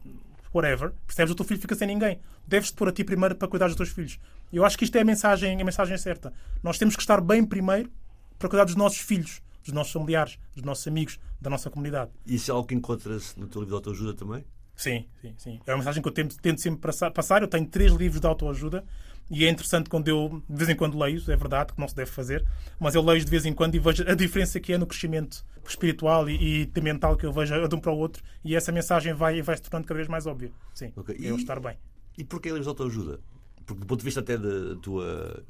Whatever, 0.54 0.94
percebes? 1.06 1.32
O 1.32 1.36
teu 1.36 1.46
filho 1.46 1.60
fica 1.60 1.74
sem 1.76 1.88
ninguém. 1.88 2.20
Deves-te 2.48 2.76
pôr 2.76 2.90
a 2.90 2.92
ti 2.92 3.04
primeiro 3.04 3.36
para 3.36 3.48
cuidar 3.48 3.66
dos 3.66 3.76
teus 3.76 3.90
filhos. 3.90 4.20
Eu 4.54 4.64
acho 4.64 4.78
que 4.78 4.84
isto 4.84 4.96
é 4.96 5.02
a 5.02 5.06
mensagem, 5.06 5.60
a 5.60 5.66
mensagem 5.66 5.98
certa. 5.98 6.32
Nós 6.62 6.78
temos 6.78 6.96
que 6.96 7.02
estar 7.02 7.20
bem 7.20 7.44
primeiro 7.44 7.92
para 8.38 8.48
cuidar 8.48 8.66
dos 8.66 8.76
nossos 8.76 9.00
filhos, 9.00 9.42
dos 9.64 9.74
nossos 9.74 9.92
familiares, 9.92 10.40
dos 10.56 10.64
nossos 10.64 10.88
amigos, 10.88 11.20
da 11.42 11.50
nossa 11.50 11.70
comunidade. 11.70 12.12
Isso 12.26 12.50
é 12.50 12.54
algo 12.54 12.68
que 12.68 12.76
encontra-se 12.76 13.40
no 13.40 13.48
teu 13.48 13.62
livro 13.62 13.70
de 13.70 13.76
autoajuda 13.76 14.14
também? 14.16 14.44
Sim, 14.76 15.06
sim, 15.22 15.34
sim. 15.38 15.60
É 15.68 15.72
uma 15.72 15.80
mensagem 15.80 16.02
que 16.02 16.08
eu 16.08 16.14
tento, 16.14 16.36
tento 16.38 16.62
sempre 16.62 16.80
passar. 16.80 17.42
Eu 17.42 17.48
tenho 17.48 17.68
três 17.68 17.92
livros 17.92 18.22
de 18.22 18.26
autoajuda 18.26 18.84
E 19.30 19.46
é 19.46 19.50
interessante 19.50 19.90
quando 19.90 20.08
eu, 20.08 20.42
de 20.50 20.56
vez 20.58 20.70
em 20.70 20.76
quando, 20.76 20.98
leio, 20.98 21.22
é 21.32 21.36
verdade 21.36 21.74
que 21.74 21.80
não 21.80 21.88
se 21.88 21.96
deve 21.96 22.10
fazer, 22.10 22.44
mas 22.80 22.96
eu 22.96 23.02
leio 23.04 23.24
de 23.24 23.30
vez 23.30 23.46
em 23.46 23.54
quando 23.54 23.76
e 23.76 23.80
vejo 23.80 24.04
a 24.10 24.16
diferença 24.16 24.60
que 24.60 24.74
é 24.74 24.78
no 24.78 24.88
crescimento 24.88 25.46
espiritual 25.68 26.28
e, 26.28 26.64
e 26.76 26.82
mental 26.82 27.16
que 27.16 27.26
eu 27.28 27.32
vejo 27.32 27.68
de 27.68 27.76
um 27.76 27.80
para 27.80 27.92
o 27.92 27.98
outro. 27.98 28.24
E 28.44 28.56
essa 28.56 28.72
mensagem 28.72 29.14
vai, 29.14 29.42
vai 29.44 29.56
se 29.56 29.62
tornando 29.62 29.88
cada 29.88 29.98
vez 29.98 30.08
mais 30.08 30.26
óbvia. 30.26 30.52
Sim, 30.74 30.92
Ok. 30.96 31.16
eu 31.20 31.36
E- 31.38 31.40
estar 31.42 31.60
bem. 31.60 31.78
E 32.18 32.24
porquê 32.24 32.50
livros 32.50 32.66
de 32.66 32.70
autoajuda? 32.70 33.20
Porque 33.68 33.82
do 33.82 33.86
ponto 33.86 34.00
de 34.00 34.06
vista 34.06 34.20
até 34.20 34.36
da 34.36 34.76
tua 34.82 35.44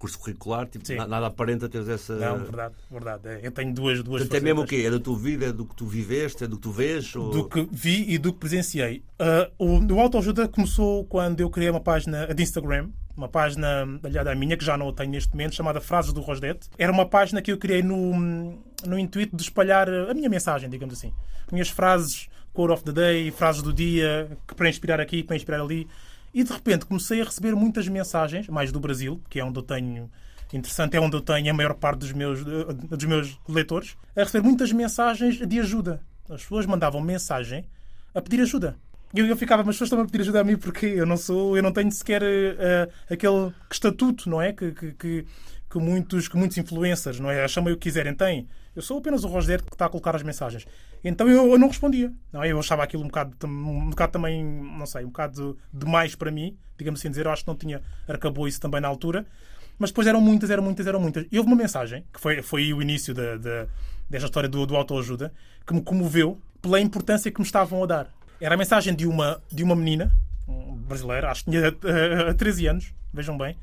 percurso 0.00 0.18
curricular, 0.18 0.66
tipo, 0.66 0.86
Sim. 0.86 0.96
nada 0.96 1.26
aparenta 1.26 1.68
teres 1.68 1.88
essa. 1.88 2.16
Não, 2.16 2.38
verdade, 2.38 2.74
verdade. 2.90 3.28
É, 3.28 3.40
Eu 3.42 3.52
tenho 3.52 3.74
duas, 3.74 4.02
duas 4.02 4.22
Portanto, 4.22 4.40
é 4.40 4.40
mesmo 4.40 4.62
o 4.62 4.66
quê? 4.66 4.84
É 4.86 4.90
da 4.90 4.98
tua 4.98 5.18
vida? 5.18 5.46
É 5.46 5.52
do 5.52 5.66
que 5.66 5.76
tu 5.76 5.86
viveste? 5.86 6.44
É 6.44 6.46
do 6.46 6.56
que 6.56 6.62
tu 6.62 6.70
vês? 6.70 7.14
Ou... 7.14 7.30
Do 7.30 7.48
que 7.48 7.68
vi 7.70 8.10
e 8.10 8.16
do 8.16 8.32
que 8.32 8.38
presenciei. 8.38 9.04
Ah, 9.18 9.50
o, 9.58 9.78
o 9.78 10.00
autoajuda 10.00 10.48
começou 10.48 11.04
quando 11.04 11.40
eu 11.40 11.50
criei 11.50 11.68
uma 11.68 11.80
página 11.80 12.32
de 12.32 12.42
Instagram, 12.42 12.88
uma 13.14 13.28
página 13.28 13.86
aliada 14.02 14.32
à 14.32 14.34
minha, 14.34 14.56
que 14.56 14.64
já 14.64 14.76
não 14.76 14.88
a 14.88 14.92
tenho 14.92 15.10
neste 15.10 15.30
momento, 15.32 15.54
chamada 15.54 15.80
Frases 15.80 16.12
do 16.14 16.22
Rosdete. 16.22 16.70
Era 16.78 16.90
uma 16.90 17.04
página 17.04 17.42
que 17.42 17.52
eu 17.52 17.58
criei 17.58 17.82
no, 17.82 18.58
no 18.86 18.98
intuito 18.98 19.36
de 19.36 19.42
espalhar 19.42 19.88
a 19.88 20.14
minha 20.14 20.30
mensagem, 20.30 20.70
digamos 20.70 20.94
assim. 20.94 21.12
Minhas 21.52 21.68
frases, 21.68 22.28
quote 22.54 22.72
of 22.72 22.84
the 22.84 22.92
day, 22.92 23.30
frases 23.30 23.60
do 23.60 23.72
dia, 23.72 24.38
que 24.48 24.54
para 24.54 24.68
inspirar 24.68 24.98
aqui, 24.98 25.22
para 25.22 25.36
inspirar 25.36 25.60
ali. 25.60 25.86
E 26.32 26.44
de 26.44 26.52
repente 26.52 26.86
comecei 26.86 27.20
a 27.20 27.24
receber 27.24 27.54
muitas 27.54 27.88
mensagens, 27.88 28.48
mais 28.48 28.70
do 28.70 28.78
Brasil, 28.78 29.20
que 29.28 29.40
é 29.40 29.44
onde 29.44 29.58
eu 29.58 29.62
tenho 29.62 30.10
interessante, 30.52 30.96
é 30.96 31.00
onde 31.00 31.16
eu 31.16 31.20
tenho 31.20 31.50
a 31.50 31.54
maior 31.54 31.74
parte 31.74 32.00
dos 32.00 32.12
meus, 32.12 32.40
eh, 32.40 32.72
dos 32.72 33.04
meus 33.04 33.38
leitores, 33.48 33.96
a 34.16 34.20
receber 34.20 34.46
muitas 34.46 34.72
mensagens 34.72 35.36
de 35.36 35.60
ajuda. 35.60 36.00
As 36.28 36.42
pessoas 36.42 36.66
mandavam 36.66 37.00
mensagem 37.00 37.64
a 38.14 38.20
pedir 38.20 38.40
ajuda. 38.40 38.76
Eu, 39.14 39.26
eu 39.26 39.36
ficava, 39.36 39.62
mas 39.62 39.70
as 39.70 39.76
pessoas 39.76 39.88
estão 39.88 40.00
a 40.00 40.06
pedir 40.06 40.22
ajuda 40.22 40.40
a 40.40 40.44
mim 40.44 40.56
porque 40.56 40.86
eu 40.86 41.04
não 41.04 41.16
sou, 41.16 41.56
eu 41.56 41.62
não 41.62 41.72
tenho 41.72 41.90
sequer 41.90 42.22
eh, 42.22 42.88
aquele 43.10 43.52
estatuto, 43.70 44.30
não 44.30 44.40
é? 44.40 44.52
Que, 44.52 44.70
que, 44.70 44.92
que, 44.92 45.26
que 45.68 45.78
muitos, 45.78 46.28
que 46.28 46.36
muitos 46.36 46.56
influencers, 46.58 47.18
não 47.18 47.28
é? 47.28 47.46
Chamem 47.48 47.72
o 47.72 47.76
que 47.76 47.82
quiserem, 47.82 48.14
têm. 48.14 48.48
Eu 48.74 48.82
sou 48.82 48.98
apenas 48.98 49.24
o 49.24 49.28
Rosder 49.28 49.64
que 49.64 49.72
está 49.72 49.86
a 49.86 49.88
colocar 49.88 50.14
as 50.14 50.22
mensagens. 50.22 50.64
Então 51.02 51.28
eu, 51.28 51.50
eu 51.50 51.58
não 51.58 51.66
respondia. 51.66 52.12
Não, 52.32 52.42
é? 52.42 52.52
eu 52.52 52.58
achava 52.58 52.84
aquilo 52.84 53.02
um 53.02 53.08
bocado, 53.08 53.34
um 53.44 53.90
bocado 53.90 54.12
também, 54.12 54.44
não 54.44 54.86
sei, 54.86 55.04
um 55.04 55.08
bocado 55.08 55.58
demais 55.72 56.14
para 56.14 56.30
mim, 56.30 56.56
digamos 56.78 57.00
assim 57.00 57.10
dizer. 57.10 57.26
Eu 57.26 57.32
acho 57.32 57.42
que 57.42 57.48
não 57.48 57.56
tinha 57.56 57.82
arcabouço 58.06 58.60
também 58.60 58.80
na 58.80 58.86
altura. 58.86 59.26
Mas 59.76 59.90
depois 59.90 60.06
eram 60.06 60.20
muitas, 60.20 60.50
eram 60.50 60.62
muitas, 60.62 60.86
eram 60.86 61.00
muitas. 61.00 61.26
E 61.32 61.38
houve 61.38 61.50
uma 61.50 61.56
mensagem, 61.56 62.04
que 62.12 62.20
foi, 62.20 62.42
foi 62.42 62.72
o 62.72 62.82
início 62.82 63.14
da, 63.14 63.36
da, 63.38 63.66
desta 64.08 64.26
história 64.26 64.48
do, 64.48 64.66
do 64.66 64.76
autoajuda, 64.76 65.32
que 65.66 65.72
me 65.72 65.82
comoveu 65.82 66.38
pela 66.60 66.78
importância 66.78 67.30
que 67.32 67.40
me 67.40 67.46
estavam 67.46 67.82
a 67.82 67.86
dar. 67.86 68.14
Era 68.40 68.54
a 68.54 68.58
mensagem 68.58 68.94
de 68.94 69.06
uma, 69.06 69.40
de 69.50 69.62
uma 69.62 69.76
menina 69.76 70.12
brasileira, 70.88 71.30
acho 71.30 71.44
que 71.44 71.50
tinha 71.50 71.68
eh, 71.84 72.34
13 72.34 72.66
anos, 72.66 72.94
vejam 73.12 73.36
bem, 73.38 73.56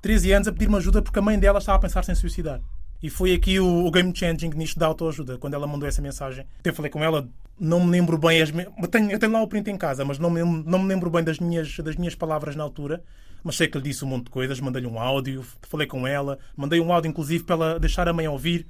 13 0.00 0.32
anos 0.32 0.48
a 0.48 0.52
pedir-me 0.52 0.76
ajuda 0.76 1.02
porque 1.02 1.18
a 1.18 1.22
mãe 1.22 1.38
dela 1.38 1.58
estava 1.58 1.76
a 1.76 1.80
pensar 1.80 2.02
em 2.08 2.14
suicidar. 2.14 2.60
E 3.02 3.08
foi 3.10 3.32
aqui 3.32 3.58
o, 3.58 3.86
o 3.86 3.90
game 3.90 4.12
changing 4.14 4.50
nisto 4.50 4.78
da 4.78 4.86
autoajuda, 4.86 5.38
quando 5.38 5.54
ela 5.54 5.66
mandou 5.66 5.88
essa 5.88 6.00
mensagem. 6.02 6.46
Eu 6.64 6.74
falei 6.74 6.90
com 6.90 7.02
ela, 7.02 7.28
não 7.58 7.84
me 7.84 7.90
lembro 7.90 8.16
bem 8.18 8.40
as. 8.42 8.50
me- 8.50 8.66
tenho, 8.90 9.10
eu 9.10 9.18
tenho 9.18 9.32
lá 9.32 9.42
o 9.42 9.48
print 9.48 9.70
em 9.70 9.76
casa, 9.76 10.04
mas 10.04 10.18
não 10.18 10.30
me, 10.30 10.42
não 10.42 10.78
me 10.78 10.86
lembro 10.88 11.10
bem 11.10 11.24
das 11.24 11.38
minhas, 11.38 11.76
das 11.78 11.96
minhas 11.96 12.14
palavras 12.14 12.54
na 12.56 12.62
altura. 12.62 13.02
Mas 13.42 13.56
sei 13.56 13.68
que 13.68 13.78
lhe 13.78 13.84
disse 13.84 14.04
um 14.04 14.08
monte 14.08 14.24
de 14.24 14.30
coisas, 14.30 14.60
mandei-lhe 14.60 14.86
um 14.86 14.98
áudio, 14.98 15.42
falei 15.62 15.86
com 15.86 16.06
ela, 16.06 16.38
mandei 16.54 16.78
um 16.78 16.92
áudio 16.92 17.08
inclusive 17.08 17.42
para 17.42 17.54
ela 17.56 17.80
deixar 17.80 18.06
a 18.06 18.12
mãe 18.12 18.28
ouvir 18.28 18.66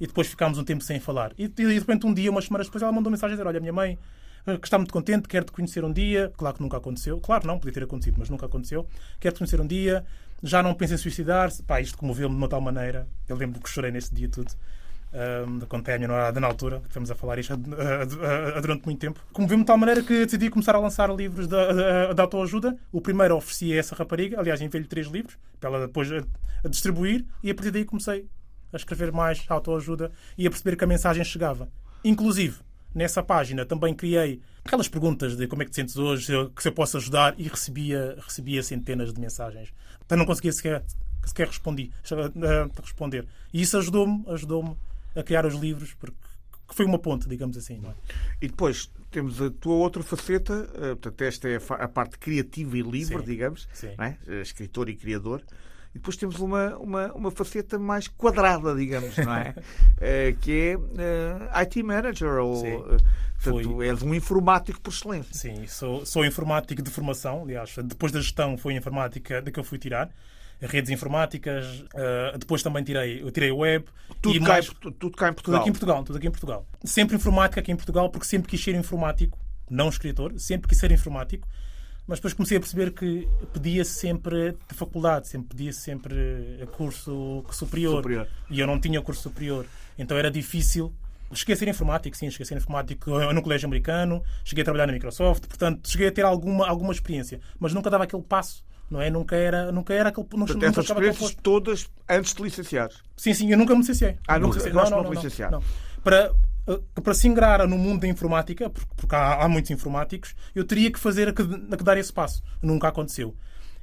e 0.00 0.06
depois 0.06 0.28
ficámos 0.28 0.58
um 0.58 0.64
tempo 0.64 0.84
sem 0.84 1.00
falar. 1.00 1.32
E, 1.36 1.44
e 1.44 1.48
de 1.48 1.74
repente, 1.78 2.06
um 2.06 2.14
dia, 2.14 2.30
umas 2.30 2.44
semanas 2.44 2.68
depois, 2.68 2.82
ela 2.82 2.92
mandou 2.92 3.10
mensagem 3.10 3.34
a 3.34 3.36
dizer: 3.36 3.48
Olha, 3.48 3.58
minha 3.58 3.72
mãe 3.72 3.92
eh, 3.92 3.98
que 4.44 4.66
está 4.66 4.76
muito 4.76 4.92
contente, 4.92 5.28
quer 5.28 5.44
te 5.44 5.52
conhecer 5.52 5.84
um 5.84 5.92
dia. 5.92 6.32
Claro 6.36 6.56
que 6.56 6.62
nunca 6.62 6.76
aconteceu. 6.76 7.20
Claro, 7.20 7.46
não, 7.46 7.58
podia 7.58 7.72
ter 7.72 7.84
acontecido, 7.84 8.16
mas 8.18 8.28
nunca 8.28 8.46
aconteceu. 8.46 8.86
Quer 9.20 9.32
te 9.32 9.38
conhecer 9.38 9.60
um 9.60 9.66
dia. 9.66 10.04
Já 10.42 10.62
não 10.62 10.74
pensa 10.74 10.94
em 10.94 10.96
suicidar-se. 10.96 11.62
Pá, 11.62 11.80
isto 11.80 11.96
comoveu-me 11.96 12.34
de 12.34 12.38
uma 12.40 12.48
tal 12.48 12.60
maneira. 12.60 13.06
Eu 13.28 13.36
lembro 13.36 13.60
que 13.60 13.70
chorei 13.70 13.90
nesse 13.90 14.12
dia 14.12 14.28
tudo. 14.28 14.52
Um, 15.12 15.58
a 15.70 15.98
minha 15.98 16.08
namorada 16.08 16.40
na 16.40 16.46
altura, 16.46 16.80
que 16.80 16.88
estamos 16.88 17.10
a 17.10 17.14
falar 17.14 17.38
isto 17.38 17.52
ah, 17.52 17.56
ah, 17.56 18.56
ah, 18.56 18.60
durante 18.60 18.86
muito 18.86 18.98
tempo. 18.98 19.20
Comoveu-me 19.30 19.62
de 19.62 19.66
tal 19.66 19.76
maneira 19.76 20.02
que 20.02 20.24
decidi 20.24 20.48
começar 20.48 20.74
a 20.74 20.78
lançar 20.78 21.14
livros 21.14 21.46
de, 21.46 21.56
de, 22.14 22.20
autoajuda. 22.20 22.78
O 22.90 22.98
primeiro 22.98 23.36
ofereci 23.36 23.74
a 23.74 23.76
essa 23.76 23.94
rapariga, 23.94 24.40
aliás, 24.40 24.62
enviei-lhe 24.62 24.88
três 24.88 25.06
livros 25.08 25.36
para 25.60 25.68
ela 25.68 25.86
depois 25.86 26.10
a, 26.10 26.24
a 26.64 26.68
distribuir, 26.68 27.26
e 27.42 27.50
a 27.50 27.54
partir 27.54 27.70
daí 27.70 27.84
comecei 27.84 28.26
a 28.72 28.76
escrever 28.76 29.12
mais 29.12 29.44
autoajuda 29.48 30.10
e 30.36 30.46
a 30.46 30.50
perceber 30.50 30.76
que 30.76 30.84
a 30.84 30.86
mensagem 30.86 31.22
chegava. 31.22 31.68
Inclusive, 32.02 32.56
nessa 32.94 33.22
página 33.22 33.64
também 33.64 33.94
criei 33.94 34.40
aquelas 34.64 34.88
perguntas 34.88 35.36
de 35.36 35.46
como 35.46 35.62
é 35.62 35.64
que 35.64 35.70
te 35.70 35.76
sentes 35.76 35.96
hoje, 35.96 36.32
que 36.54 36.62
se 36.62 36.68
eu 36.68 36.72
posso 36.72 36.96
ajudar, 36.96 37.34
e 37.38 37.44
recebia, 37.44 38.16
recebia 38.20 38.62
centenas 38.62 39.12
de 39.12 39.20
mensagens. 39.20 39.72
Então 40.04 40.16
não 40.18 40.26
conseguia 40.26 40.52
sequer, 40.52 40.84
sequer 41.24 41.48
respondi, 41.48 41.90
eh, 42.10 42.80
responder. 42.80 43.26
E 43.52 43.60
isso 43.60 43.76
ajudou-me 43.78 44.24
ajudou 44.28 44.76
a 45.14 45.22
criar 45.22 45.44
os 45.46 45.54
livros, 45.54 45.94
porque 45.94 46.16
que 46.72 46.76
foi 46.76 46.86
uma 46.86 46.98
ponte, 46.98 47.28
digamos 47.28 47.56
assim. 47.56 47.78
Não 47.78 47.90
é? 47.90 47.94
E 48.40 48.48
depois 48.48 48.90
temos 49.10 49.40
a 49.40 49.50
tua 49.50 49.74
outra 49.74 50.02
faceta, 50.02 50.68
eh, 50.74 50.94
portanto, 50.94 51.22
esta 51.22 51.48
é 51.48 51.56
a, 51.56 51.88
parte 51.88 52.18
criativa 52.18 52.78
e 52.78 52.82
livre, 52.82 53.18
Sim. 53.18 53.24
digamos, 53.24 53.68
Sim. 53.74 53.90
é? 53.98 54.16
Eh, 54.26 54.40
escritor 54.40 54.88
e 54.88 54.96
criador. 54.96 55.42
E 55.94 55.98
depois 55.98 56.16
temos 56.16 56.38
uma, 56.40 56.76
uma, 56.78 57.12
uma 57.12 57.30
faceta 57.30 57.78
mais 57.78 58.08
quadrada, 58.08 58.74
digamos, 58.74 59.16
não 59.18 59.34
é? 59.34 59.54
Eh, 60.04 60.34
que 60.40 60.50
é 60.52 60.72
eh, 60.98 61.60
IT 61.62 61.80
Manager, 61.82 62.38
ou 62.38 62.56
Sim. 62.56 62.66
eh, 62.72 62.80
portanto, 63.40 63.74
Foi. 63.74 63.86
és 63.88 64.02
um 64.02 64.12
informático 64.12 64.80
por 64.80 64.90
excelência. 64.90 65.32
Sim, 65.32 65.64
sou, 65.68 66.04
sou 66.04 66.24
informático 66.24 66.82
de 66.82 66.90
formação. 66.90 67.42
Aliás, 67.42 67.72
depois 67.84 68.10
da 68.10 68.20
gestão 68.20 68.56
foi 68.58 68.74
a 68.74 68.78
informática 68.78 69.40
da 69.40 69.50
que 69.52 69.60
eu 69.60 69.64
fui 69.64 69.78
tirar. 69.78 70.10
Redes 70.60 70.90
informáticas, 70.90 71.84
eh, 71.94 72.36
depois 72.38 72.62
também 72.62 72.82
tirei, 72.82 73.22
eu 73.22 73.30
tirei 73.30 73.52
web. 73.52 73.84
Tudo, 74.20 74.36
e 74.36 74.40
cá, 74.40 74.46
mais, 74.54 74.66
tudo 74.98 75.10
cá 75.16 75.28
em 75.28 75.30
Tudo 75.30 75.34
Portugal. 75.34 75.60
aqui 75.60 75.68
em 75.68 75.72
Portugal, 75.72 76.04
tudo 76.04 76.16
aqui 76.18 76.26
em 76.26 76.30
Portugal. 76.30 76.66
Sempre 76.84 77.16
informática 77.16 77.60
aqui 77.60 77.70
em 77.72 77.76
Portugal, 77.76 78.10
porque 78.10 78.26
sempre 78.26 78.48
quis 78.48 78.62
ser 78.62 78.74
informático, 78.74 79.38
não 79.70 79.88
escritor, 79.88 80.32
sempre 80.38 80.68
quis 80.68 80.78
ser 80.78 80.90
informático, 80.90 81.46
mas 82.12 82.18
depois 82.18 82.34
comecei 82.34 82.58
a 82.58 82.60
perceber 82.60 82.92
que 82.92 83.26
pedia 83.54 83.86
sempre 83.86 84.52
de 84.68 84.74
faculdade, 84.74 85.28
sempre 85.28 85.48
pedia 85.56 85.72
sempre 85.72 86.58
a 86.62 86.66
curso 86.66 87.42
superior, 87.50 87.96
Superior. 87.96 88.28
e 88.50 88.60
eu 88.60 88.66
não 88.66 88.78
tinha 88.78 89.00
curso 89.00 89.22
superior, 89.22 89.64
então 89.98 90.18
era 90.18 90.30
difícil. 90.30 90.92
Cheguei 91.32 91.54
a 91.54 91.56
ser 91.56 91.68
informático, 91.68 92.14
sim, 92.14 92.30
cheguei 92.30 92.44
a 92.44 92.46
ser 92.48 92.56
informático 92.58 93.08
no 93.32 93.40
colégio 93.40 93.66
americano, 93.66 94.22
cheguei 94.44 94.60
a 94.60 94.64
trabalhar 94.66 94.86
na 94.88 94.92
Microsoft, 94.92 95.46
portanto, 95.46 95.88
cheguei 95.88 96.08
a 96.08 96.12
ter 96.12 96.22
alguma, 96.22 96.68
alguma 96.68 96.92
experiência, 96.92 97.40
mas 97.58 97.72
nunca 97.72 97.88
dava 97.88 98.04
aquele 98.04 98.22
passo, 98.22 98.62
não 98.90 99.00
é? 99.00 99.08
Nunca 99.08 99.34
era, 99.34 99.72
nunca 99.72 99.94
era 99.94 100.10
aquele. 100.10 100.26
Portanto, 100.26 100.52
nunca 100.52 100.66
essas 100.66 100.84
experiências 100.84 101.30
posto. 101.30 101.42
todas 101.42 101.90
antes 102.06 102.34
de 102.34 102.42
licenciares. 102.42 102.96
Sim, 103.16 103.32
sim, 103.32 103.50
eu 103.50 103.56
nunca 103.56 103.72
me 103.72 103.80
licenciei. 103.80 104.18
Ah, 104.28 104.38
nunca- 104.38 104.58
licenciei. 104.58 104.84
de 104.84 104.90
não 104.90 105.04
te 105.04 105.10
licenciar. 105.14 105.50
não. 105.50 105.62
Para, 106.04 106.30
eh, 106.66 106.80
para 107.02 107.14
se 107.14 107.26
ingrar 107.28 107.66
no 107.68 107.76
mundo 107.78 108.00
da 108.02 108.08
informática, 108.08 108.70
porque, 108.70 109.14
há, 109.14 109.44
há 109.44 109.48
muitos 109.48 109.70
informáticos, 109.70 110.34
eu 110.54 110.64
teria 110.64 110.90
que 110.92 110.98
fazer 110.98 111.28
a 111.28 111.32
que, 111.32 111.42
a 111.42 111.76
que 111.76 111.84
dar 111.84 111.96
esse 111.98 112.12
passo. 112.12 112.42
Nunca 112.62 112.88
aconteceu. 112.88 113.34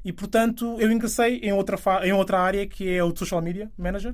E, 0.04 0.14
portanto, 0.14 0.78
eu 0.80 0.92
ingressei 0.92 1.38
em 1.40 1.52
outra, 1.52 1.78
em 2.06 2.14
outra 2.14 2.40
área 2.40 2.66
que 2.66 2.90
é 2.90 3.04
o 3.04 3.12
de 3.12 3.20
Social 3.20 3.42
Media 3.42 3.70
Manager. 3.78 4.14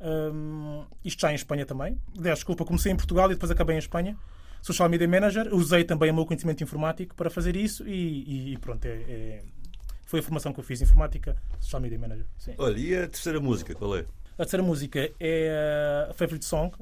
Hum, 0.00 0.84
isto 1.04 1.20
já 1.20 1.32
em 1.32 1.34
Espanha 1.34 1.64
também. 1.66 1.98
Desculpa, 2.14 2.64
comecei 2.64 2.92
em 2.92 2.96
Portugal 2.96 3.30
e 3.30 3.34
depois 3.34 3.50
acabei 3.50 3.76
em 3.76 3.78
Espanha. 3.78 4.16
Social 4.62 4.88
Media 4.88 5.08
Manager. 5.08 5.52
Usei 5.54 5.84
também 5.84 6.10
o 6.10 6.14
meu 6.14 6.26
conhecimento 6.26 6.62
informático 6.62 7.14
para 7.14 7.30
fazer 7.30 7.56
isso 7.56 7.86
e, 7.88 8.22
e- 8.50 8.52
e 8.52 8.58
pronto, 8.58 8.84
é- 8.84 8.88
é- 9.08 9.42
foi 10.04 10.20
a 10.20 10.22
formação 10.22 10.52
que 10.52 10.60
eu 10.60 10.64
fiz. 10.64 10.80
Informática, 10.82 11.36
Social 11.60 11.80
Media 11.82 11.98
Manager. 11.98 12.26
Sim. 12.38 12.54
Olha, 12.58 12.78
e 12.78 12.94
a 12.96 13.08
terceira 13.08 13.40
música, 13.40 13.74
qual 13.74 13.96
é? 13.96 14.04
A 14.34 14.36
terceira 14.38 14.62
música 14.62 15.10
é 15.18 16.06
a 16.10 16.14
Favorite 16.14 16.44
Song. 16.44 16.72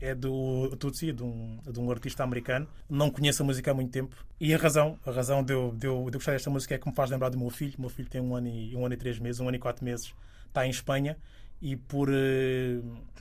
É 0.00 0.14
do 0.14 0.74
Tutsi, 0.76 1.12
de 1.12 1.22
um, 1.22 1.58
de 1.66 1.80
um 1.80 1.90
artista 1.90 2.22
americano. 2.22 2.68
Não 2.88 3.10
conheço 3.10 3.42
a 3.42 3.46
música 3.46 3.70
há 3.70 3.74
muito 3.74 3.90
tempo. 3.90 4.14
E 4.40 4.54
a 4.54 4.58
razão, 4.58 4.98
a 5.06 5.10
razão 5.10 5.42
de 5.42 5.52
eu, 5.52 5.72
de, 5.72 5.86
eu, 5.86 6.10
de 6.10 6.16
eu 6.16 6.18
gostar 6.18 6.32
desta 6.32 6.50
música 6.50 6.74
é 6.74 6.78
que 6.78 6.88
me 6.88 6.94
faz 6.94 7.10
lembrar 7.10 7.30
do 7.30 7.38
meu 7.38 7.50
filho. 7.50 7.74
O 7.78 7.82
meu 7.82 7.90
filho 7.90 8.08
tem 8.08 8.20
um 8.20 8.34
ano 8.34 8.48
e, 8.48 8.76
um 8.76 8.84
ano 8.84 8.94
e 8.94 8.96
três 8.96 9.18
meses, 9.18 9.40
um 9.40 9.48
ano 9.48 9.56
e 9.56 9.60
quatro 9.60 9.84
meses. 9.84 10.14
Está 10.46 10.66
em 10.66 10.70
Espanha. 10.70 11.16
E 11.60 11.76
por, 11.76 12.08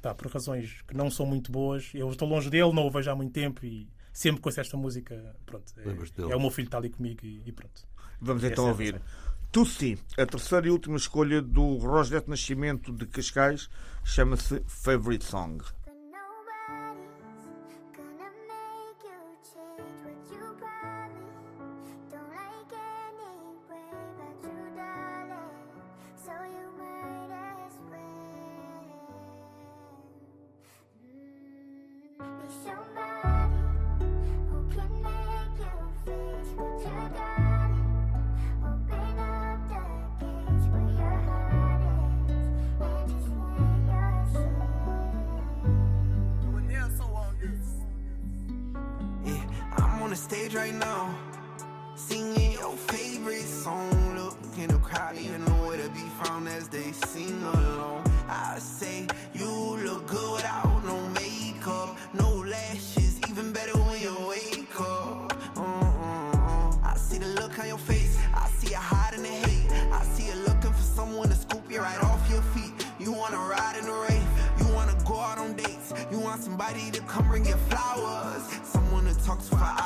pá, 0.01 0.13
por 0.13 0.29
razões 0.29 0.81
que 0.87 0.95
não 0.95 1.09
são 1.09 1.25
muito 1.25 1.51
boas, 1.51 1.91
eu 1.93 2.09
estou 2.09 2.27
longe 2.27 2.49
dele, 2.49 2.73
não 2.73 2.85
o 2.87 2.91
vejo 2.91 3.09
há 3.09 3.15
muito 3.15 3.31
tempo 3.31 3.65
e 3.65 3.87
sempre 4.11 4.41
com 4.41 4.49
esta 4.49 4.75
música, 4.75 5.35
pronto, 5.45 5.71
é, 5.77 6.31
é 6.31 6.35
o 6.35 6.39
meu 6.39 6.51
filho 6.51 6.65
que 6.65 6.69
está 6.69 6.77
ali 6.77 6.89
comigo 6.89 7.21
e, 7.23 7.41
e 7.45 7.51
pronto. 7.51 7.87
Vamos 8.19 8.43
Essa 8.43 8.53
então 8.53 8.67
é 8.67 8.69
ouvir. 8.69 9.01
Tussi, 9.51 9.99
a 10.17 10.25
terceira 10.25 10.67
e 10.67 10.71
última 10.71 10.97
escolha 10.97 11.41
do 11.41 11.77
Rosdete 11.77 12.29
Nascimento 12.29 12.91
de 12.91 13.05
Cascais, 13.05 13.69
chama-se 14.03 14.63
Favorite 14.65 15.23
Song. 15.23 15.63
You 55.19 55.37
know 55.37 55.53
where 55.67 55.77
to 55.77 55.89
be 55.89 56.05
found 56.23 56.47
as 56.47 56.67
they 56.67 56.91
sing 56.91 57.41
along. 57.43 58.03
I 58.27 58.57
say 58.59 59.07
you 59.33 59.47
look 59.47 60.07
good 60.07 60.33
without 60.33 60.83
no 60.85 60.99
makeup, 61.09 61.97
no 62.13 62.29
lashes, 62.35 63.19
even 63.29 63.51
better 63.51 63.77
when 63.77 64.01
you 64.01 64.15
wake 64.27 64.79
up. 64.79 65.33
Uh-uh-uh. 65.57 66.77
I 66.83 66.95
see 66.97 67.17
the 67.17 67.27
look 67.27 67.57
on 67.59 67.67
your 67.67 67.77
face, 67.77 68.17
I 68.33 68.47
see 68.57 68.71
you 68.71 68.77
hiding 68.77 69.23
the 69.23 69.29
hate. 69.29 69.71
I 69.91 70.03
see 70.03 70.27
you 70.27 70.35
looking 70.47 70.71
for 70.71 70.83
someone 70.83 71.29
to 71.29 71.35
scoop 71.35 71.69
you 71.69 71.79
right 71.79 72.01
off 72.03 72.29
your 72.29 72.41
feet. 72.53 72.73
You 72.99 73.11
wanna 73.11 73.37
ride 73.37 73.77
in 73.79 73.85
the 73.85 73.93
rain, 74.09 74.25
you 74.59 74.73
wanna 74.73 74.95
go 75.05 75.15
out 75.19 75.37
on 75.37 75.53
dates, 75.55 75.93
you 76.11 76.19
want 76.19 76.41
somebody 76.41 76.89
to 76.91 77.01
come 77.01 77.27
bring 77.27 77.45
you 77.45 77.55
flowers, 77.69 78.43
someone 78.63 79.05
to 79.05 79.25
talk 79.25 79.39
to 79.39 79.45
for 79.45 79.82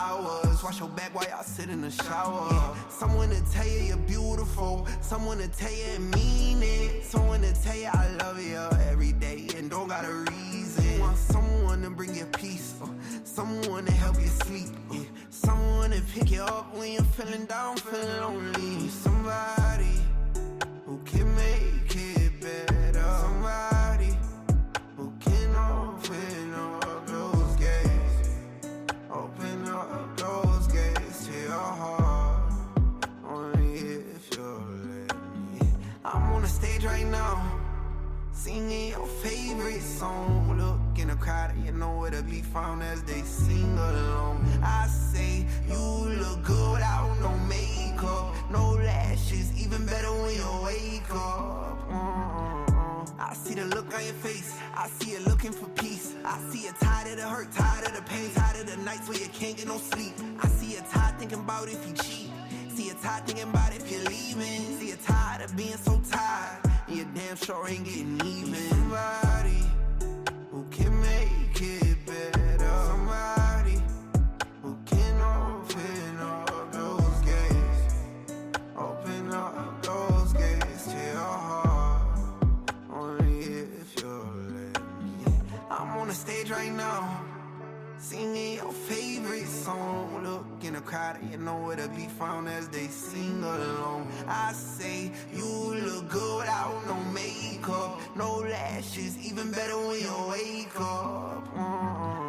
back 1.08 1.16
while 1.16 1.30
y'all 1.30 1.44
sit 1.44 1.70
in 1.70 1.82
the 1.82 1.92
shower. 1.92 2.76
Someone 2.90 3.30
to 3.30 3.52
tell 3.52 3.68
you 3.68 3.80
you're 3.80 3.98
beautiful, 3.98 4.88
someone 5.02 5.38
to 5.38 5.48
tell 5.48 5.72
you 5.72 6.00
mean 6.00 6.62
it, 6.62 7.04
someone 7.04 7.42
to 7.42 7.54
tell 7.62 7.76
you 7.76 7.90
I 7.94 8.10
love 8.20 8.42
you 8.42 8.58
every 8.90 9.14
day 9.14 9.48
and 9.56 9.70
don't 9.70 9.88
got 9.88 10.06
a 10.06 10.14
reason. 10.14 10.96
You 10.96 11.02
want 11.02 11.18
someone 11.18 11.82
to 11.84 11.90
bring 11.90 12.16
you 12.16 12.26
peace, 12.26 12.76
uh, 12.82 12.88
someone 13.24 13.86
to 13.86 13.92
help 13.92 14.20
you 14.20 14.28
sleep, 14.28 14.70
uh, 14.92 14.96
someone 15.30 15.92
to 15.92 16.02
pick 16.14 16.32
you 16.32 16.42
up 16.42 16.76
when 16.76 16.94
you're 16.94 17.04
feeling 17.04 17.46
down, 17.46 17.78
feeling 17.78 18.22
lonely. 18.22 18.90
Somebody 18.90 20.00
who 20.86 21.00
can 21.06 21.36
make 21.36 21.87
Singing 38.48 38.92
your 38.92 39.06
favorite 39.06 39.82
song. 39.82 40.58
Look 40.58 40.98
in 40.98 41.10
the 41.10 41.16
crowd, 41.16 41.52
you 41.66 41.74
know 41.74 41.98
where 41.98 42.12
to 42.12 42.24
be 42.24 42.42
found 42.42 42.82
as 42.82 43.04
they 43.04 43.22
sing 43.24 43.78
along. 43.78 44.48
I 44.64 44.88
say, 44.88 45.46
you 45.68 45.76
look 45.76 46.44
good 46.46 46.72
without 46.72 47.20
no 47.20 47.36
makeup, 47.40 48.34
no 48.50 48.76
lashes, 48.76 49.52
even 49.62 49.86
better 49.86 50.14
when 50.24 50.34
you 50.34 50.50
wake 50.64 51.12
up. 51.12 51.78
Uh-uh-uh. 51.92 53.06
I 53.20 53.34
see 53.34 53.56
the 53.56 53.66
look 53.66 53.94
on 53.94 54.02
your 54.06 54.14
face, 54.14 54.58
I 54.74 54.88
see 54.88 55.12
you 55.12 55.20
looking 55.26 55.52
for 55.52 55.68
peace. 55.72 56.16
I 56.24 56.40
see 56.50 56.68
you 56.68 56.72
tired 56.80 57.12
of 57.12 57.18
the 57.18 57.28
hurt, 57.28 57.52
tired 57.52 57.86
of 57.86 57.98
the 57.98 58.02
pain, 58.04 58.32
tired 58.34 58.62
of 58.62 58.72
the 58.72 58.78
nights 58.78 59.10
where 59.10 59.18
you 59.18 59.28
can't 59.28 59.58
get 59.58 59.68
no 59.68 59.78
sleep. 59.78 60.14
I 60.42 60.48
see 60.48 60.76
you 60.76 60.82
tired 60.90 61.20
thinking 61.20 61.40
about 61.40 61.68
if 61.68 61.86
you 61.86 61.94
cheat. 61.96 62.32
See 62.70 62.88
you 62.88 62.96
tired 63.04 63.28
thinking 63.28 63.50
about 63.50 63.76
if 63.76 63.92
you're 63.92 64.06
leaving. 64.06 64.80
See 64.80 64.88
you 64.92 64.98
tired 65.04 65.42
of 65.42 65.54
being 65.58 65.76
so 65.76 66.00
tired. 66.10 66.67
And 66.88 66.98
you 66.98 67.06
damn 67.14 67.36
sure 67.36 67.68
ain't 67.68 67.84
getting 67.84 68.22
even. 68.26 68.56
Somebody 68.70 69.64
who 70.52 70.66
can 70.72 71.02
make 71.02 71.62
it 71.62 72.06
better. 72.06 72.84
Somebody 72.86 73.82
who 74.62 74.78
can 74.86 75.22
open 75.22 76.18
up 76.20 76.72
those 76.72 77.22
gates. 77.26 77.96
Open 78.78 79.34
up 79.34 79.84
those 79.84 80.34
gates 80.34 80.86
to 80.86 80.98
your 80.98 81.38
heart. 81.48 82.20
Only 82.94 83.40
if 83.42 84.02
you'll 84.02 84.34
let 84.56 84.82
me. 85.04 85.26
I'm 85.70 85.98
on 85.98 86.08
the 86.08 86.14
stage 86.14 86.50
right 86.52 86.72
now. 86.72 87.22
Singing 88.00 88.56
your 88.56 88.72
favorite 89.28 89.48
song. 89.48 90.24
Look 90.24 90.64
in 90.64 90.74
the 90.74 90.82
crowd, 90.82 91.18
you 91.32 91.38
know 91.38 91.58
where 91.60 91.76
to 91.76 91.88
be 91.90 92.08
found 92.08 92.48
as 92.48 92.68
they 92.70 92.88
sing 92.88 93.44
along. 93.44 94.08
I 94.28 94.54
say, 94.54 95.12
you 95.34 95.46
look 95.46 96.10
good 96.10 96.48
I 96.48 96.72
don't 96.72 96.88
no 96.88 97.12
makeup, 97.12 98.00
no 98.16 98.38
lashes, 98.40 99.18
even 99.26 99.52
better 99.52 99.78
when 99.78 100.00
you 100.00 100.16
wake 100.30 100.80
up. 100.80 101.48
Uh-uh-uh. 101.56 102.27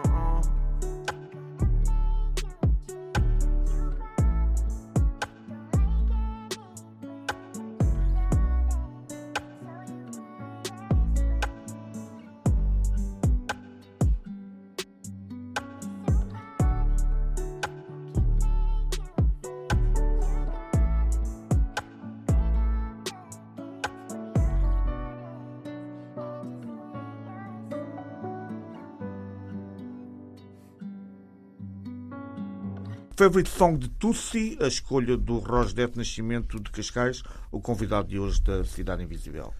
Favorite 33.18 33.50
Song 33.50 33.76
de 33.76 33.88
Tussi, 33.88 34.56
a 34.60 34.68
escolha 34.68 35.16
do 35.16 35.38
Rosdete 35.38 35.98
Nascimento 35.98 36.60
de 36.60 36.70
Cascais, 36.70 37.24
o 37.50 37.60
convidado 37.60 38.06
de 38.06 38.16
hoje 38.16 38.40
da 38.40 38.64
Cidade 38.64 39.02
Invisível. 39.02 39.52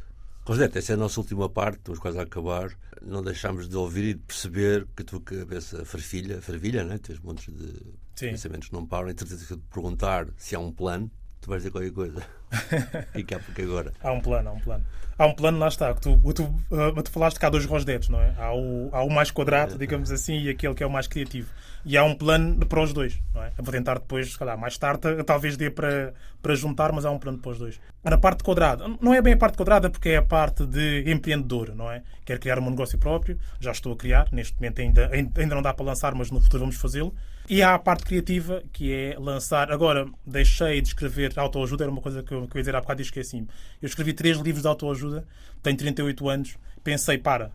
Rosete, 0.44 0.78
essa 0.78 0.92
é 0.92 0.94
a 0.94 0.96
nossa 0.96 1.18
última 1.18 1.48
parte, 1.48 1.78
estamos 1.78 1.98
quase 1.98 2.20
a 2.20 2.22
acabar. 2.22 2.70
Não 3.02 3.20
deixámos 3.20 3.68
de 3.68 3.76
ouvir 3.76 4.04
e 4.04 4.14
de 4.14 4.20
perceber 4.20 4.86
que 4.94 5.02
a 5.02 5.04
tua 5.04 5.20
cabeça 5.20 5.84
fervilha, 5.84 6.40
fervilha 6.40 6.84
né? 6.84 6.98
tens 6.98 7.18
montes 7.18 7.52
de 7.52 7.66
Sim. 8.14 8.30
pensamentos 8.30 8.68
que 8.68 8.74
não 8.74 8.86
param. 8.86 9.08
Entretanto, 9.08 9.44
te 9.44 9.56
perguntar 9.74 10.28
se 10.36 10.54
há 10.54 10.60
um 10.60 10.70
plano, 10.70 11.10
tu 11.40 11.50
vais 11.50 11.62
dizer 11.62 11.70
qualquer 11.70 11.92
coisa. 11.92 12.22
Fica 13.12 13.38
porque 13.38 13.62
agora. 13.62 13.92
Há 14.02 14.12
um 14.12 14.20
plano, 14.20 14.48
há 14.48 14.52
um 14.52 14.60
plano. 14.60 14.84
Há 15.18 15.26
um 15.26 15.34
plano, 15.34 15.58
lá 15.58 15.66
está. 15.66 15.92
Que 15.94 16.00
tu, 16.00 16.16
tu, 16.32 16.44
uh, 16.44 17.02
tu 17.02 17.10
falaste 17.10 17.40
que 17.40 17.44
há 17.44 17.50
dois 17.50 17.66
rosdetes, 17.66 18.08
não 18.08 18.20
é? 18.20 18.34
Há 18.38 18.54
o, 18.54 18.88
há 18.92 19.02
o 19.02 19.10
mais 19.10 19.32
quadrado, 19.32 19.76
digamos 19.76 20.12
assim, 20.12 20.38
e 20.38 20.48
aquele 20.48 20.74
que 20.74 20.82
é 20.82 20.86
o 20.86 20.90
mais 20.90 21.08
criativo. 21.08 21.50
E 21.84 21.96
há 21.96 22.04
um 22.04 22.14
plano 22.14 22.64
para 22.66 22.80
os 22.80 22.92
dois, 22.92 23.20
não 23.34 23.42
é? 23.42 23.48
Eu 23.58 23.64
vou 23.64 23.72
tentar 23.72 23.94
depois, 23.94 24.32
se 24.32 24.38
calhar, 24.38 24.56
mais 24.56 24.78
tarde, 24.78 25.22
talvez 25.24 25.56
dê 25.56 25.70
para, 25.70 26.14
para 26.40 26.54
juntar, 26.54 26.92
mas 26.92 27.04
há 27.04 27.10
um 27.10 27.18
plano 27.18 27.38
para 27.38 27.50
os 27.50 27.58
dois. 27.58 27.80
Na 28.04 28.16
parte 28.16 28.44
quadrada, 28.44 28.84
não 29.00 29.12
é 29.12 29.20
bem 29.20 29.32
a 29.32 29.36
parte 29.36 29.56
quadrada 29.56 29.90
porque 29.90 30.10
é 30.10 30.16
a 30.18 30.22
parte 30.22 30.64
de 30.64 31.10
empreendedor, 31.10 31.74
não 31.74 31.90
é? 31.90 32.02
Quero 32.24 32.38
criar 32.38 32.58
um 32.60 32.70
negócio 32.70 32.98
próprio, 32.98 33.38
já 33.58 33.72
estou 33.72 33.92
a 33.92 33.96
criar, 33.96 34.28
neste 34.30 34.54
momento 34.56 34.80
ainda, 34.80 35.10
ainda 35.12 35.54
não 35.54 35.62
dá 35.62 35.74
para 35.74 35.86
lançar, 35.86 36.14
mas 36.14 36.30
no 36.30 36.40
futuro 36.40 36.60
vamos 36.60 36.76
fazê-lo. 36.76 37.12
E 37.48 37.62
há 37.62 37.74
a 37.74 37.78
parte 37.78 38.04
criativa, 38.04 38.62
que 38.72 38.92
é 38.92 39.16
lançar. 39.18 39.72
Agora, 39.72 40.06
deixei 40.26 40.82
de 40.82 40.88
escrever 40.88 41.32
autoajuda, 41.38 41.84
era 41.84 41.90
uma 41.90 42.02
coisa 42.02 42.22
que 42.22 42.32
eu, 42.32 42.46
que 42.46 42.56
eu 42.56 42.58
ia 42.58 42.62
dizer 42.62 42.76
há 42.76 42.80
bocado 42.80 43.00
e 43.00 43.04
esqueci-me. 43.04 43.48
Eu 43.80 43.86
escrevi 43.86 44.12
três 44.12 44.36
livros 44.38 44.62
de 44.62 44.68
autoajuda, 44.68 45.26
tenho 45.62 45.76
38 45.76 46.28
anos, 46.28 46.58
pensei, 46.84 47.16
para, 47.16 47.50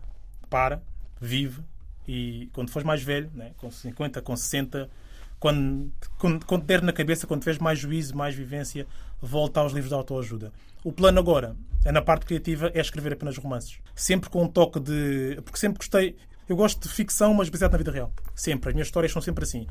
para, 0.50 0.82
vive, 1.20 1.62
e 2.08 2.48
quando 2.52 2.70
fores 2.70 2.84
mais 2.84 3.02
velho, 3.02 3.30
né, 3.34 3.52
com 3.56 3.70
50, 3.70 4.20
com 4.20 4.36
60, 4.36 4.90
quando, 5.38 5.92
quando, 6.18 6.44
quando 6.44 6.64
der 6.64 6.82
na 6.82 6.92
cabeça, 6.92 7.26
quando 7.26 7.40
tiveres 7.40 7.60
mais 7.60 7.78
juízo, 7.78 8.16
mais 8.16 8.34
vivência, 8.34 8.86
volta 9.20 9.60
aos 9.60 9.72
livros 9.72 9.90
de 9.90 9.94
autoajuda. 9.94 10.52
O 10.82 10.90
plano 10.90 11.18
agora, 11.18 11.54
é 11.84 11.92
na 11.92 12.02
parte 12.02 12.26
criativa, 12.26 12.70
é 12.74 12.80
escrever 12.80 13.12
apenas 13.12 13.36
romances. 13.36 13.78
Sempre 13.94 14.28
com 14.28 14.42
um 14.42 14.48
toque 14.48 14.80
de. 14.80 15.40
Porque 15.44 15.58
sempre 15.58 15.78
gostei. 15.78 16.16
Eu 16.48 16.56
gosto 16.56 16.82
de 16.86 16.94
ficção, 16.94 17.32
mas 17.34 17.48
baseado 17.48 17.72
na 17.72 17.78
vida 17.78 17.90
real. 17.90 18.12
Sempre. 18.34 18.68
As 18.70 18.74
minhas 18.74 18.88
histórias 18.88 19.12
são 19.12 19.22
sempre 19.22 19.44
assim. 19.44 19.66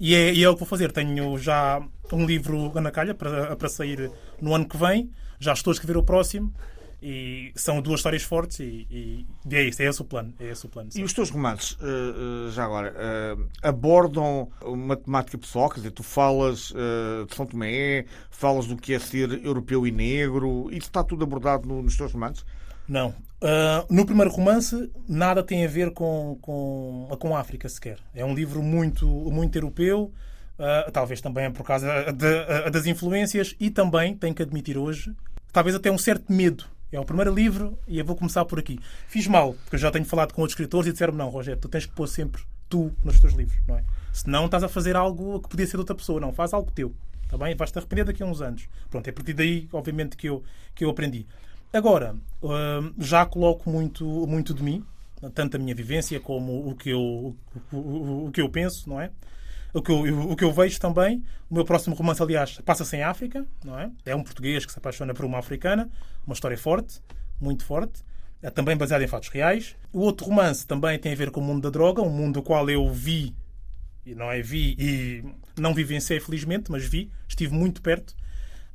E 0.00 0.14
é, 0.14 0.32
e 0.34 0.42
é 0.44 0.48
o 0.48 0.54
que 0.54 0.60
vou 0.60 0.68
fazer. 0.68 0.92
Tenho 0.92 1.36
já 1.38 1.82
um 2.12 2.24
livro 2.26 2.72
na 2.80 2.90
calha 2.90 3.14
para, 3.14 3.54
para 3.56 3.68
sair 3.68 4.10
no 4.40 4.54
ano 4.54 4.68
que 4.68 4.76
vem. 4.76 5.10
Já 5.38 5.52
estou 5.52 5.70
a 5.70 5.74
escrever 5.74 5.96
o 5.96 6.02
próximo. 6.02 6.52
E 7.02 7.52
são 7.54 7.80
duas 7.82 8.00
histórias 8.00 8.22
fortes 8.22 8.58
e, 8.58 8.86
e, 8.90 9.54
é 9.54 9.64
isso, 9.64 9.82
é 9.82 9.84
esse 9.86 10.00
o 10.00 10.04
plano. 10.04 10.32
É 10.40 10.46
esse 10.50 10.64
o 10.64 10.68
plano. 10.68 10.88
E 10.96 11.02
os 11.04 11.12
teus 11.12 11.28
romances, 11.28 11.76
eh, 11.80 11.84
eh, 11.86 12.50
já 12.52 12.64
agora, 12.64 12.94
eh, 12.96 13.36
abordam 13.62 14.48
uma 14.62 14.96
temática 14.96 15.36
pessoal? 15.36 15.68
Quer 15.68 15.76
dizer, 15.76 15.90
tu 15.90 16.02
falas 16.02 16.72
de 17.28 17.34
São 17.36 17.44
Tomé, 17.46 18.06
falas 18.30 18.66
do 18.66 18.76
que 18.78 18.94
é 18.94 18.98
ser 18.98 19.44
europeu 19.44 19.86
e 19.86 19.90
negro, 19.92 20.68
isso 20.70 20.88
está 20.88 21.04
tudo 21.04 21.22
abordado 21.22 21.68
no- 21.68 21.82
nos 21.82 21.96
teus 21.98 22.12
romances? 22.12 22.44
Não. 22.88 23.14
Ah, 23.40 23.84
no 23.90 24.06
primeiro 24.06 24.30
romance, 24.30 24.90
nada 25.08 25.42
tem 25.42 25.64
a 25.64 25.68
ver 25.68 25.90
com, 25.92 26.38
com, 26.40 27.08
com 27.18 27.36
a 27.36 27.40
África 27.40 27.68
sequer. 27.68 27.98
É 28.14 28.24
um 28.24 28.34
livro 28.34 28.62
muito, 28.62 29.06
muito 29.06 29.56
europeu, 29.56 30.12
ah, 30.58 30.90
talvez 30.92 31.20
também 31.20 31.50
por 31.50 31.64
causa 31.64 32.12
de- 32.12 32.70
das 32.70 32.86
influências, 32.86 33.54
e 33.60 33.70
também, 33.70 34.14
tenho 34.16 34.34
que 34.34 34.42
admitir 34.42 34.78
hoje, 34.78 35.12
talvez 35.52 35.76
até 35.76 35.90
um 35.90 35.98
certo 35.98 36.32
medo. 36.32 36.64
É 36.92 37.00
o 37.00 37.04
primeiro 37.04 37.34
livro 37.34 37.76
e 37.86 37.98
eu 37.98 38.04
vou 38.04 38.14
começar 38.16 38.44
por 38.44 38.58
aqui. 38.58 38.78
Fiz 39.08 39.26
mal, 39.26 39.54
porque 39.54 39.74
eu 39.74 39.80
já 39.80 39.90
tenho 39.90 40.04
falado 40.04 40.32
com 40.32 40.40
outros 40.40 40.54
escritores 40.54 40.88
e 40.88 40.92
disseram-me: 40.92 41.18
não, 41.18 41.28
Rogério, 41.28 41.60
tu 41.60 41.68
tens 41.68 41.84
que 41.84 41.92
pôr 41.92 42.06
sempre 42.06 42.40
tu 42.68 42.92
nos 43.04 43.18
teus 43.20 43.34
livros, 43.34 43.58
não 43.66 43.76
é? 43.76 43.84
Senão 44.12 44.46
estás 44.46 44.62
a 44.62 44.68
fazer 44.68 44.96
algo 44.96 45.40
que 45.40 45.48
podia 45.48 45.66
ser 45.66 45.72
de 45.72 45.78
outra 45.78 45.94
pessoa. 45.96 46.20
Não, 46.20 46.32
faz 46.32 46.54
algo 46.54 46.70
teu. 46.70 46.94
Está 47.24 47.36
bem? 47.36 47.54
Vais-te 47.56 47.76
arrepender 47.76 48.04
daqui 48.04 48.22
a 48.22 48.26
uns 48.26 48.40
anos. 48.40 48.68
Pronto, 48.88 49.06
é 49.06 49.10
a 49.10 49.12
partir 49.12 49.32
daí, 49.34 49.68
obviamente, 49.72 50.16
que 50.16 50.28
eu, 50.28 50.42
que 50.76 50.84
eu 50.84 50.90
aprendi. 50.90 51.26
Agora, 51.76 52.14
hum, 52.42 52.94
já 52.98 53.26
coloco 53.26 53.68
muito, 53.70 54.04
muito 54.26 54.54
de 54.54 54.62
mim, 54.62 54.84
tanto 55.34 55.56
a 55.56 55.58
minha 55.60 55.74
vivência 55.74 56.18
como 56.20 56.68
o 56.70 56.74
que 56.74 56.90
eu, 56.90 57.34
o, 57.72 58.26
o- 58.26 58.30
que 58.32 58.40
eu 58.40 58.48
penso, 58.48 58.88
não 58.88 59.00
é? 59.00 59.10
o 59.74 59.82
que, 59.82 59.90
eu, 59.92 60.30
o 60.30 60.36
que 60.36 60.44
eu 60.44 60.52
vejo 60.52 60.80
também, 60.80 61.22
o 61.50 61.54
meu 61.54 61.64
próximo 61.64 61.94
romance, 61.94 62.22
aliás, 62.22 62.58
passa-se 62.64 62.96
em 62.96 63.02
África, 63.02 63.46
não 63.62 63.78
é? 63.78 63.90
É 64.06 64.16
um 64.16 64.22
português 64.22 64.64
que 64.64 64.72
se 64.72 64.78
apaixona 64.78 65.12
por 65.12 65.24
uma 65.24 65.38
africana, 65.38 65.90
uma 66.26 66.32
história 66.32 66.56
forte, 66.56 67.00
muito 67.40 67.64
forte, 67.64 68.02
é 68.42 68.48
também 68.48 68.74
baseado 68.76 69.02
em 69.02 69.06
fatos 69.06 69.28
reais. 69.28 69.76
O 69.92 70.00
outro 70.00 70.26
romance 70.26 70.66
também 70.66 70.98
tem 70.98 71.12
a 71.12 71.16
ver 71.16 71.30
com 71.30 71.40
o 71.40 71.44
mundo 71.44 71.62
da 71.62 71.70
droga, 71.70 72.00
um 72.00 72.08
mundo 72.08 72.34
do 72.34 72.42
qual 72.42 72.68
eu 72.70 72.90
vi, 72.90 73.34
e 74.06 74.14
não 74.14 74.30
é 74.32 74.40
vi, 74.40 74.76
e 74.78 75.24
não 75.60 75.74
vivenciei 75.74 76.20
felizmente, 76.20 76.70
mas 76.70 76.84
vi, 76.86 77.10
estive 77.28 77.52
muito 77.54 77.82
perto. 77.82 78.14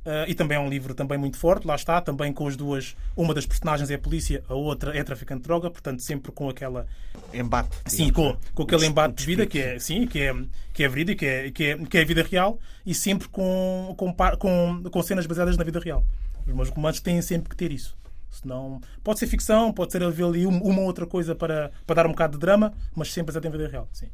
Uh, 0.04 0.26
e 0.26 0.34
também 0.34 0.56
é 0.56 0.60
um 0.60 0.68
livro 0.68 0.94
também 0.94 1.16
muito 1.16 1.36
forte, 1.36 1.64
lá 1.64 1.76
está, 1.76 2.00
também 2.00 2.32
com 2.32 2.48
as 2.48 2.56
duas. 2.56 2.96
Uma 3.16 3.32
das 3.32 3.46
personagens 3.46 3.88
é 3.88 3.94
a 3.94 3.98
polícia, 3.98 4.42
a 4.48 4.54
outra 4.54 4.96
é 4.98 5.04
traficante 5.04 5.42
de 5.42 5.46
droga, 5.46 5.70
portanto, 5.70 6.02
sempre 6.02 6.32
com 6.32 6.48
aquela. 6.48 6.86
Embate. 7.32 7.76
Sim, 7.86 8.12
com, 8.12 8.36
com 8.52 8.64
aquele 8.64 8.86
embate 8.86 9.14
de 9.14 9.24
vida 9.24 9.46
que 9.46 9.60
é, 9.60 9.78
sim, 9.78 10.04
que 10.06 10.18
é, 10.20 10.34
que 10.72 10.82
é 10.82 10.88
verídico, 10.88 11.20
que 11.20 11.26
é, 11.26 11.50
que, 11.52 11.64
é, 11.64 11.78
que 11.78 11.98
é 11.98 12.02
a 12.02 12.04
vida 12.04 12.22
real 12.24 12.58
e 12.84 12.92
sempre 12.92 13.28
com, 13.28 13.94
com, 13.96 14.12
com, 14.38 14.82
com 14.90 15.02
cenas 15.04 15.24
baseadas 15.24 15.56
na 15.56 15.62
vida 15.62 15.78
real. 15.78 16.04
Os 16.44 16.52
meus 16.52 16.68
romances 16.68 17.00
têm 17.00 17.22
sempre 17.22 17.48
que 17.50 17.54
ter 17.56 17.70
isso. 17.70 17.96
Senão, 18.28 18.80
pode 19.04 19.20
ser 19.20 19.28
ficção, 19.28 19.72
pode 19.72 19.92
ser 19.92 20.02
haver 20.02 20.24
ali 20.24 20.46
um- 20.46 20.62
uma 20.62 20.80
outra 20.80 21.06
coisa 21.06 21.32
para, 21.34 21.70
para 21.86 21.94
dar 21.96 22.06
um 22.06 22.10
bocado 22.10 22.32
de 22.32 22.40
drama, 22.40 22.72
mas 22.96 23.12
sempre 23.12 23.26
baseado 23.32 23.44
em 23.44 23.50
vida 23.56 23.68
real. 23.68 23.88
Sim. 23.92 24.08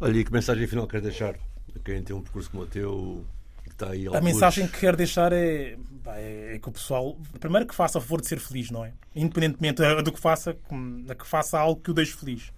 Olha, 0.00 0.18
e 0.18 0.24
que 0.24 0.32
mensagem 0.32 0.66
final 0.66 0.86
queres 0.88 1.04
deixar 1.04 1.34
a 1.36 1.78
quem 1.84 2.02
tem 2.02 2.16
um 2.16 2.22
percurso 2.22 2.50
como 2.50 2.64
o 2.64 2.66
teu 2.66 3.24
está 3.72 3.90
aí 3.90 4.06
A 4.06 4.20
mensagem 4.20 4.66
que 4.66 4.78
quero 4.80 4.96
deixar 4.96 5.32
é, 5.32 5.76
é, 6.06 6.54
é 6.54 6.58
que 6.58 6.68
o 6.68 6.72
pessoal, 6.72 7.16
primeiro 7.40 7.66
que 7.66 7.74
faça 7.74 7.98
a 7.98 8.00
favor 8.00 8.20
de 8.20 8.26
ser 8.28 8.38
feliz, 8.38 8.70
não 8.70 8.84
é? 8.84 8.92
Independentemente 9.14 9.82
do 10.02 10.12
que 10.12 10.20
faça, 10.20 10.54
que- 10.54 11.14
que 11.14 11.26
faça 11.26 11.58
algo 11.58 11.80
que 11.80 11.90
o 11.90 11.94
deixe 11.94 12.12
feliz. 12.12 12.52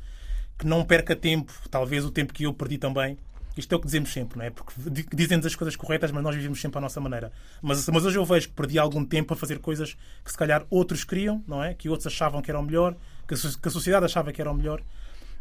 Que 0.58 0.66
não 0.66 0.84
perca 0.84 1.16
tempo, 1.16 1.52
talvez 1.70 2.04
o 2.04 2.10
tempo 2.10 2.32
que 2.32 2.44
eu 2.44 2.52
perdi 2.54 2.78
também. 2.78 3.18
Isto 3.56 3.72
é 3.72 3.76
o 3.76 3.80
que 3.80 3.86
dizemos 3.86 4.12
sempre, 4.12 4.38
não 4.38 4.44
é? 4.44 4.50
Porque 4.50 4.72
di- 4.90 5.06
dizem-nos 5.14 5.46
as 5.46 5.54
coisas 5.54 5.76
corretas, 5.76 6.10
mas 6.10 6.22
nós 6.24 6.34
vivemos 6.34 6.60
sempre 6.60 6.78
à 6.78 6.80
nossa 6.80 7.00
maneira. 7.00 7.30
Mas, 7.62 7.88
mas 7.88 8.04
hoje 8.04 8.18
eu 8.18 8.24
vejo 8.24 8.48
que 8.48 8.54
perdi 8.54 8.78
algum 8.80 9.04
tempo 9.04 9.32
a 9.32 9.36
fazer 9.36 9.58
coisas 9.60 9.96
que 10.24 10.30
se 10.30 10.36
calhar 10.36 10.64
outros 10.70 11.04
queriam, 11.04 11.42
não 11.46 11.62
é? 11.62 11.72
Que 11.74 11.88
outros 11.88 12.06
achavam 12.08 12.42
que 12.42 12.50
eram 12.50 12.62
melhor, 12.62 12.96
que 13.28 13.34
a, 13.34 13.36
so- 13.36 13.58
que 13.60 13.68
a 13.68 13.70
sociedade 13.70 14.04
achava 14.06 14.32
que 14.32 14.40
eram 14.40 14.54
melhor. 14.54 14.82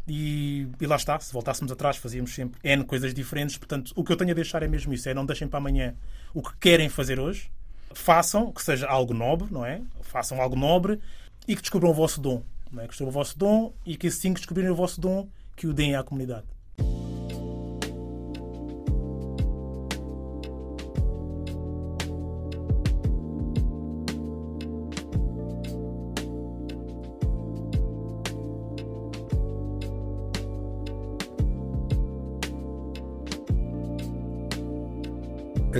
E, 0.06 0.68
e 0.80 0.86
lá 0.86 0.96
está, 0.96 1.18
se 1.18 1.32
voltássemos 1.32 1.72
atrás, 1.72 1.96
fazíamos 1.96 2.34
sempre 2.34 2.60
N 2.62 2.84
coisas 2.84 3.14
diferentes. 3.14 3.56
Portanto, 3.56 3.92
o 3.96 4.04
que 4.04 4.12
eu 4.12 4.16
tenho 4.16 4.30
a 4.30 4.34
deixar 4.34 4.62
é 4.62 4.68
mesmo 4.68 4.92
isso: 4.92 5.08
é 5.08 5.14
não 5.14 5.24
deixem 5.24 5.48
para 5.48 5.58
amanhã 5.58 5.94
o 6.32 6.42
que 6.42 6.56
querem 6.58 6.88
fazer 6.88 7.18
hoje, 7.18 7.50
façam, 7.94 8.52
que 8.52 8.62
seja 8.62 8.86
algo 8.86 9.14
nobre, 9.14 9.48
não 9.50 9.64
é? 9.64 9.80
Façam 10.02 10.40
algo 10.40 10.56
nobre 10.56 11.00
e 11.48 11.56
que 11.56 11.62
descubram 11.62 11.90
o 11.90 11.94
vosso 11.94 12.20
dom. 12.20 12.42
Não 12.70 12.82
é? 12.82 12.84
Que 12.84 12.90
descubram 12.90 13.10
o 13.10 13.12
vosso 13.12 13.38
dom 13.38 13.72
e 13.86 13.96
que 13.96 14.08
assim 14.08 14.34
que 14.34 14.40
descobrirem 14.40 14.70
o 14.70 14.76
vosso 14.76 15.00
dom, 15.00 15.28
que 15.56 15.66
o 15.66 15.72
deem 15.72 15.94
à 15.94 16.02
comunidade. 16.02 16.46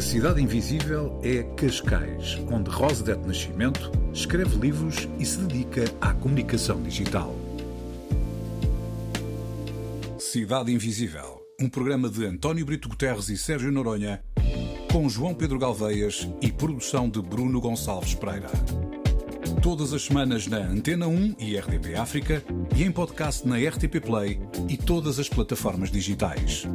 Cidade 0.05 0.40
Invisível 0.40 1.18
é 1.24 1.42
Cascais, 1.57 2.38
onde 2.52 2.68
Rosedete 2.68 3.26
Nascimento 3.26 3.90
escreve 4.12 4.55
livros 4.59 5.09
e 5.18 5.24
se 5.24 5.38
dedica 5.38 5.84
à 5.98 6.12
comunicação 6.12 6.80
digital. 6.82 7.34
Cidade 10.18 10.72
Invisível, 10.72 11.40
um 11.59 11.70
programa 11.70 12.11
de 12.11 12.26
António 12.26 12.66
Brito 12.66 12.86
Guterres 12.86 13.30
e 13.30 13.38
Sérgio 13.38 13.72
Noronha, 13.72 14.22
com 14.92 15.09
João 15.09 15.34
Pedro 15.34 15.59
Galveias 15.59 16.28
e 16.42 16.52
produção 16.52 17.09
de 17.09 17.22
Bruno 17.22 17.59
Gonçalves 17.59 18.14
Pereira. 18.14 18.50
Todas 19.62 19.94
as 19.94 20.02
semanas 20.02 20.46
na 20.46 20.59
Antena 20.59 21.09
1 21.09 21.36
e 21.38 21.57
RTP 21.57 21.96
África 21.96 22.44
e 22.76 22.84
em 22.84 22.92
podcast 22.92 23.48
na 23.48 23.57
RTP 23.57 24.00
Play 24.05 24.38
e 24.68 24.76
todas 24.76 25.18
as 25.18 25.30
plataformas 25.30 25.90
digitais. 25.90 26.66